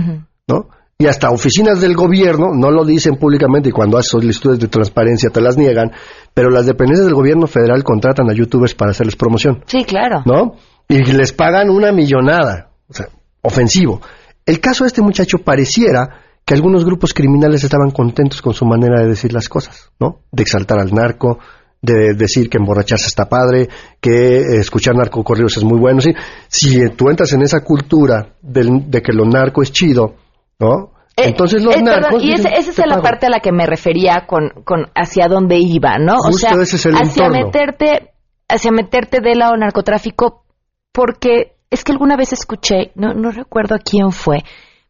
¿no? 0.47 0.69
Y 0.97 1.07
hasta 1.07 1.31
oficinas 1.31 1.81
del 1.81 1.95
gobierno, 1.95 2.53
no 2.55 2.71
lo 2.71 2.85
dicen 2.85 3.17
públicamente 3.17 3.69
y 3.69 3.73
cuando 3.73 3.99
haces 3.99 4.11
solicitudes 4.11 4.59
de 4.59 4.69
transparencia 4.69 5.31
te 5.31 5.41
las 5.41 5.57
niegan, 5.57 5.93
pero 6.35 6.51
las 6.51 6.67
dependencias 6.67 7.07
del 7.07 7.15
gobierno 7.15 7.47
federal 7.47 7.85
contratan 7.85 8.31
a 8.31 8.35
youtubers 8.35 8.75
para 8.75 8.93
hacerles 8.93 9.17
promoción. 9.17 9.63
Sí, 9.67 9.85
claro. 9.85 10.23
¿no? 10.25 10.57
Y 10.89 11.03
les 11.05 11.33
pagan 11.33 11.69
una 11.69 11.93
millonada, 11.93 12.71
o 12.89 12.95
sea, 12.95 13.09
ofensivo. 13.43 14.01
El 14.47 14.61
caso 14.61 14.85
de 14.85 14.89
este 14.89 15.03
muchacho 15.03 15.39
pareciera 15.39 16.28
que 16.49 16.55
algunos 16.55 16.83
grupos 16.87 17.13
criminales 17.13 17.63
estaban 17.63 17.91
contentos 17.91 18.41
con 18.41 18.55
su 18.55 18.65
manera 18.65 19.03
de 19.03 19.09
decir 19.09 19.35
las 19.35 19.51
cosas, 19.51 19.91
¿no? 20.01 20.21
De 20.33 20.43
exaltar 20.43 20.79
al 20.79 20.95
narco, 20.95 21.39
de 21.83 22.15
decir 22.15 22.49
que 22.49 22.57
emborracharse 22.57 23.07
está 23.07 23.29
padre, 23.29 23.69
que 24.01 24.39
eh, 24.39 24.57
escuchar 24.59 24.95
narcocorridos 24.97 25.59
es 25.59 25.65
muy 25.65 25.79
bueno. 25.79 26.01
¿sí? 26.01 26.11
Si 26.49 26.81
eh, 26.81 26.89
tú 26.97 27.11
entras 27.11 27.35
en 27.35 27.43
esa 27.43 27.61
cultura 27.63 28.31
del- 28.41 28.91
de 28.91 29.03
que 29.03 29.13
lo 29.13 29.27
narco 29.27 29.63
es 29.63 29.71
chido, 29.73 30.15
¿no? 30.59 30.93
Entonces 31.15 31.63
los 31.63 31.77
Eh, 31.77 31.83
perdón, 31.85 32.01
narcos... 32.01 32.25
y 32.25 32.33
esa, 32.33 32.49
es 32.49 32.75
"Te 32.75 32.87
la 32.87 32.95
pago". 32.95 33.03
parte 33.03 33.27
a 33.27 33.31
la 33.31 33.41
que 33.41 33.53
me 33.53 33.67
refería 33.67 34.25
con, 34.27 34.49
con 34.65 34.87
hacia 34.95 35.29
dónde 35.29 35.59
iba, 35.61 35.99
¿no? 35.99 36.15
o 36.15 36.23
Justo 36.23 36.49
sea, 36.49 36.63
ese 36.63 36.77
es 36.77 36.87
el 36.87 36.95
hacia 36.95 37.27
entorno. 37.27 37.47
meterte, 37.47 38.11
hacia 38.49 38.71
meterte 38.73 39.21
del 39.21 39.39
lado 39.41 39.55
narcotráfico, 39.57 40.45
porque 40.93 41.57
es 41.71 41.85
que 41.85 41.93
alguna 41.93 42.17
vez 42.17 42.33
escuché, 42.33 42.93
no, 42.95 43.13
no 43.13 43.33
recuerdo 43.33 43.75
a 43.75 43.79
quién 43.81 44.13
fue, 44.13 44.39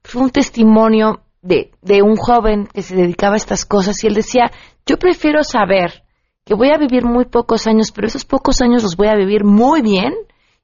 fue 0.04 0.22
un 0.22 0.30
testimonio 0.30 1.22
de, 1.42 1.72
de 1.82 2.02
un 2.02 2.16
joven 2.16 2.66
que 2.72 2.82
se 2.82 2.96
dedicaba 2.96 3.34
a 3.34 3.36
estas 3.36 3.64
cosas 3.64 4.02
y 4.02 4.06
él 4.06 4.14
decía, 4.14 4.50
yo 4.86 4.96
prefiero 4.98 5.42
saber 5.44 6.02
que 6.44 6.54
voy 6.54 6.70
a 6.70 6.78
vivir 6.78 7.04
muy 7.04 7.26
pocos 7.26 7.66
años, 7.66 7.92
pero 7.92 8.06
esos 8.06 8.24
pocos 8.24 8.60
años 8.62 8.82
los 8.82 8.96
voy 8.96 9.08
a 9.08 9.14
vivir 9.14 9.44
muy 9.44 9.82
bien, 9.82 10.14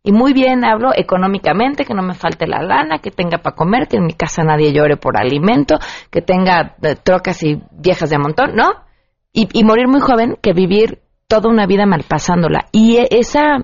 y 0.06 0.12
muy 0.12 0.34
bien 0.34 0.64
hablo 0.66 0.90
económicamente, 0.94 1.86
que 1.86 1.94
no 1.94 2.02
me 2.02 2.12
falte 2.12 2.46
la 2.46 2.62
lana, 2.62 2.98
que 2.98 3.10
tenga 3.10 3.38
para 3.38 3.56
comer, 3.56 3.88
que 3.88 3.96
en 3.96 4.04
mi 4.04 4.12
casa 4.12 4.44
nadie 4.44 4.70
llore 4.70 4.98
por 4.98 5.16
alimento, 5.16 5.76
que 6.10 6.20
tenga 6.20 6.76
eh, 6.82 6.94
trocas 7.02 7.42
y 7.42 7.62
viejas 7.72 8.10
de 8.10 8.18
montón, 8.18 8.54
¿no? 8.54 8.84
Y, 9.32 9.48
y 9.58 9.64
morir 9.64 9.88
muy 9.88 10.00
joven 10.00 10.36
que 10.42 10.52
vivir 10.52 11.00
toda 11.26 11.48
una 11.48 11.66
vida 11.66 11.86
malpasándola. 11.86 12.66
Y 12.70 12.98
e- 12.98 13.08
esa, 13.12 13.62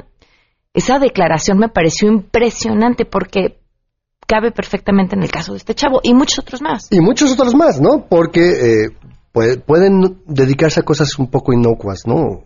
esa 0.72 0.98
declaración 0.98 1.58
me 1.58 1.68
pareció 1.68 2.08
impresionante 2.08 3.04
porque 3.04 3.59
cabe 4.30 4.52
perfectamente 4.52 5.16
en 5.16 5.22
el 5.22 5.30
caso 5.30 5.52
de 5.52 5.58
este 5.58 5.74
chavo 5.74 6.00
y 6.02 6.14
muchos 6.14 6.38
otros 6.38 6.62
más. 6.62 6.86
Y 6.90 7.00
muchos 7.00 7.32
otros 7.32 7.54
más, 7.54 7.80
¿no? 7.80 8.06
Porque 8.08 8.84
eh, 8.84 8.88
pue- 9.34 9.60
pueden 9.60 10.22
dedicarse 10.26 10.80
a 10.80 10.82
cosas 10.84 11.18
un 11.18 11.28
poco 11.30 11.52
inocuas, 11.52 12.02
¿no? 12.06 12.44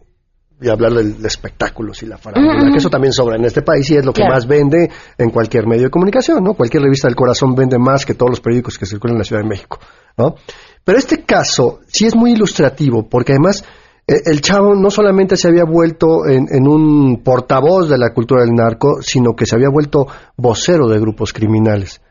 Y 0.62 0.68
hablar 0.70 0.92
del 0.92 1.20
de 1.20 1.28
espectáculos 1.28 2.02
y 2.02 2.06
la 2.06 2.16
farándula, 2.16 2.64
Mm, 2.64 2.72
que 2.72 2.78
eso 2.78 2.88
también 2.88 3.12
sobra 3.12 3.36
en 3.36 3.44
este 3.44 3.60
país 3.60 3.90
y 3.90 3.96
es 3.96 4.04
lo 4.04 4.12
que 4.12 4.22
más 4.34 4.46
vende 4.46 4.88
en 5.18 5.30
cualquier 5.30 5.66
medio 5.66 5.82
de 5.84 5.90
comunicación, 5.90 6.42
¿no? 6.42 6.54
Cualquier 6.54 6.82
revista 6.84 7.08
del 7.08 7.16
corazón 7.16 7.54
vende 7.54 7.76
más 7.78 8.06
que 8.06 8.14
todos 8.14 8.30
los 8.30 8.40
periódicos 8.40 8.78
que 8.78 8.86
circulan 8.86 9.16
en 9.16 9.18
la 9.18 9.24
Ciudad 9.24 9.42
de 9.42 9.48
México, 9.48 9.78
¿no? 10.16 10.36
Pero 10.84 10.96
este 10.98 11.22
caso 11.24 11.80
sí 11.88 12.06
es 12.06 12.14
muy 12.14 12.32
ilustrativo, 12.32 13.08
porque 13.08 13.32
además 13.32 13.64
el 14.06 14.40
chavo 14.40 14.74
no 14.74 14.90
solamente 14.90 15.36
se 15.36 15.48
había 15.48 15.64
vuelto 15.64 16.26
en, 16.26 16.46
en 16.50 16.68
un 16.68 17.22
portavoz 17.22 17.88
de 17.88 17.98
la 17.98 18.12
cultura 18.12 18.42
del 18.42 18.54
narco, 18.54 19.00
sino 19.00 19.34
que 19.34 19.46
se 19.46 19.54
había 19.54 19.70
vuelto 19.70 20.06
vocero 20.36 20.88
de 20.88 21.00
grupos 21.00 21.32
criminales, 21.32 22.02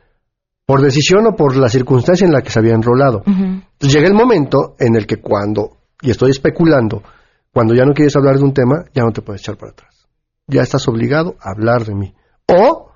por 0.66 0.82
decisión 0.82 1.28
o 1.28 1.36
por 1.36 1.56
la 1.56 1.70
circunstancia 1.70 2.26
en 2.26 2.34
la 2.34 2.42
que 2.42 2.50
se 2.50 2.60
había 2.60 2.74
enrolado. 2.74 3.24
Entonces 3.26 3.94
llega 3.94 4.08
el 4.08 4.16
momento 4.16 4.76
en 4.80 4.96
el 4.96 5.06
que 5.06 5.18
cuando, 5.18 5.78
y 6.02 6.10
estoy 6.10 6.32
especulando, 6.32 7.04
cuando 7.52 7.76
ya 7.76 7.86
no 7.86 7.94
quieres 7.94 8.16
hablar 8.16 8.38
de 8.38 8.44
un 8.44 8.54
tema, 8.54 8.86
ya 8.94 9.04
no 9.04 9.12
te 9.12 9.22
puedes 9.22 9.42
echar 9.42 9.58
para 9.58 9.74
atrás. 9.74 10.08
Ya 10.48 10.62
estás 10.64 10.88
obligado 10.88 11.36
a 11.40 11.52
hablar 11.52 11.86
de 11.86 11.94
mí. 11.94 12.14
O 12.48 12.92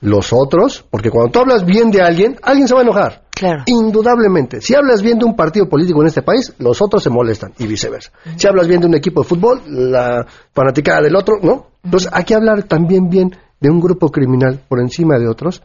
los 0.00 0.32
otros, 0.32 0.84
porque 0.90 1.10
cuando 1.10 1.30
tú 1.30 1.38
hablas 1.40 1.64
bien 1.64 1.90
de 1.90 2.02
alguien, 2.02 2.36
alguien 2.42 2.66
se 2.66 2.74
va 2.74 2.80
a 2.80 2.84
enojar. 2.84 3.22
Claro. 3.40 3.62
Indudablemente. 3.64 4.60
Si 4.60 4.74
hablas 4.74 5.00
bien 5.00 5.18
de 5.18 5.24
un 5.24 5.34
partido 5.34 5.66
político 5.66 6.02
en 6.02 6.08
este 6.08 6.20
país, 6.20 6.52
los 6.58 6.82
otros 6.82 7.02
se 7.02 7.08
molestan 7.08 7.54
y 7.58 7.66
viceversa. 7.66 8.12
Si 8.36 8.46
hablas 8.46 8.68
bien 8.68 8.82
de 8.82 8.86
un 8.86 8.94
equipo 8.94 9.22
de 9.22 9.28
fútbol, 9.28 9.62
la 9.66 10.26
fanaticada 10.52 11.00
del 11.00 11.16
otro, 11.16 11.36
¿no? 11.42 11.68
Entonces, 11.82 12.10
hay 12.12 12.24
que 12.24 12.34
hablar 12.34 12.64
también 12.64 13.08
bien 13.08 13.34
de 13.58 13.70
un 13.70 13.80
grupo 13.80 14.10
criminal 14.10 14.60
por 14.68 14.78
encima 14.78 15.18
de 15.18 15.26
otros, 15.26 15.62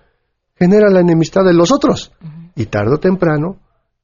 genera 0.55 0.89
la 0.89 1.01
enemistad 1.01 1.43
de 1.43 1.53
los 1.53 1.69
otros. 1.73 2.13
Y 2.55 2.67
tarde 2.67 2.93
o 2.93 2.97
temprano 2.97 3.57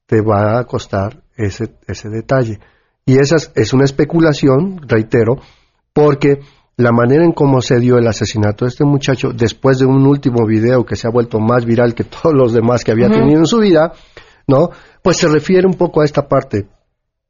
te 0.04 0.20
va 0.20 0.58
a 0.58 0.64
costar 0.64 1.22
ese, 1.34 1.72
ese 1.86 2.10
detalle. 2.10 2.60
Y 3.06 3.16
esa 3.20 3.36
es, 3.36 3.52
es 3.54 3.72
una 3.72 3.84
especulación, 3.84 4.86
reitero, 4.86 5.38
porque 5.94 6.40
la 6.76 6.90
manera 6.92 7.24
en 7.24 7.32
cómo 7.32 7.60
se 7.60 7.78
dio 7.78 7.98
el 7.98 8.06
asesinato 8.08 8.64
de 8.64 8.70
este 8.70 8.84
muchacho, 8.84 9.30
después 9.32 9.78
de 9.78 9.86
un 9.86 10.06
último 10.06 10.46
video 10.46 10.84
que 10.84 10.96
se 10.96 11.06
ha 11.06 11.10
vuelto 11.10 11.38
más 11.38 11.64
viral 11.64 11.94
que 11.94 12.04
todos 12.22 12.34
los 12.34 12.52
demás 12.52 12.84
que 12.84 12.92
había 12.92 13.08
tenido 13.20 13.38
en 13.40 13.46
su 13.46 13.58
vida, 13.58 13.92
¿no? 14.46 14.70
Pues 15.02 15.18
se 15.18 15.28
refiere 15.28 15.66
un 15.66 15.74
poco 15.74 16.00
a 16.00 16.04
esta 16.04 16.28
parte 16.28 16.66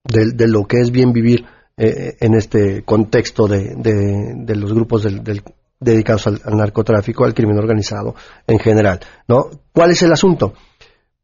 de, 0.04 0.32
de 0.32 0.48
lo 0.48 0.64
que 0.66 0.80
es 0.80 0.90
bien 0.90 1.12
vivir 1.12 1.44
eh, 1.76 2.16
en 2.20 2.34
este 2.34 2.82
contexto 2.84 3.46
de, 3.46 3.74
de- 3.76 4.34
de 4.36 4.56
los 4.56 4.72
grupos 4.72 5.02
del- 5.04 5.22
del- 5.24 5.42
dedicados 5.80 6.26
al, 6.28 6.40
al 6.44 6.56
narcotráfico, 6.56 7.24
al 7.24 7.34
crimen 7.34 7.58
organizado 7.58 8.14
en 8.46 8.58
general, 8.60 9.00
¿no? 9.26 9.46
¿Cuál 9.72 9.90
es 9.90 10.02
el 10.02 10.12
asunto? 10.12 10.52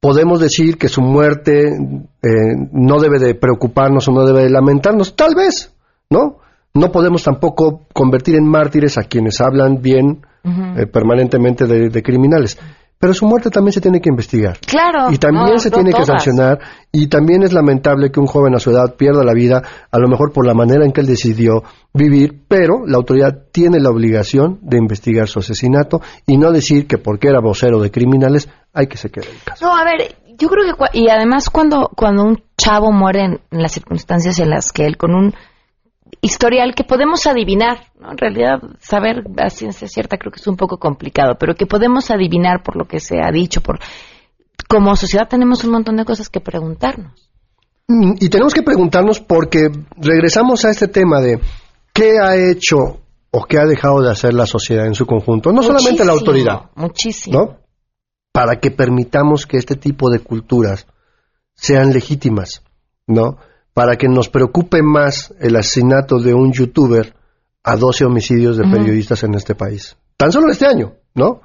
Podemos 0.00 0.40
decir 0.40 0.76
que 0.78 0.88
su 0.88 1.00
muerte 1.00 1.68
eh, 2.22 2.28
no 2.72 2.98
debe 3.00 3.18
de 3.18 3.34
preocuparnos 3.34 4.08
o 4.08 4.12
no 4.12 4.24
debe 4.26 4.44
de 4.44 4.50
lamentarnos, 4.50 5.14
tal 5.16 5.34
vez, 5.34 5.72
¿no? 6.10 6.38
No 6.74 6.92
podemos 6.92 7.22
tampoco 7.22 7.86
convertir 7.92 8.36
en 8.36 8.46
mártires 8.46 8.98
a 8.98 9.02
quienes 9.02 9.40
hablan 9.40 9.80
bien 9.82 10.26
eh, 10.44 10.86
permanentemente 10.86 11.66
de, 11.66 11.88
de 11.88 12.02
criminales. 12.02 12.58
Pero 13.00 13.14
su 13.14 13.26
muerte 13.26 13.50
también 13.50 13.72
se 13.72 13.80
tiene 13.80 14.00
que 14.00 14.08
investigar. 14.08 14.58
Claro. 14.58 15.12
Y 15.12 15.18
también 15.18 15.52
no, 15.52 15.58
se 15.58 15.70
no 15.70 15.76
tiene 15.76 15.92
que 15.92 16.04
sancionar. 16.04 16.58
Y 16.90 17.06
también 17.06 17.44
es 17.44 17.52
lamentable 17.52 18.10
que 18.10 18.18
un 18.18 18.26
joven 18.26 18.56
a 18.56 18.58
su 18.58 18.70
edad 18.70 18.96
pierda 18.96 19.22
la 19.22 19.34
vida, 19.34 19.62
a 19.90 19.98
lo 19.98 20.08
mejor 20.08 20.32
por 20.32 20.44
la 20.44 20.54
manera 20.54 20.84
en 20.84 20.90
que 20.90 21.00
él 21.00 21.06
decidió 21.06 21.62
vivir, 21.94 22.42
pero 22.48 22.86
la 22.86 22.96
autoridad 22.96 23.44
tiene 23.52 23.78
la 23.78 23.90
obligación 23.90 24.58
de 24.62 24.78
investigar 24.78 25.28
su 25.28 25.38
asesinato 25.38 26.00
y 26.26 26.38
no 26.38 26.50
decir 26.50 26.88
que 26.88 26.98
porque 26.98 27.28
era 27.28 27.40
vocero 27.40 27.80
de 27.80 27.92
criminales 27.92 28.48
hay 28.74 28.88
que 28.88 28.96
se 28.96 29.10
quede 29.10 29.30
el 29.30 29.42
caso. 29.44 29.64
No, 29.64 29.76
a 29.76 29.84
ver, 29.84 30.16
yo 30.36 30.48
creo 30.48 30.64
que 30.64 30.98
y 30.98 31.08
además 31.08 31.50
cuando 31.50 31.90
cuando 31.94 32.24
un 32.24 32.42
chavo 32.56 32.90
muere 32.90 33.24
en, 33.24 33.40
en 33.52 33.62
las 33.62 33.72
circunstancias 33.72 34.40
en 34.40 34.50
las 34.50 34.72
que 34.72 34.86
él 34.86 34.96
con 34.96 35.14
un 35.14 35.34
historial 36.20 36.74
que 36.74 36.84
podemos 36.84 37.26
adivinar, 37.26 37.78
¿no? 38.00 38.10
En 38.12 38.18
realidad 38.18 38.60
saber 38.80 39.24
a 39.38 39.50
ciencia 39.50 39.88
cierta 39.88 40.16
creo 40.18 40.32
que 40.32 40.40
es 40.40 40.46
un 40.46 40.56
poco 40.56 40.78
complicado, 40.78 41.36
pero 41.38 41.54
que 41.54 41.66
podemos 41.66 42.10
adivinar 42.10 42.62
por 42.62 42.76
lo 42.76 42.86
que 42.86 43.00
se 43.00 43.20
ha 43.22 43.30
dicho, 43.30 43.60
por 43.60 43.78
como 44.68 44.94
sociedad 44.96 45.28
tenemos 45.28 45.64
un 45.64 45.70
montón 45.70 45.96
de 45.96 46.04
cosas 46.04 46.28
que 46.28 46.40
preguntarnos. 46.40 47.30
Mm, 47.88 48.14
Y 48.20 48.28
tenemos 48.28 48.52
que 48.52 48.62
preguntarnos 48.62 49.20
porque 49.20 49.70
regresamos 49.96 50.64
a 50.64 50.70
este 50.70 50.88
tema 50.88 51.20
de 51.20 51.40
qué 51.94 52.18
ha 52.22 52.36
hecho 52.36 53.00
o 53.30 53.44
qué 53.44 53.58
ha 53.58 53.66
dejado 53.66 54.02
de 54.02 54.10
hacer 54.10 54.34
la 54.34 54.46
sociedad 54.46 54.86
en 54.86 54.94
su 54.94 55.06
conjunto, 55.06 55.52
no 55.52 55.62
solamente 55.62 56.04
la 56.04 56.12
autoridad, 56.12 56.70
Muchísimo. 56.74 57.38
¿no? 57.38 57.58
Para 58.32 58.60
que 58.60 58.70
permitamos 58.70 59.46
que 59.46 59.56
este 59.56 59.74
tipo 59.74 60.10
de 60.10 60.20
culturas 60.20 60.86
sean 61.54 61.92
legítimas, 61.92 62.62
¿no? 63.06 63.38
Para 63.78 63.94
que 63.94 64.08
nos 64.08 64.28
preocupe 64.28 64.82
más 64.82 65.32
el 65.38 65.54
asesinato 65.54 66.18
de 66.18 66.34
un 66.34 66.52
youtuber 66.52 67.14
a 67.62 67.76
12 67.76 68.06
homicidios 68.06 68.56
de 68.56 68.64
periodistas 68.64 69.22
en 69.22 69.34
este 69.34 69.54
país. 69.54 69.96
Tan 70.16 70.32
solo 70.32 70.50
este 70.50 70.66
año, 70.66 70.94
¿no? 71.14 71.42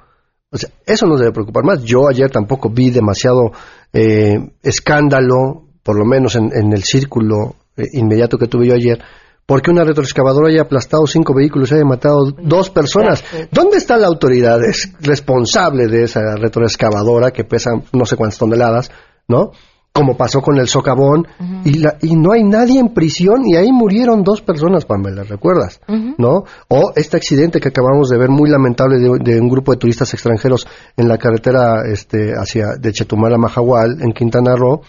O 0.50 0.58
sea, 0.58 0.68
eso 0.84 1.06
nos 1.06 1.20
debe 1.20 1.30
preocupar 1.30 1.62
más. 1.62 1.84
Yo 1.84 2.08
ayer 2.08 2.28
tampoco 2.32 2.70
vi 2.70 2.90
demasiado 2.90 3.52
eh, 3.92 4.50
escándalo, 4.64 5.68
por 5.84 5.96
lo 5.96 6.04
menos 6.04 6.34
en, 6.34 6.50
en 6.52 6.72
el 6.72 6.82
círculo 6.82 7.54
eh, 7.76 7.84
inmediato 7.92 8.36
que 8.36 8.48
tuve 8.48 8.66
yo 8.66 8.74
ayer, 8.74 9.00
porque 9.46 9.70
una 9.70 9.84
retroexcavadora 9.84 10.48
haya 10.48 10.62
aplastado 10.62 11.06
cinco 11.06 11.34
vehículos 11.34 11.70
y 11.70 11.76
haya 11.76 11.84
matado 11.84 12.32
dos 12.36 12.68
personas. 12.68 13.22
¿Dónde 13.52 13.76
está 13.76 13.96
la 13.96 14.08
autoridad 14.08 14.58
es 14.64 14.92
responsable 14.98 15.86
de 15.86 16.02
esa 16.02 16.34
retroexcavadora 16.34 17.30
que 17.30 17.44
pesa 17.44 17.70
no 17.92 18.04
sé 18.04 18.16
cuántas 18.16 18.40
toneladas, 18.40 18.90
¿no? 19.28 19.52
Como 19.96 20.16
pasó 20.16 20.40
con 20.42 20.58
el 20.58 20.66
socavón, 20.66 21.28
y, 21.64 21.74
la, 21.74 21.96
y 22.02 22.16
no 22.16 22.32
hay 22.32 22.42
nadie 22.42 22.80
en 22.80 22.92
prisión 22.92 23.46
y 23.46 23.54
ahí 23.54 23.70
murieron 23.70 24.24
dos 24.24 24.42
personas, 24.42 24.84
Pamela, 24.84 25.22
¿recuerdas? 25.22 25.80
¿no? 26.18 26.42
O 26.66 26.92
este 26.96 27.16
accidente 27.16 27.60
que 27.60 27.68
acabamos 27.68 28.08
de 28.08 28.18
ver 28.18 28.28
muy 28.28 28.50
lamentable 28.50 28.98
de, 28.98 29.08
de 29.20 29.40
un 29.40 29.48
grupo 29.48 29.70
de 29.70 29.78
turistas 29.78 30.12
extranjeros 30.12 30.66
en 30.96 31.06
la 31.06 31.16
carretera 31.16 31.84
este, 31.86 32.32
hacia 32.32 32.74
de 32.76 32.92
Chetumal 32.92 33.34
a 33.34 33.38
Mahahual, 33.38 34.02
en 34.02 34.12
Quintana 34.12 34.56
Roo. 34.56 34.80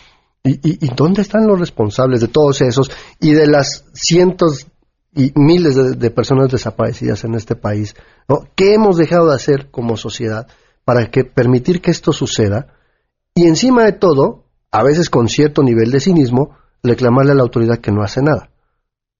¿Y, 0.44 0.54
y, 0.54 0.86
y 0.86 0.90
dónde 0.96 1.22
están 1.22 1.46
los 1.46 1.60
responsables 1.60 2.22
de 2.22 2.28
todos 2.28 2.62
esos 2.62 2.90
y 3.20 3.34
de 3.34 3.46
las 3.46 3.86
cientos 3.94 4.66
y 5.14 5.32
miles 5.36 5.76
de, 5.76 5.92
de 5.96 6.10
personas 6.10 6.52
desaparecidas 6.52 7.24
en 7.26 7.36
este 7.36 7.56
país? 7.56 7.96
¿no? 8.28 8.48
¿Qué 8.56 8.74
hemos 8.74 8.98
dejado 8.98 9.30
de 9.30 9.36
hacer 9.36 9.70
como 9.70 9.98
sociedad 9.98 10.48
para 10.84 11.12
que 11.12 11.26
permitir 11.26 11.80
que 11.80 11.92
esto 11.92 12.12
suceda? 12.12 12.74
Y 13.36 13.46
encima 13.46 13.84
de 13.84 13.92
todo, 13.92 14.45
a 14.76 14.84
veces 14.84 15.10
con 15.10 15.30
cierto 15.30 15.64
nivel 15.64 15.90
de 15.90 16.02
cinismo, 16.02 16.58
reclamarle 16.84 17.32
a 17.32 17.36
la 17.36 17.44
autoridad 17.44 17.80
que 17.80 17.92
no 17.92 18.04
hace 18.04 18.22
nada. 18.22 18.50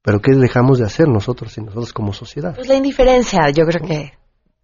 Pero 0.04 0.20
¿qué 0.20 0.34
dejamos 0.34 0.80
de 0.80 0.86
hacer 0.86 1.08
nosotros 1.08 1.58
y 1.58 1.62
nosotros 1.62 1.94
como 1.94 2.12
sociedad? 2.12 2.54
Pues 2.54 2.68
la 2.68 2.76
indiferencia, 2.76 3.50
yo 3.52 3.66
creo 3.66 3.88
que 3.88 4.12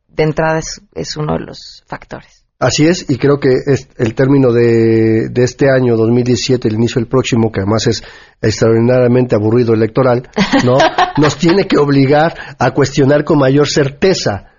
de 0.09 0.23
entrada 0.23 0.59
es, 0.59 0.81
es 0.93 1.15
uno 1.15 1.35
de 1.35 1.45
los 1.45 1.83
factores. 1.87 2.45
Así 2.59 2.85
es, 2.85 3.09
y 3.09 3.17
creo 3.17 3.39
que 3.39 3.55
es 3.65 3.87
el 3.97 4.13
término 4.13 4.51
de, 4.51 5.29
de 5.31 5.43
este 5.43 5.71
año 5.71 5.95
2017, 5.95 6.67
el 6.67 6.75
inicio 6.75 6.99
del 6.99 7.07
próximo, 7.07 7.51
que 7.51 7.61
además 7.61 7.87
es 7.87 8.03
extraordinariamente 8.41 9.33
aburrido 9.33 9.73
electoral, 9.73 10.29
¿no? 10.65 10.77
Nos 11.17 11.37
tiene 11.37 11.67
que 11.67 11.77
obligar 11.77 12.35
a 12.59 12.71
cuestionar 12.71 13.23
con 13.23 13.39
mayor 13.39 13.67
certeza 13.67 14.50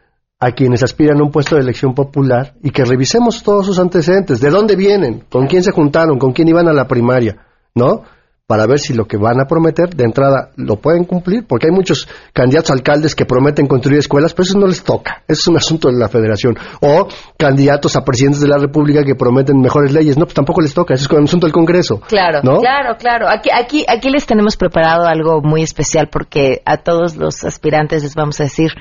a 0.42 0.50
quienes 0.50 0.82
aspiran 0.82 1.20
a 1.20 1.22
un 1.22 1.30
puesto 1.30 1.54
de 1.54 1.62
elección 1.62 1.94
popular 1.94 2.54
y 2.64 2.70
que 2.70 2.84
revisemos 2.84 3.44
todos 3.44 3.64
sus 3.64 3.78
antecedentes, 3.78 4.40
de 4.40 4.50
dónde 4.50 4.74
vienen, 4.74 5.22
con 5.30 5.46
quién 5.46 5.62
se 5.62 5.70
juntaron, 5.70 6.18
con 6.18 6.32
quién 6.32 6.48
iban 6.48 6.66
a 6.66 6.72
la 6.72 6.88
primaria, 6.88 7.46
¿no? 7.76 8.02
Para 8.48 8.66
ver 8.66 8.80
si 8.80 8.92
lo 8.92 9.06
que 9.06 9.16
van 9.16 9.40
a 9.40 9.46
prometer 9.46 9.94
de 9.94 10.02
entrada 10.02 10.50
lo 10.56 10.80
pueden 10.80 11.04
cumplir, 11.04 11.46
porque 11.46 11.68
hay 11.68 11.72
muchos 11.72 12.08
candidatos 12.32 12.72
a 12.72 12.74
alcaldes 12.74 13.14
que 13.14 13.24
prometen 13.24 13.68
construir 13.68 14.00
escuelas, 14.00 14.34
pero 14.34 14.42
eso 14.42 14.58
no 14.58 14.66
les 14.66 14.82
toca, 14.82 15.22
eso 15.28 15.42
es 15.42 15.46
un 15.46 15.56
asunto 15.58 15.88
de 15.88 15.96
la 15.96 16.08
federación. 16.08 16.56
O 16.80 17.06
candidatos 17.38 17.94
a 17.94 18.04
presidentes 18.04 18.40
de 18.40 18.48
la 18.48 18.58
República 18.58 19.04
que 19.04 19.14
prometen 19.14 19.60
mejores 19.60 19.92
leyes, 19.92 20.18
no, 20.18 20.24
pues 20.24 20.34
tampoco 20.34 20.60
les 20.60 20.74
toca, 20.74 20.94
eso 20.94 21.04
es 21.04 21.10
un 21.16 21.22
asunto 21.22 21.46
del 21.46 21.54
Congreso. 21.54 22.00
Claro, 22.08 22.40
¿no? 22.42 22.58
claro, 22.58 22.96
claro. 22.98 23.28
Aquí, 23.28 23.48
aquí, 23.54 23.84
aquí 23.88 24.10
les 24.10 24.26
tenemos 24.26 24.56
preparado 24.56 25.06
algo 25.06 25.40
muy 25.40 25.62
especial 25.62 26.08
porque 26.10 26.62
a 26.64 26.78
todos 26.78 27.14
los 27.14 27.44
aspirantes 27.44 28.02
les 28.02 28.16
vamos 28.16 28.40
a 28.40 28.44
decir, 28.44 28.72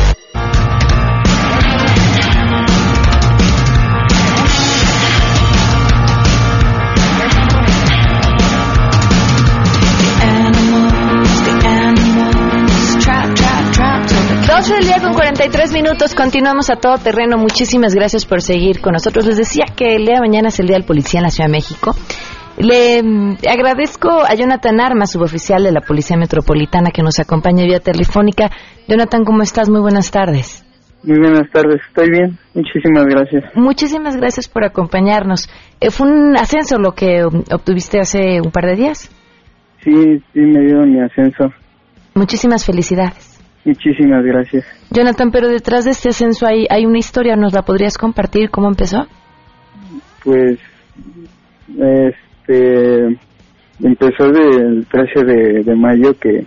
Dos 14.66 14.78
del 14.78 14.88
día 14.88 15.00
con 15.00 15.14
43 15.14 15.74
minutos, 15.74 16.16
continuamos 16.16 16.72
a 16.72 16.78
todo 16.78 16.98
terreno. 16.98 17.38
Muchísimas 17.38 17.94
gracias 17.94 18.26
por 18.26 18.42
seguir 18.42 18.82
con 18.82 18.94
nosotros. 18.94 19.28
Les 19.28 19.38
decía 19.38 19.66
que 19.78 19.96
el 19.96 20.06
día 20.06 20.16
de 20.16 20.22
mañana 20.22 20.48
es 20.48 20.60
el 20.60 20.66
Día 20.66 20.76
del 20.78 20.86
Policía 20.86 21.20
en 21.20 21.26
la 21.26 21.30
Ciudad 21.30 21.50
de 21.50 21.52
México. 21.52 21.92
Le 22.58 23.04
mm, 23.04 23.38
agradezco 23.48 24.10
a 24.10 24.34
Jonathan 24.34 24.80
Armas, 24.80 25.12
suboficial 25.12 25.62
de 25.62 25.72
la 25.72 25.82
Policía 25.82 26.18
Metropolitana, 26.18 26.90
que 26.90 27.04
nos 27.04 27.20
acompaña 27.20 27.64
vía 27.64 27.80
telefónica. 27.80 28.50
Jonathan, 28.88 29.24
¿cómo 29.24 29.44
estás? 29.44 29.70
Muy 29.70 29.82
buenas 29.82 30.10
tardes. 30.10 30.66
Muy 31.04 31.20
buenas 31.20 31.48
tardes, 31.52 31.80
estoy 31.88 32.10
bien, 32.10 32.40
muchísimas 32.56 33.06
gracias. 33.06 33.44
Muchísimas 33.54 34.18
gracias 34.18 34.48
por 34.48 34.64
acompañarnos. 34.64 35.48
Eh, 35.80 35.92
¿Fue 35.92 36.08
un 36.08 36.36
ascenso 36.36 36.80
lo 36.80 36.94
que 36.94 37.24
um, 37.24 37.44
obtuviste 37.54 38.00
hace 38.00 38.42
un 38.42 38.50
par 38.50 38.66
de 38.66 38.76
días? 38.76 39.12
Sí, 39.84 39.94
sí, 40.34 40.40
me 40.40 40.66
dio 40.66 40.80
mi 40.88 41.00
ascenso. 41.02 41.54
Muchísimas 42.16 42.66
felicidades. 42.66 43.35
Muchísimas 43.66 44.24
gracias. 44.24 44.64
Jonathan, 44.92 45.32
pero 45.32 45.48
detrás 45.48 45.86
de 45.86 45.92
este 45.92 46.10
ascenso 46.10 46.46
hay, 46.46 46.68
hay 46.70 46.86
una 46.86 47.00
historia, 47.00 47.36
¿nos 47.36 47.52
la 47.54 47.64
podrías 47.64 47.98
compartir? 47.98 48.52
¿Cómo 48.52 48.68
empezó? 48.68 49.08
Pues, 50.24 50.60
este, 51.68 53.18
empezó 53.84 54.32
del 54.32 54.86
13 54.86 55.26
de, 55.26 55.64
de 55.64 55.76
mayo 55.76 56.14
que, 56.14 56.46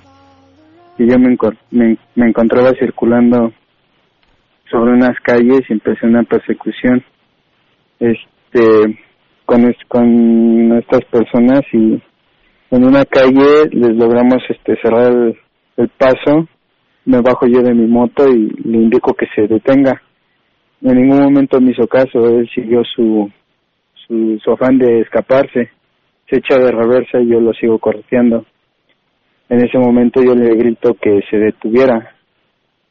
que 0.97 1.07
yo 1.07 1.19
me, 1.19 1.37
me, 1.73 1.99
me 2.15 2.29
encontraba 2.29 2.73
circulando 2.79 3.53
sobre 4.71 4.93
unas 4.93 5.19
calles 5.21 5.63
y 5.69 5.73
empecé 5.73 6.07
una 6.07 6.23
persecución, 6.23 7.03
este, 7.99 8.97
con, 9.45 9.75
con 9.89 10.79
estas 10.79 11.05
personas 11.07 11.63
y 11.73 12.01
en 12.71 12.85
una 12.85 13.05
calle 13.05 13.67
les 13.73 13.97
logramos 13.97 14.43
este 14.49 14.77
cerrar 14.81 15.11
el, 15.11 15.37
el 15.79 15.89
paso 15.89 16.47
me 17.09 17.23
bajo 17.23 17.47
yo 17.47 17.63
de 17.63 17.73
mi 17.73 17.87
moto 17.87 18.29
y 18.29 18.51
le 18.65 18.77
indico 18.77 19.15
que 19.15 19.27
se 19.35 19.49
detenga. 19.49 20.03
En 20.83 20.95
ningún 20.95 21.23
momento 21.23 21.59
me 21.59 21.71
hizo 21.71 21.87
caso, 21.87 22.29
él 22.29 22.47
siguió 22.55 22.83
su, 22.85 23.31
su, 24.07 24.39
su 24.45 24.51
afán 24.53 24.77
de 24.77 25.01
escaparse, 25.01 25.71
se 26.29 26.37
echa 26.37 26.59
de 26.59 26.71
reversa 26.71 27.19
y 27.19 27.29
yo 27.29 27.41
lo 27.41 27.55
sigo 27.55 27.79
correteando. 27.79 28.45
En 29.49 29.65
ese 29.65 29.79
momento 29.79 30.23
yo 30.23 30.35
le 30.35 30.55
grito 30.55 30.95
que 31.01 31.23
se 31.31 31.39
detuviera. 31.39 32.15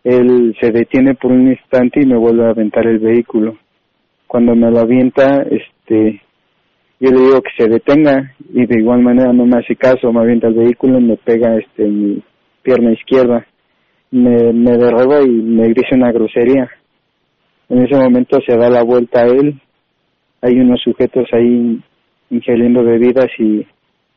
Él 0.04 0.58
se 0.60 0.72
detiene 0.72 1.14
por 1.14 1.32
un 1.32 1.50
instante 1.52 2.02
y 2.02 2.08
me 2.08 2.18
vuelve 2.18 2.48
a 2.48 2.50
aventar 2.50 2.88
el 2.88 2.98
vehículo. 2.98 3.56
Cuando 4.26 4.56
me 4.56 4.72
lo 4.72 4.80
avienta, 4.80 5.44
este, 5.44 6.24
yo 7.00 7.12
le 7.12 7.20
digo 7.20 7.42
que 7.44 7.52
se 7.56 7.70
detenga 7.70 8.34
y 8.52 8.66
de 8.66 8.80
igual 8.80 9.02
manera 9.04 9.32
no 9.32 9.46
me 9.46 9.60
hace 9.60 9.76
caso, 9.76 10.12
me 10.12 10.22
avienta 10.22 10.48
el 10.48 10.56
vehículo 10.56 10.98
y 10.98 11.04
me 11.04 11.18
pega 11.18 11.56
este 11.56 11.84
mi 11.84 12.24
pierna 12.64 12.94
izquierda 12.94 13.46
me, 14.12 14.54
me 14.54 14.78
derriba 14.78 15.22
y 15.22 15.30
me 15.30 15.68
dice 15.68 15.96
una 15.96 16.12
grosería. 16.12 16.70
En 17.70 17.84
ese 17.84 17.96
momento 17.96 18.40
se 18.46 18.56
da 18.56 18.70
la 18.70 18.84
vuelta 18.84 19.22
a 19.22 19.28
él. 19.28 19.60
Hay 20.42 20.60
unos 20.60 20.82
sujetos 20.82 21.28
ahí 21.34 21.82
ingiriendo 22.30 22.84
bebidas 22.84 23.28
y 23.40 23.66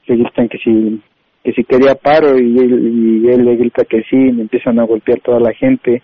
le 0.06 0.16
gritan 0.16 0.48
que 0.48 0.58
si 0.58 1.00
que 1.42 1.52
si 1.52 1.64
quería 1.64 1.94
paro 1.94 2.38
y 2.38 2.58
él, 2.58 3.22
y 3.24 3.28
él 3.28 3.44
le 3.44 3.56
grita 3.56 3.84
que 3.84 4.02
sí, 4.02 4.16
me 4.16 4.42
empiezan 4.42 4.78
a 4.78 4.84
golpear 4.84 5.20
toda 5.20 5.40
la 5.40 5.54
gente, 5.54 6.02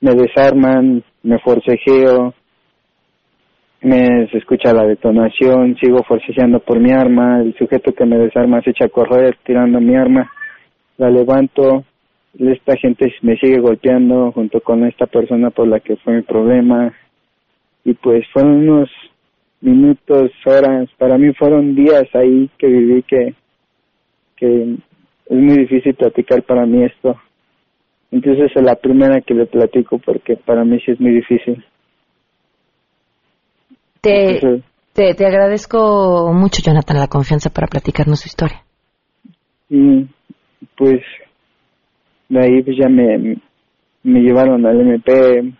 me 0.00 0.12
desarman, 0.14 1.04
me 1.22 1.38
forcejeo, 1.38 2.34
me 3.82 4.28
se 4.30 4.38
escucha 4.38 4.72
la 4.72 4.84
detonación, 4.84 5.76
sigo 5.80 6.02
forcejeando 6.02 6.58
por 6.60 6.80
mi 6.80 6.90
arma, 6.90 7.40
el 7.40 7.54
sujeto 7.54 7.92
que 7.92 8.06
me 8.06 8.18
desarma 8.18 8.60
se 8.62 8.70
echa 8.70 8.86
a 8.86 8.88
correr 8.88 9.38
tirando 9.44 9.80
mi 9.80 9.94
arma, 9.94 10.30
la 10.98 11.10
levanto, 11.10 11.84
esta 12.38 12.76
gente 12.76 13.12
me 13.22 13.36
sigue 13.36 13.58
golpeando 13.60 14.32
junto 14.32 14.60
con 14.60 14.84
esta 14.84 15.06
persona 15.06 15.50
por 15.50 15.68
la 15.68 15.80
que 15.80 15.96
fue 15.96 16.16
mi 16.16 16.22
problema 16.22 16.92
y 17.84 17.94
pues 17.94 18.26
fueron 18.32 18.68
unos 18.68 18.90
minutos, 19.60 20.30
horas, 20.44 20.88
para 20.98 21.16
mí 21.18 21.32
fueron 21.34 21.74
días 21.74 22.04
ahí 22.14 22.50
que 22.58 22.66
viví 22.66 23.02
que 23.02 23.34
que 24.36 24.76
es 25.26 25.36
muy 25.36 25.56
difícil 25.58 25.94
platicar 25.94 26.42
para 26.42 26.66
mí 26.66 26.84
esto. 26.84 27.18
Entonces 28.10 28.52
es 28.54 28.62
la 28.62 28.76
primera 28.76 29.20
que 29.22 29.34
le 29.34 29.46
platico 29.46 29.98
porque 29.98 30.36
para 30.36 30.64
mí 30.64 30.78
sí 30.84 30.92
es 30.92 31.00
muy 31.00 31.12
difícil. 31.12 31.64
Te, 34.02 34.34
Entonces, 34.34 34.64
te, 34.92 35.14
te 35.14 35.26
agradezco 35.26 36.32
mucho, 36.34 36.60
Jonathan, 36.62 36.98
la 36.98 37.08
confianza 37.08 37.50
para 37.50 37.66
platicarnos 37.66 38.20
su 38.20 38.28
historia. 38.28 38.62
y 39.70 40.06
pues 40.76 41.00
de 42.28 42.40
ahí 42.40 42.62
pues 42.62 42.76
ya 42.76 42.88
me, 42.88 43.36
me 44.02 44.20
llevaron 44.20 44.64
al 44.66 44.80
MP, 44.80 45.52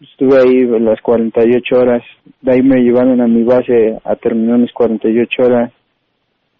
estuve 0.00 0.38
ahí 0.38 0.66
las 0.80 1.00
48 1.00 1.76
horas, 1.76 2.02
de 2.40 2.52
ahí 2.52 2.62
me 2.62 2.80
llevaron 2.80 3.20
a 3.20 3.26
mi 3.26 3.42
base 3.42 3.98
a 4.04 4.16
terminar 4.16 4.58
mis 4.58 4.72
48 4.72 5.42
horas. 5.42 5.72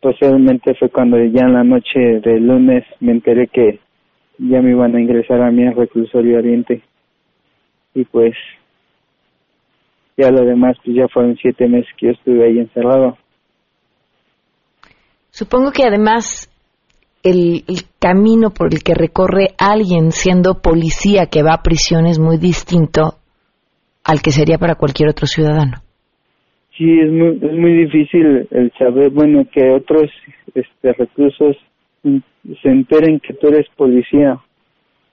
Posteriormente 0.00 0.74
fue 0.74 0.90
cuando 0.90 1.18
ya 1.18 1.42
en 1.42 1.54
la 1.54 1.64
noche 1.64 2.20
del 2.22 2.46
lunes 2.46 2.84
me 3.00 3.12
enteré 3.12 3.48
que 3.48 3.80
ya 4.38 4.62
me 4.62 4.70
iban 4.70 4.94
a 4.94 5.00
ingresar 5.00 5.42
a 5.42 5.48
al 5.48 5.74
reclusorio 5.74 6.38
Oriente. 6.38 6.82
Y 7.94 8.04
pues 8.04 8.34
ya 10.16 10.30
lo 10.30 10.44
demás, 10.44 10.76
pues 10.84 10.96
ya 10.96 11.08
fueron 11.08 11.36
siete 11.36 11.66
meses 11.66 11.88
que 11.96 12.06
yo 12.06 12.12
estuve 12.12 12.44
ahí 12.44 12.58
encerrado. 12.58 13.16
Supongo 15.30 15.72
que 15.72 15.84
además 15.84 16.48
el, 17.30 17.62
camino 17.98 18.50
por 18.50 18.72
el 18.72 18.82
que 18.82 18.94
recorre 18.94 19.48
alguien 19.58 20.12
siendo 20.12 20.62
policía 20.62 21.26
que 21.26 21.42
va 21.42 21.54
a 21.54 21.62
prisión 21.62 22.06
es 22.06 22.18
muy 22.18 22.38
distinto 22.38 23.18
al 24.04 24.22
que 24.22 24.30
sería 24.30 24.56
para 24.58 24.76
cualquier 24.76 25.10
otro 25.10 25.26
ciudadano. 25.26 25.78
Sí, 26.76 26.88
es 27.00 27.10
muy, 27.10 27.38
es 27.42 27.58
muy 27.58 27.72
difícil 27.84 28.48
el 28.50 28.72
saber, 28.78 29.10
bueno, 29.10 29.44
que 29.52 29.68
otros 29.70 30.10
este, 30.54 30.92
reclusos 30.92 31.56
mm, 32.04 32.18
se 32.62 32.68
enteren 32.68 33.20
que 33.20 33.34
tú 33.34 33.48
eres 33.48 33.66
policía, 33.76 34.38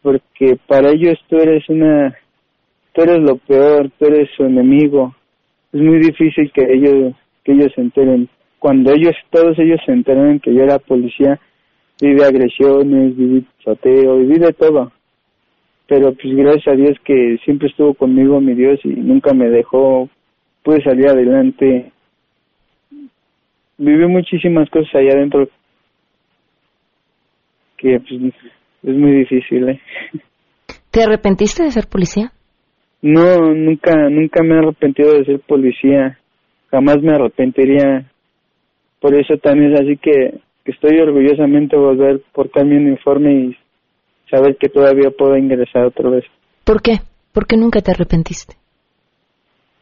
porque 0.01 0.57
para 0.67 0.91
ellos 0.91 1.17
tú 1.27 1.37
eres 1.37 1.67
una, 1.67 2.15
tú 2.93 3.01
eres 3.01 3.17
lo 3.17 3.37
peor, 3.37 3.89
tú 3.97 4.05
eres 4.05 4.29
su 4.37 4.43
enemigo. 4.43 5.15
Es 5.73 5.81
muy 5.81 5.97
difícil 5.97 6.51
que 6.53 6.61
ellos, 6.71 7.15
que 7.43 7.53
ellos 7.53 7.71
se 7.73 7.81
enteren. 7.81 8.29
Cuando 8.59 8.93
ellos, 8.93 9.15
todos 9.31 9.57
ellos 9.57 9.79
se 9.85 9.91
enteren 9.91 10.39
que 10.39 10.53
yo 10.53 10.61
era 10.61 10.77
policía, 10.77 11.39
viví 12.01 12.21
agresiones, 12.21 13.15
viví 13.15 13.45
sateo, 13.63 14.17
viví 14.17 14.39
de 14.39 14.53
todo. 14.53 14.91
Pero 15.87 16.13
pues 16.13 16.35
gracias 16.35 16.67
a 16.67 16.75
Dios 16.77 16.97
que 17.03 17.37
siempre 17.45 17.67
estuvo 17.67 17.93
conmigo 17.93 18.41
mi 18.41 18.55
Dios 18.55 18.79
y 18.83 18.89
nunca 18.89 19.33
me 19.33 19.49
dejó 19.49 20.09
pude 20.65 20.83
salir 20.83 21.07
adelante. 21.07 21.91
Viví 23.77 24.07
muchísimas 24.07 24.69
cosas 24.69 24.95
allá 24.95 25.11
adentro 25.13 25.47
que 27.77 27.99
pues, 27.99 28.33
es 28.83 28.95
muy 28.95 29.11
difícil. 29.11 29.69
¿eh? 29.69 29.79
¿Te 30.91 31.03
arrepentiste 31.03 31.63
de 31.63 31.71
ser 31.71 31.87
policía? 31.87 32.31
No, 33.01 33.53
nunca, 33.53 34.09
nunca 34.09 34.43
me 34.43 34.55
he 34.55 34.57
arrepentido 34.57 35.13
de 35.13 35.25
ser 35.25 35.39
policía. 35.41 36.17
Jamás 36.71 37.01
me 37.01 37.13
arrepentiría. 37.13 38.09
Por 38.99 39.13
eso 39.13 39.37
también 39.37 39.73
es 39.73 39.81
así 39.81 39.97
que, 39.97 40.39
que 40.65 40.71
estoy 40.71 40.99
orgullosamente 40.99 41.77
volver 41.77 42.21
portar 42.33 42.65
mi 42.65 42.75
uniforme 42.75 43.33
y 43.33 43.57
saber 44.29 44.57
que 44.57 44.67
todavía 44.67 45.11
puedo 45.11 45.37
ingresar 45.37 45.85
otra 45.85 46.09
vez. 46.09 46.25
¿Por 46.63 46.81
qué? 46.81 46.97
¿Por 47.31 47.45
qué 47.45 47.55
nunca 47.55 47.81
te 47.81 47.91
arrepentiste? 47.91 48.55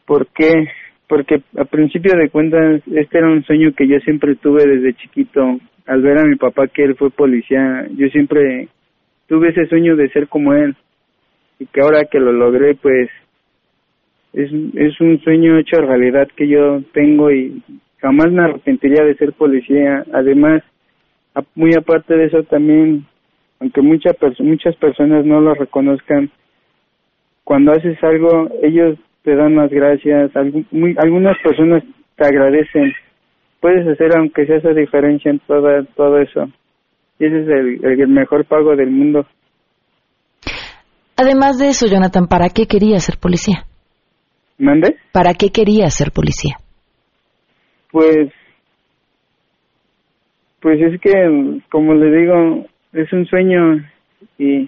¿Por 0.05 0.27
qué? 0.27 0.67
Porque 1.07 1.41
a 1.57 1.63
principio 1.63 2.13
de 2.17 2.29
cuentas 2.29 2.81
este 2.87 3.17
era 3.17 3.29
un 3.29 3.43
sueño 3.45 3.71
que 3.75 3.87
yo 3.87 3.97
siempre 3.99 4.35
tuve 4.35 4.65
desde 4.65 4.95
chiquito. 4.95 5.59
Al 5.85 6.01
ver 6.01 6.17
a 6.17 6.25
mi 6.25 6.35
papá 6.35 6.67
que 6.67 6.83
él 6.83 6.95
fue 6.95 7.09
policía, 7.09 7.87
yo 7.95 8.07
siempre 8.07 8.67
tuve 9.27 9.49
ese 9.49 9.67
sueño 9.67 9.95
de 9.95 10.09
ser 10.09 10.27
como 10.27 10.53
él. 10.53 10.75
Y 11.59 11.65
que 11.67 11.81
ahora 11.81 12.05
que 12.05 12.19
lo 12.19 12.33
logré, 12.33 12.75
pues 12.75 13.09
es, 14.33 14.51
es 14.75 14.99
un 14.99 15.19
sueño 15.21 15.57
hecho 15.57 15.79
realidad 15.81 16.27
que 16.35 16.47
yo 16.47 16.81
tengo 16.93 17.31
y 17.31 17.61
jamás 18.01 18.31
me 18.31 18.43
arrepentiría 18.43 19.05
de 19.05 19.15
ser 19.15 19.33
policía. 19.33 20.03
Además, 20.13 20.63
muy 21.55 21.73
aparte 21.75 22.15
de 22.15 22.25
eso 22.25 22.43
también, 22.43 23.05
aunque 23.59 23.81
muchas 23.81 24.15
muchas 24.39 24.75
personas 24.75 25.25
no 25.25 25.41
lo 25.41 25.53
reconozcan, 25.53 26.29
cuando 27.43 27.71
haces 27.73 28.01
algo, 28.03 28.49
ellos 28.61 28.97
te 29.23 29.35
dan 29.35 29.55
las 29.55 29.71
gracias, 29.71 30.31
muy- 30.71 30.95
algunas 30.97 31.37
personas 31.39 31.83
te 32.15 32.25
agradecen. 32.25 32.93
Puedes 33.59 33.87
hacer 33.87 34.15
aunque 34.17 34.45
sea 34.45 34.57
esa 34.57 34.73
diferencia 34.73 35.31
en 35.31 35.39
toda, 35.39 35.83
todo 35.95 36.19
eso. 36.19 36.45
Y 37.19 37.25
ese 37.25 37.41
es 37.41 37.47
el, 37.47 38.01
el 38.01 38.07
mejor 38.09 38.45
pago 38.45 38.75
del 38.75 38.91
mundo. 38.91 39.25
Además 41.15 41.59
de 41.59 41.69
eso, 41.69 41.87
Jonathan, 41.87 42.27
¿para 42.27 42.49
qué 42.49 42.65
querías 42.65 43.03
ser 43.05 43.17
policía? 43.17 43.65
¿Mande? 44.57 44.97
¿Para 45.11 45.33
qué 45.33 45.49
querías 45.49 45.93
ser 45.93 46.11
policía? 46.11 46.57
Pues, 47.91 48.29
pues 50.63 50.81
es 50.81 50.99
que, 50.99 51.61
como 51.69 51.93
le 51.93 52.19
digo, 52.19 52.65
es 52.93 53.13
un 53.13 53.27
sueño 53.27 53.87
y 54.39 54.67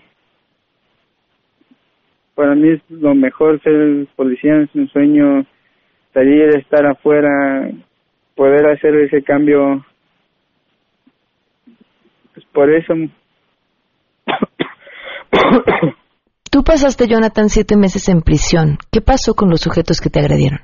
para 2.35 2.53
mí 2.53 2.69
es 2.69 2.81
lo 2.89 3.15
mejor 3.15 3.59
ser 3.63 4.05
policía, 4.15 4.61
es 4.61 4.69
un 4.75 4.87
sueño 4.89 5.43
salir, 6.13 6.55
estar 6.57 6.85
afuera, 6.85 7.71
poder 8.35 8.67
hacer 8.67 8.93
ese 8.97 9.23
cambio. 9.23 9.83
Pues 12.35 12.45
por 12.53 12.71
eso. 12.71 12.93
Tú 16.51 16.63
pasaste, 16.63 17.07
Jonathan, 17.07 17.49
siete 17.49 17.75
meses 17.75 18.07
en 18.09 18.21
prisión. 18.21 18.77
¿Qué 18.91 19.01
pasó 19.01 19.33
con 19.33 19.49
los 19.49 19.61
sujetos 19.61 19.99
que 19.99 20.11
te 20.11 20.19
agredieron? 20.19 20.59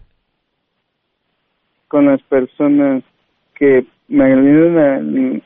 con 1.92 2.06
las 2.06 2.24
personas 2.24 3.04
que 3.54 3.86
la- 4.12 5.42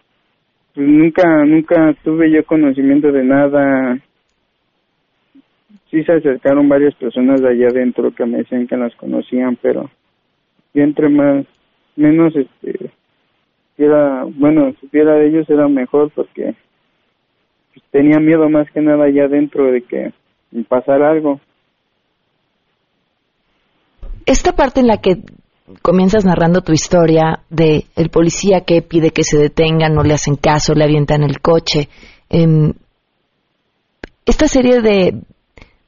pues 0.73 0.87
nunca, 0.87 1.45
nunca 1.45 1.95
tuve 2.03 2.29
yo 2.31 2.45
conocimiento 2.45 3.11
de 3.11 3.23
nada. 3.23 3.97
Sí 5.89 6.03
se 6.03 6.11
acercaron 6.11 6.67
varias 6.67 6.93
personas 6.95 7.41
de 7.41 7.49
allá 7.49 7.67
adentro 7.67 8.11
que 8.13 8.25
me 8.25 8.39
decían 8.39 8.67
que 8.67 8.75
las 8.75 8.93
conocían, 8.95 9.55
pero 9.61 9.89
yo 10.73 10.83
entre 10.83 11.07
más, 11.07 11.45
menos, 11.95 12.35
este, 12.35 12.91
era, 13.77 14.23
bueno, 14.25 14.73
supiera 14.81 15.15
de 15.15 15.27
ellos 15.27 15.49
era 15.49 15.67
mejor 15.69 16.11
porque 16.13 16.55
tenía 17.91 18.19
miedo 18.19 18.49
más 18.49 18.69
que 18.71 18.81
nada 18.81 19.05
allá 19.05 19.25
adentro 19.25 19.71
de 19.71 19.81
que 19.81 20.11
pasara 20.67 21.09
algo. 21.09 21.39
Esta 24.25 24.53
parte 24.53 24.79
en 24.79 24.87
la 24.87 24.97
que 24.97 25.17
comienzas 25.81 26.25
narrando 26.25 26.61
tu 26.61 26.73
historia 26.73 27.39
de 27.49 27.85
el 27.95 28.09
policía 28.09 28.61
que 28.61 28.81
pide 28.81 29.11
que 29.11 29.23
se 29.23 29.37
detengan, 29.37 29.93
no 29.93 30.03
le 30.03 30.13
hacen 30.13 30.35
caso, 30.35 30.73
le 30.73 30.83
avientan 30.83 31.23
el 31.23 31.41
coche. 31.41 31.89
em, 32.29 32.73
esta 34.25 34.47
serie 34.47 34.81
de, 34.81 35.21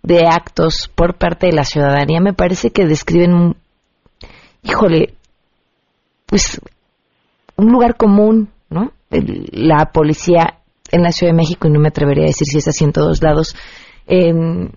de 0.03 0.27
actos 0.27 0.89
por 0.93 1.17
parte 1.17 1.47
de 1.47 1.53
la 1.53 1.63
ciudadanía 1.63 2.19
me 2.21 2.33
parece 2.33 2.69
que 2.69 2.85
describen 2.85 3.33
un, 3.33 3.57
híjole, 4.63 5.15
pues 6.25 6.61
un 7.55 7.71
lugar 7.71 7.97
común, 7.97 8.49
¿no? 8.69 8.91
La 9.09 9.91
policía 9.91 10.59
en 10.91 11.01
la 11.01 11.11
Ciudad 11.11 11.33
de 11.33 11.37
México, 11.37 11.67
y 11.67 11.71
no 11.71 11.79
me 11.79 11.89
atrevería 11.89 12.25
a 12.25 12.27
decir 12.27 12.47
si 12.47 12.57
es 12.59 12.67
así 12.67 12.83
en 12.83 12.91
todos 12.91 13.21
lados, 13.23 13.55
em, 14.05 14.69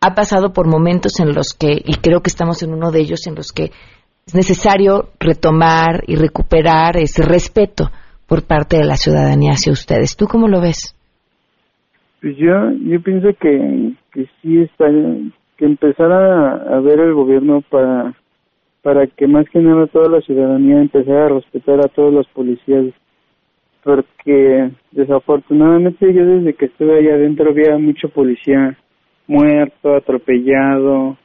ha 0.00 0.14
pasado 0.14 0.52
por 0.52 0.66
momentos 0.66 1.18
en 1.20 1.34
los 1.34 1.52
que, 1.52 1.72
y 1.84 1.96
creo 1.96 2.20
que 2.20 2.30
estamos 2.30 2.62
en 2.62 2.72
uno 2.72 2.90
de 2.90 3.00
ellos, 3.00 3.26
en 3.26 3.34
los 3.34 3.48
que 3.48 3.72
es 4.30 4.34
necesario 4.36 5.08
retomar 5.18 6.04
y 6.06 6.14
recuperar 6.14 6.96
ese 6.96 7.24
respeto 7.24 7.90
por 8.28 8.46
parte 8.46 8.76
de 8.76 8.84
la 8.84 8.94
ciudadanía 8.94 9.52
hacia 9.54 9.72
ustedes. 9.72 10.16
¿Tú 10.16 10.26
cómo 10.26 10.46
lo 10.46 10.60
ves? 10.60 10.94
Pues 12.20 12.36
yo, 12.36 12.70
yo 12.84 13.00
pienso 13.02 13.30
que, 13.40 13.92
que 14.12 14.26
sí 14.40 14.60
está, 14.60 14.86
que 15.56 15.64
empezara 15.64 16.52
a, 16.52 16.76
a 16.76 16.80
ver 16.80 17.00
el 17.00 17.12
gobierno 17.12 17.60
para, 17.68 18.14
para 18.82 19.08
que 19.08 19.26
más 19.26 19.48
que 19.50 19.58
nada 19.58 19.88
toda 19.88 20.08
la 20.08 20.20
ciudadanía 20.20 20.80
empezara 20.80 21.26
a 21.26 21.30
respetar 21.30 21.80
a 21.80 21.88
todos 21.88 22.14
los 22.14 22.28
policías, 22.28 22.86
porque 23.82 24.70
desafortunadamente 24.92 26.14
yo 26.14 26.24
desde 26.24 26.54
que 26.54 26.66
estuve 26.66 26.98
allá 26.98 27.14
adentro 27.14 27.50
había 27.50 27.76
mucho 27.78 28.08
policía 28.10 28.78
muerto, 29.26 29.96
atropellado, 29.96 31.16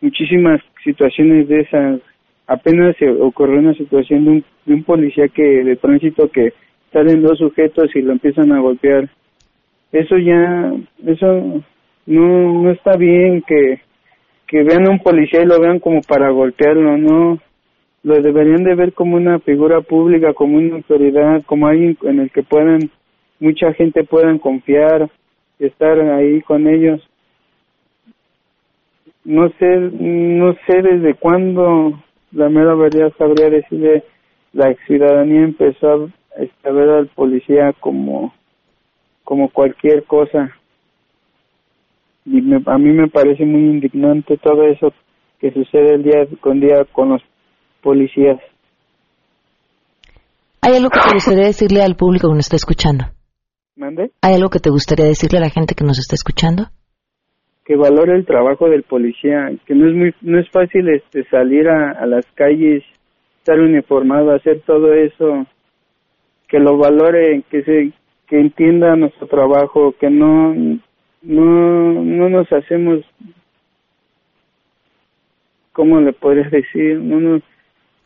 muchísimas 0.00 0.60
situaciones 0.84 1.48
de 1.48 1.60
esas. 1.60 2.00
Apenas 2.46 2.94
se 2.98 3.08
ocurrió 3.08 3.58
una 3.58 3.74
situación 3.74 4.24
de 4.24 4.30
un, 4.30 4.44
de 4.66 4.74
un 4.74 4.84
policía 4.84 5.28
que 5.28 5.42
de 5.42 5.76
tránsito 5.76 6.30
que 6.30 6.52
salen 6.92 7.22
dos 7.22 7.38
sujetos 7.38 7.90
y 7.96 8.02
lo 8.02 8.12
empiezan 8.12 8.52
a 8.52 8.60
golpear 8.60 9.08
eso 9.94 10.18
ya, 10.18 10.72
eso 11.06 11.62
no, 12.06 12.62
no 12.62 12.70
está 12.72 12.96
bien 12.96 13.42
que, 13.46 13.80
que 14.46 14.64
vean 14.64 14.88
a 14.88 14.90
un 14.90 14.98
policía 14.98 15.42
y 15.42 15.46
lo 15.46 15.60
vean 15.60 15.78
como 15.78 16.00
para 16.00 16.30
golpearlo, 16.30 16.98
no, 16.98 17.38
lo 18.02 18.14
deberían 18.20 18.64
de 18.64 18.74
ver 18.74 18.92
como 18.92 19.16
una 19.16 19.38
figura 19.38 19.82
pública, 19.82 20.34
como 20.34 20.58
una 20.58 20.74
autoridad, 20.74 21.44
como 21.46 21.68
alguien 21.68 21.96
en 22.02 22.18
el 22.18 22.30
que 22.32 22.42
puedan, 22.42 22.90
mucha 23.38 23.72
gente 23.74 24.02
puedan 24.02 24.38
confiar 24.38 25.08
estar 25.60 26.00
ahí 26.00 26.40
con 26.42 26.66
ellos. 26.66 27.00
No 29.24 29.48
sé, 29.58 29.66
no 29.92 30.52
sé 30.66 30.82
desde 30.82 31.14
cuándo, 31.14 31.98
la 32.32 32.48
mera 32.48 32.74
verdad 32.74 33.12
sabría 33.16 33.48
decirle, 33.48 34.04
la 34.52 34.74
ciudadanía 34.86 35.42
empezó 35.42 35.88
a, 35.88 36.42
este, 36.42 36.68
a 36.68 36.72
ver 36.72 36.88
al 36.90 37.08
policía 37.08 37.72
como 37.80 38.34
como 39.24 39.48
cualquier 39.48 40.04
cosa. 40.04 40.50
Y 42.26 42.42
me- 42.42 42.62
a 42.66 42.78
mí 42.78 42.92
me 42.92 43.08
parece 43.08 43.44
muy 43.46 43.62
indignante 43.62 44.36
todo 44.36 44.64
eso 44.64 44.92
que 45.40 45.50
sucede 45.52 45.94
el 45.94 46.02
día 46.02 46.26
con 46.40 46.60
día 46.60 46.84
con 46.92 47.08
los 47.10 47.22
policías. 47.82 48.38
¿Hay 50.60 50.76
algo 50.76 50.90
que 50.90 51.00
te 51.00 51.14
gustaría 51.14 51.44
decirle 51.46 51.82
al 51.82 51.96
público 51.96 52.28
que 52.28 52.34
nos 52.34 52.46
está 52.46 52.56
escuchando? 52.56 53.04
¿Mande? 53.76 54.12
¿Hay 54.22 54.34
algo 54.34 54.50
que 54.50 54.60
te 54.60 54.70
gustaría 54.70 55.06
decirle 55.06 55.38
a 55.38 55.42
la 55.42 55.50
gente 55.50 55.74
que 55.74 55.84
nos 55.84 55.98
está 55.98 56.14
escuchando? 56.14 56.68
Que 57.64 57.76
valore 57.76 58.14
el 58.14 58.26
trabajo 58.26 58.68
del 58.68 58.82
policía, 58.82 59.50
que 59.66 59.74
no 59.74 59.88
es 59.88 59.94
muy, 59.94 60.14
no 60.20 60.38
es 60.38 60.48
fácil 60.50 60.88
este 60.88 61.24
salir 61.30 61.68
a, 61.68 61.92
a 61.92 62.06
las 62.06 62.26
calles, 62.34 62.84
estar 63.38 63.58
uniformado, 63.58 64.34
hacer 64.34 64.60
todo 64.66 64.92
eso, 64.92 65.46
que 66.48 66.58
lo 66.58 66.76
valore, 66.76 67.42
que 67.50 67.62
se, 67.62 67.92
que 68.26 68.38
entienda 68.38 68.96
nuestro 68.96 69.26
trabajo, 69.26 69.94
que 69.98 70.10
no, 70.10 70.54
no, 71.22 72.02
no 72.02 72.28
nos 72.28 72.52
hacemos, 72.52 73.00
¿cómo 75.72 76.00
le 76.00 76.12
podrías 76.12 76.50
decir? 76.50 76.98
No 77.00 77.20
nos, 77.20 77.42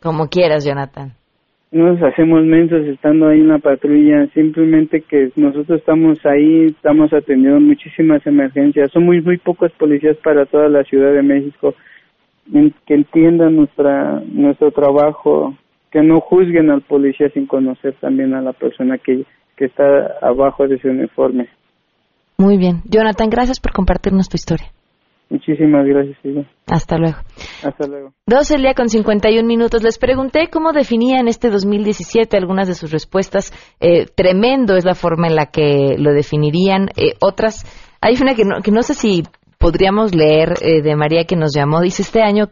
Como 0.01 0.29
quieras, 0.29 0.65
Jonathan. 0.65 1.13
No 1.71 1.93
nos 1.93 2.03
hacemos 2.03 2.45
mensos 2.45 2.87
estando 2.87 3.29
ahí 3.29 3.41
en 3.41 3.49
la 3.49 3.59
patrulla, 3.59 4.27
simplemente 4.33 5.03
que 5.03 5.31
nosotros 5.37 5.81
estamos 5.81 6.19
ahí, 6.25 6.67
estamos 6.67 7.13
atendiendo 7.13 7.61
muchísimas 7.61 8.27
emergencias, 8.27 8.91
son 8.91 9.05
muy, 9.05 9.21
muy 9.21 9.37
pocos 9.37 9.71
policías 9.73 10.17
para 10.19 10.47
toda 10.47 10.69
la 10.69 10.83
Ciudad 10.85 11.13
de 11.13 11.23
México, 11.23 11.75
que 12.87 12.95
entiendan 12.95 13.57
nuestra, 13.57 14.23
nuestro 14.33 14.71
trabajo, 14.71 15.55
que 15.91 16.01
no 16.03 16.21
juzguen 16.21 16.71
al 16.71 16.81
policía 16.81 17.29
sin 17.31 17.47
conocer 17.47 17.95
también 18.01 18.35
a 18.35 18.41
la 18.41 18.55
persona 18.55 18.97
que, 18.97 19.25
que 19.57 19.67
está 19.67 20.17
abajo 20.23 20.67
de 20.67 20.77
ese 20.77 20.89
uniforme. 20.89 21.49
Muy 22.39 22.57
bien. 22.57 22.83
Jonathan, 22.85 23.29
gracias 23.29 23.61
por 23.61 23.73
compartirnos 23.73 24.29
tu 24.29 24.37
historia. 24.37 24.69
Muchísimas 25.31 25.85
gracias, 25.87 26.17
Silvia. 26.23 26.51
Hasta 26.67 26.97
luego. 26.97 27.19
Hasta 27.63 27.87
luego. 27.87 28.13
12 28.27 28.55
el 28.55 28.63
día 28.63 28.75
con 28.75 28.89
51 28.89 29.47
minutos. 29.47 29.83
Les 29.83 29.99
pregunté 29.99 30.49
cómo 30.51 30.73
definían 30.73 31.29
este 31.29 31.51
2017. 31.51 32.37
Algunas 32.37 32.67
de 32.67 32.75
sus 32.75 32.91
respuestas, 32.91 33.53
eh, 33.81 34.07
tremendo 34.07 34.77
es 34.77 34.87
la 34.87 34.95
forma 34.95 35.27
en 35.27 35.37
la 35.37 35.47
que 35.47 35.97
lo 35.99 36.13
definirían. 36.13 36.89
Eh, 36.97 37.15
otras, 37.21 37.67
hay 38.01 38.15
una 38.21 38.35
que 38.35 38.45
no, 38.45 38.63
que 38.63 38.71
no 38.71 38.83
sé 38.83 38.95
si 38.95 39.23
podríamos 39.59 40.15
leer 40.15 40.55
eh, 40.63 40.81
de 40.83 40.97
María 40.97 41.25
que 41.25 41.37
nos 41.37 41.55
llamó. 41.55 41.83
Dice, 41.83 42.03
este 42.03 42.23
año, 42.23 42.47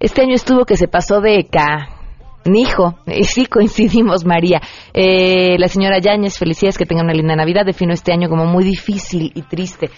este 0.00 0.22
año 0.22 0.34
estuvo 0.34 0.64
que 0.64 0.76
se 0.76 0.88
pasó 0.88 1.20
de 1.20 1.46
canijo. 1.48 2.98
Y 3.06 3.24
sí, 3.24 3.46
coincidimos, 3.46 4.24
María. 4.24 4.60
Eh, 4.92 5.56
la 5.58 5.68
señora 5.68 6.00
Yáñez, 6.00 6.38
felicidades, 6.38 6.76
que 6.76 6.86
tengan 6.86 7.06
una 7.06 7.14
linda 7.14 7.36
Navidad. 7.36 7.64
Defino 7.64 7.92
este 7.92 8.12
año 8.12 8.28
como 8.28 8.46
muy 8.46 8.64
difícil 8.64 9.30
y 9.32 9.42
triste. 9.42 9.90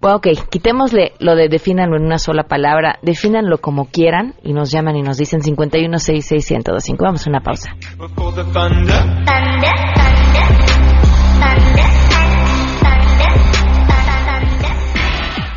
Ok, 0.00 0.28
quitémosle 0.48 1.14
lo 1.18 1.34
de 1.34 1.48
defínanlo 1.48 1.96
en 1.96 2.04
una 2.04 2.18
sola 2.18 2.44
palabra, 2.44 3.00
defínanlo 3.02 3.58
como 3.58 3.86
quieran 3.86 4.36
y 4.44 4.52
nos 4.52 4.70
llaman 4.70 4.94
y 4.94 5.02
nos 5.02 5.18
dicen 5.18 5.40
5166125. 5.40 6.96
Vamos 7.00 7.26
a 7.26 7.30
una 7.30 7.40
pausa. 7.40 7.74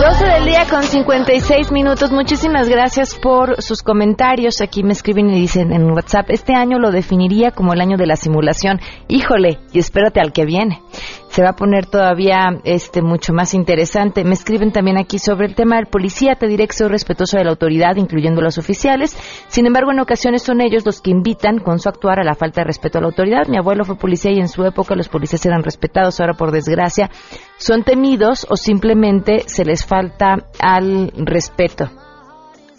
12 0.00 0.24
del 0.24 0.44
día 0.44 0.66
con 0.68 0.82
56 0.82 1.72
minutos. 1.72 2.10
Muchísimas 2.10 2.68
gracias 2.68 3.14
por 3.14 3.62
sus 3.62 3.82
comentarios. 3.82 4.60
Aquí 4.60 4.82
me 4.82 4.92
escriben 4.92 5.30
y 5.30 5.40
dicen 5.40 5.72
en 5.72 5.90
WhatsApp, 5.90 6.30
este 6.30 6.54
año 6.54 6.78
lo 6.78 6.90
definiría 6.90 7.50
como 7.50 7.74
el 7.74 7.80
año 7.80 7.96
de 7.96 8.06
la 8.06 8.16
simulación. 8.16 8.80
Híjole, 9.08 9.58
y 9.72 9.78
espérate 9.78 10.20
al 10.20 10.32
que 10.32 10.44
viene. 10.44 10.80
Se 11.28 11.42
va 11.42 11.50
a 11.50 11.56
poner 11.56 11.86
todavía 11.86 12.60
este 12.64 13.02
mucho 13.02 13.32
más 13.32 13.54
interesante. 13.54 14.24
Me 14.24 14.34
escriben 14.34 14.72
también 14.72 14.98
aquí 14.98 15.18
sobre 15.18 15.46
el 15.46 15.54
tema 15.54 15.76
del 15.76 15.86
policía. 15.86 16.34
Te 16.34 16.46
diré 16.46 16.66
que 16.66 16.74
soy 16.74 16.88
respetuoso 16.88 17.36
de 17.36 17.44
la 17.44 17.50
autoridad, 17.50 17.96
incluyendo 17.96 18.42
los 18.42 18.58
oficiales. 18.58 19.16
Sin 19.48 19.66
embargo, 19.66 19.92
en 19.92 20.00
ocasiones 20.00 20.42
son 20.42 20.60
ellos 20.60 20.84
los 20.84 21.00
que 21.00 21.10
invitan 21.10 21.58
con 21.58 21.78
su 21.78 21.88
actuar 21.88 22.20
a 22.20 22.24
la 22.24 22.34
falta 22.34 22.62
de 22.62 22.66
respeto 22.66 22.98
a 22.98 23.00
la 23.00 23.08
autoridad. 23.08 23.46
Mi 23.48 23.58
abuelo 23.58 23.84
fue 23.84 23.96
policía 23.96 24.32
y 24.32 24.40
en 24.40 24.48
su 24.48 24.64
época 24.64 24.94
los 24.94 25.08
policías 25.08 25.44
eran 25.46 25.62
respetados. 25.62 26.20
Ahora, 26.20 26.34
por 26.34 26.50
desgracia, 26.50 27.10
son 27.58 27.84
temidos 27.84 28.46
o 28.50 28.56
simplemente 28.56 29.44
se 29.46 29.64
les 29.64 29.84
falta 29.84 30.46
al 30.58 31.12
respeto. 31.16 31.90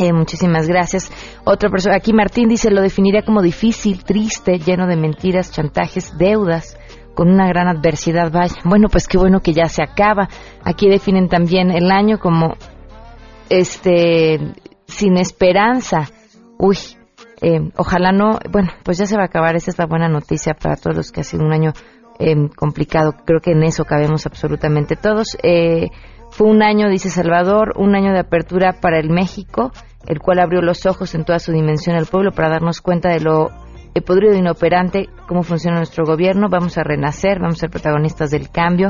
Eh, 0.02 0.14
muchísimas 0.14 0.68
gracias. 0.68 1.12
Otra 1.44 1.70
persona, 1.70 1.96
aquí 1.96 2.12
Martín 2.12 2.50
dice, 2.50 2.72
lo 2.72 2.82
definiría 2.82 3.22
como 3.22 3.44
difícil, 3.44 4.04
triste, 4.04 4.58
lleno 4.58 4.88
de 4.88 4.96
mentiras, 4.96 5.52
chantajes, 5.52 6.18
deudas, 6.18 6.76
con 7.16 7.30
una 7.30 7.48
gran 7.48 7.68
adversidad. 7.68 8.32
Vaya, 8.32 8.56
bueno, 8.64 8.88
pues 8.90 9.08
qué 9.08 9.18
bueno 9.18 9.40
que 9.42 9.54
ya 9.54 9.66
se 9.66 9.84
acaba. 9.84 10.30
Aquí 10.64 10.90
definen 10.90 11.28
también 11.30 11.72
el 11.72 11.92
año 11.92 12.20
como, 12.20 12.56
este, 13.50 14.40
sin 14.88 15.18
esperanza. 15.18 16.10
Uy, 16.58 16.78
eh, 17.42 17.72
ojalá 17.76 18.12
no, 18.12 18.40
bueno, 18.52 18.70
pues 18.84 18.98
ya 18.98 19.06
se 19.06 19.16
va 19.16 19.24
a 19.24 19.26
acabar. 19.26 19.56
Esa 19.56 19.72
es 19.72 19.80
la 19.80 19.86
buena 19.86 20.08
noticia 20.08 20.54
para 20.54 20.76
todos 20.76 20.96
los 20.96 21.12
que 21.12 21.22
ha 21.22 21.24
sido 21.24 21.44
un 21.44 21.54
año 21.54 21.74
eh, 22.20 22.36
complicado. 22.56 23.14
Creo 23.26 23.40
que 23.40 23.52
en 23.52 23.64
eso 23.64 23.84
cabemos 23.86 24.26
absolutamente 24.26 24.96
todos. 24.96 25.38
Eh, 25.44 25.90
fue 26.30 26.48
un 26.48 26.64
año, 26.64 26.90
dice 26.90 27.10
Salvador, 27.10 27.74
un 27.78 27.96
año 27.96 28.14
de 28.14 28.20
apertura 28.20 28.74
para 28.80 29.00
el 29.00 29.10
México, 29.10 29.72
el 30.08 30.20
cual 30.20 30.40
abrió 30.40 30.62
los 30.62 30.86
ojos 30.86 31.14
en 31.14 31.26
toda 31.26 31.40
su 31.40 31.52
dimensión 31.52 31.96
al 31.96 32.06
pueblo 32.06 32.32
para 32.32 32.50
darnos 32.50 32.82
cuenta 32.82 33.10
de 33.10 33.20
lo 33.20 33.50
podrido 34.00 34.34
e 34.34 34.38
inoperante, 34.38 35.10
cómo 35.28 35.44
funciona 35.44 35.78
nuestro 35.78 36.06
gobierno. 36.06 36.48
Vamos 36.50 36.78
a 36.78 36.84
renacer, 36.84 37.40
vamos 37.40 37.56
a 37.56 37.60
ser 37.62 37.70
protagonistas 37.70 38.32
del 38.32 38.50
cambio. 38.50 38.88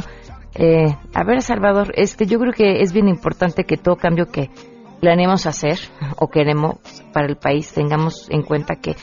Eh, 0.54 0.96
a 1.16 1.24
ver, 1.24 1.42
Salvador, 1.42 1.92
este, 1.96 2.28
yo 2.28 2.38
creo 2.38 2.54
que 2.54 2.82
es 2.82 2.94
bien 2.94 3.08
importante 3.08 3.64
que 3.64 3.78
todo 3.78 3.96
cambio 3.96 4.28
que 4.28 4.52
planeemos 5.00 5.48
hacer 5.48 5.80
o 6.18 6.28
queremos 6.28 6.76
para 7.12 7.28
el 7.28 7.38
país 7.38 7.74
tengamos 7.74 8.28
en 8.30 8.44
cuenta 8.44 8.76
que 8.76 8.96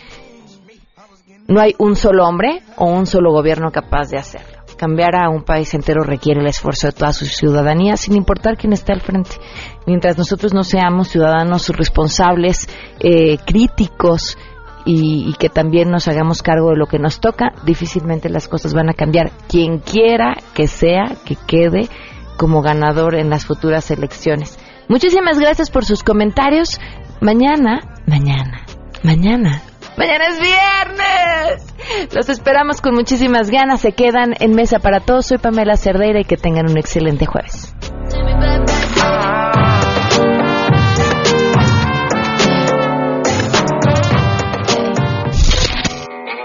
no 1.48 1.60
hay 1.60 1.74
un 1.78 1.96
solo 1.96 2.26
hombre 2.26 2.62
o 2.76 2.84
un 2.84 3.06
solo 3.06 3.32
gobierno 3.32 3.70
capaz 3.72 4.10
de 4.10 4.18
hacerlo. 4.18 4.58
Cambiar 4.76 5.16
a 5.16 5.30
un 5.30 5.42
país 5.42 5.74
entero 5.74 6.04
requiere 6.04 6.40
el 6.40 6.46
esfuerzo 6.46 6.86
de 6.86 6.92
toda 6.92 7.12
su 7.12 7.24
ciudadanía, 7.24 7.96
sin 7.96 8.14
importar 8.14 8.56
quién 8.56 8.72
esté 8.72 8.92
al 8.92 9.00
frente. 9.00 9.30
Mientras 9.86 10.16
nosotros 10.16 10.54
no 10.54 10.62
seamos 10.62 11.08
ciudadanos 11.08 11.68
responsables, 11.70 12.68
eh, 13.00 13.38
críticos 13.44 14.36
y, 14.84 15.32
que 15.34 15.48
también 15.48 15.90
nos 15.90 16.08
hagamos 16.08 16.42
cargo 16.42 16.70
de 16.70 16.76
lo 16.76 16.86
que 16.86 16.98
nos 16.98 17.20
toca, 17.20 17.52
difícilmente 17.64 18.28
las 18.28 18.48
cosas 18.48 18.74
van 18.74 18.88
a 18.88 18.94
cambiar. 18.94 19.30
Quien 19.48 19.78
quiera 19.78 20.36
que 20.54 20.66
sea, 20.66 21.14
que 21.24 21.36
quede 21.46 21.88
como 22.36 22.62
ganador 22.62 23.14
en 23.14 23.30
las 23.30 23.46
futuras 23.46 23.90
elecciones. 23.90 24.58
Muchísimas 24.88 25.38
gracias 25.38 25.70
por 25.70 25.84
sus 25.84 26.02
comentarios. 26.02 26.80
Mañana, 27.20 27.80
mañana, 28.06 28.64
mañana 29.02 29.62
Mañana 29.98 30.26
es 30.28 30.38
viernes. 30.38 32.14
Los 32.14 32.28
esperamos 32.28 32.80
con 32.80 32.94
muchísimas 32.94 33.50
ganas. 33.50 33.80
Se 33.80 33.92
quedan 33.92 34.32
en 34.38 34.54
mesa 34.54 34.78
para 34.78 35.00
todos. 35.00 35.26
Soy 35.26 35.38
Pamela 35.38 35.76
Cerdeira 35.76 36.20
y 36.20 36.24
que 36.24 36.36
tengan 36.36 36.70
un 36.70 36.78
excelente 36.78 37.26
jueves. 37.26 37.74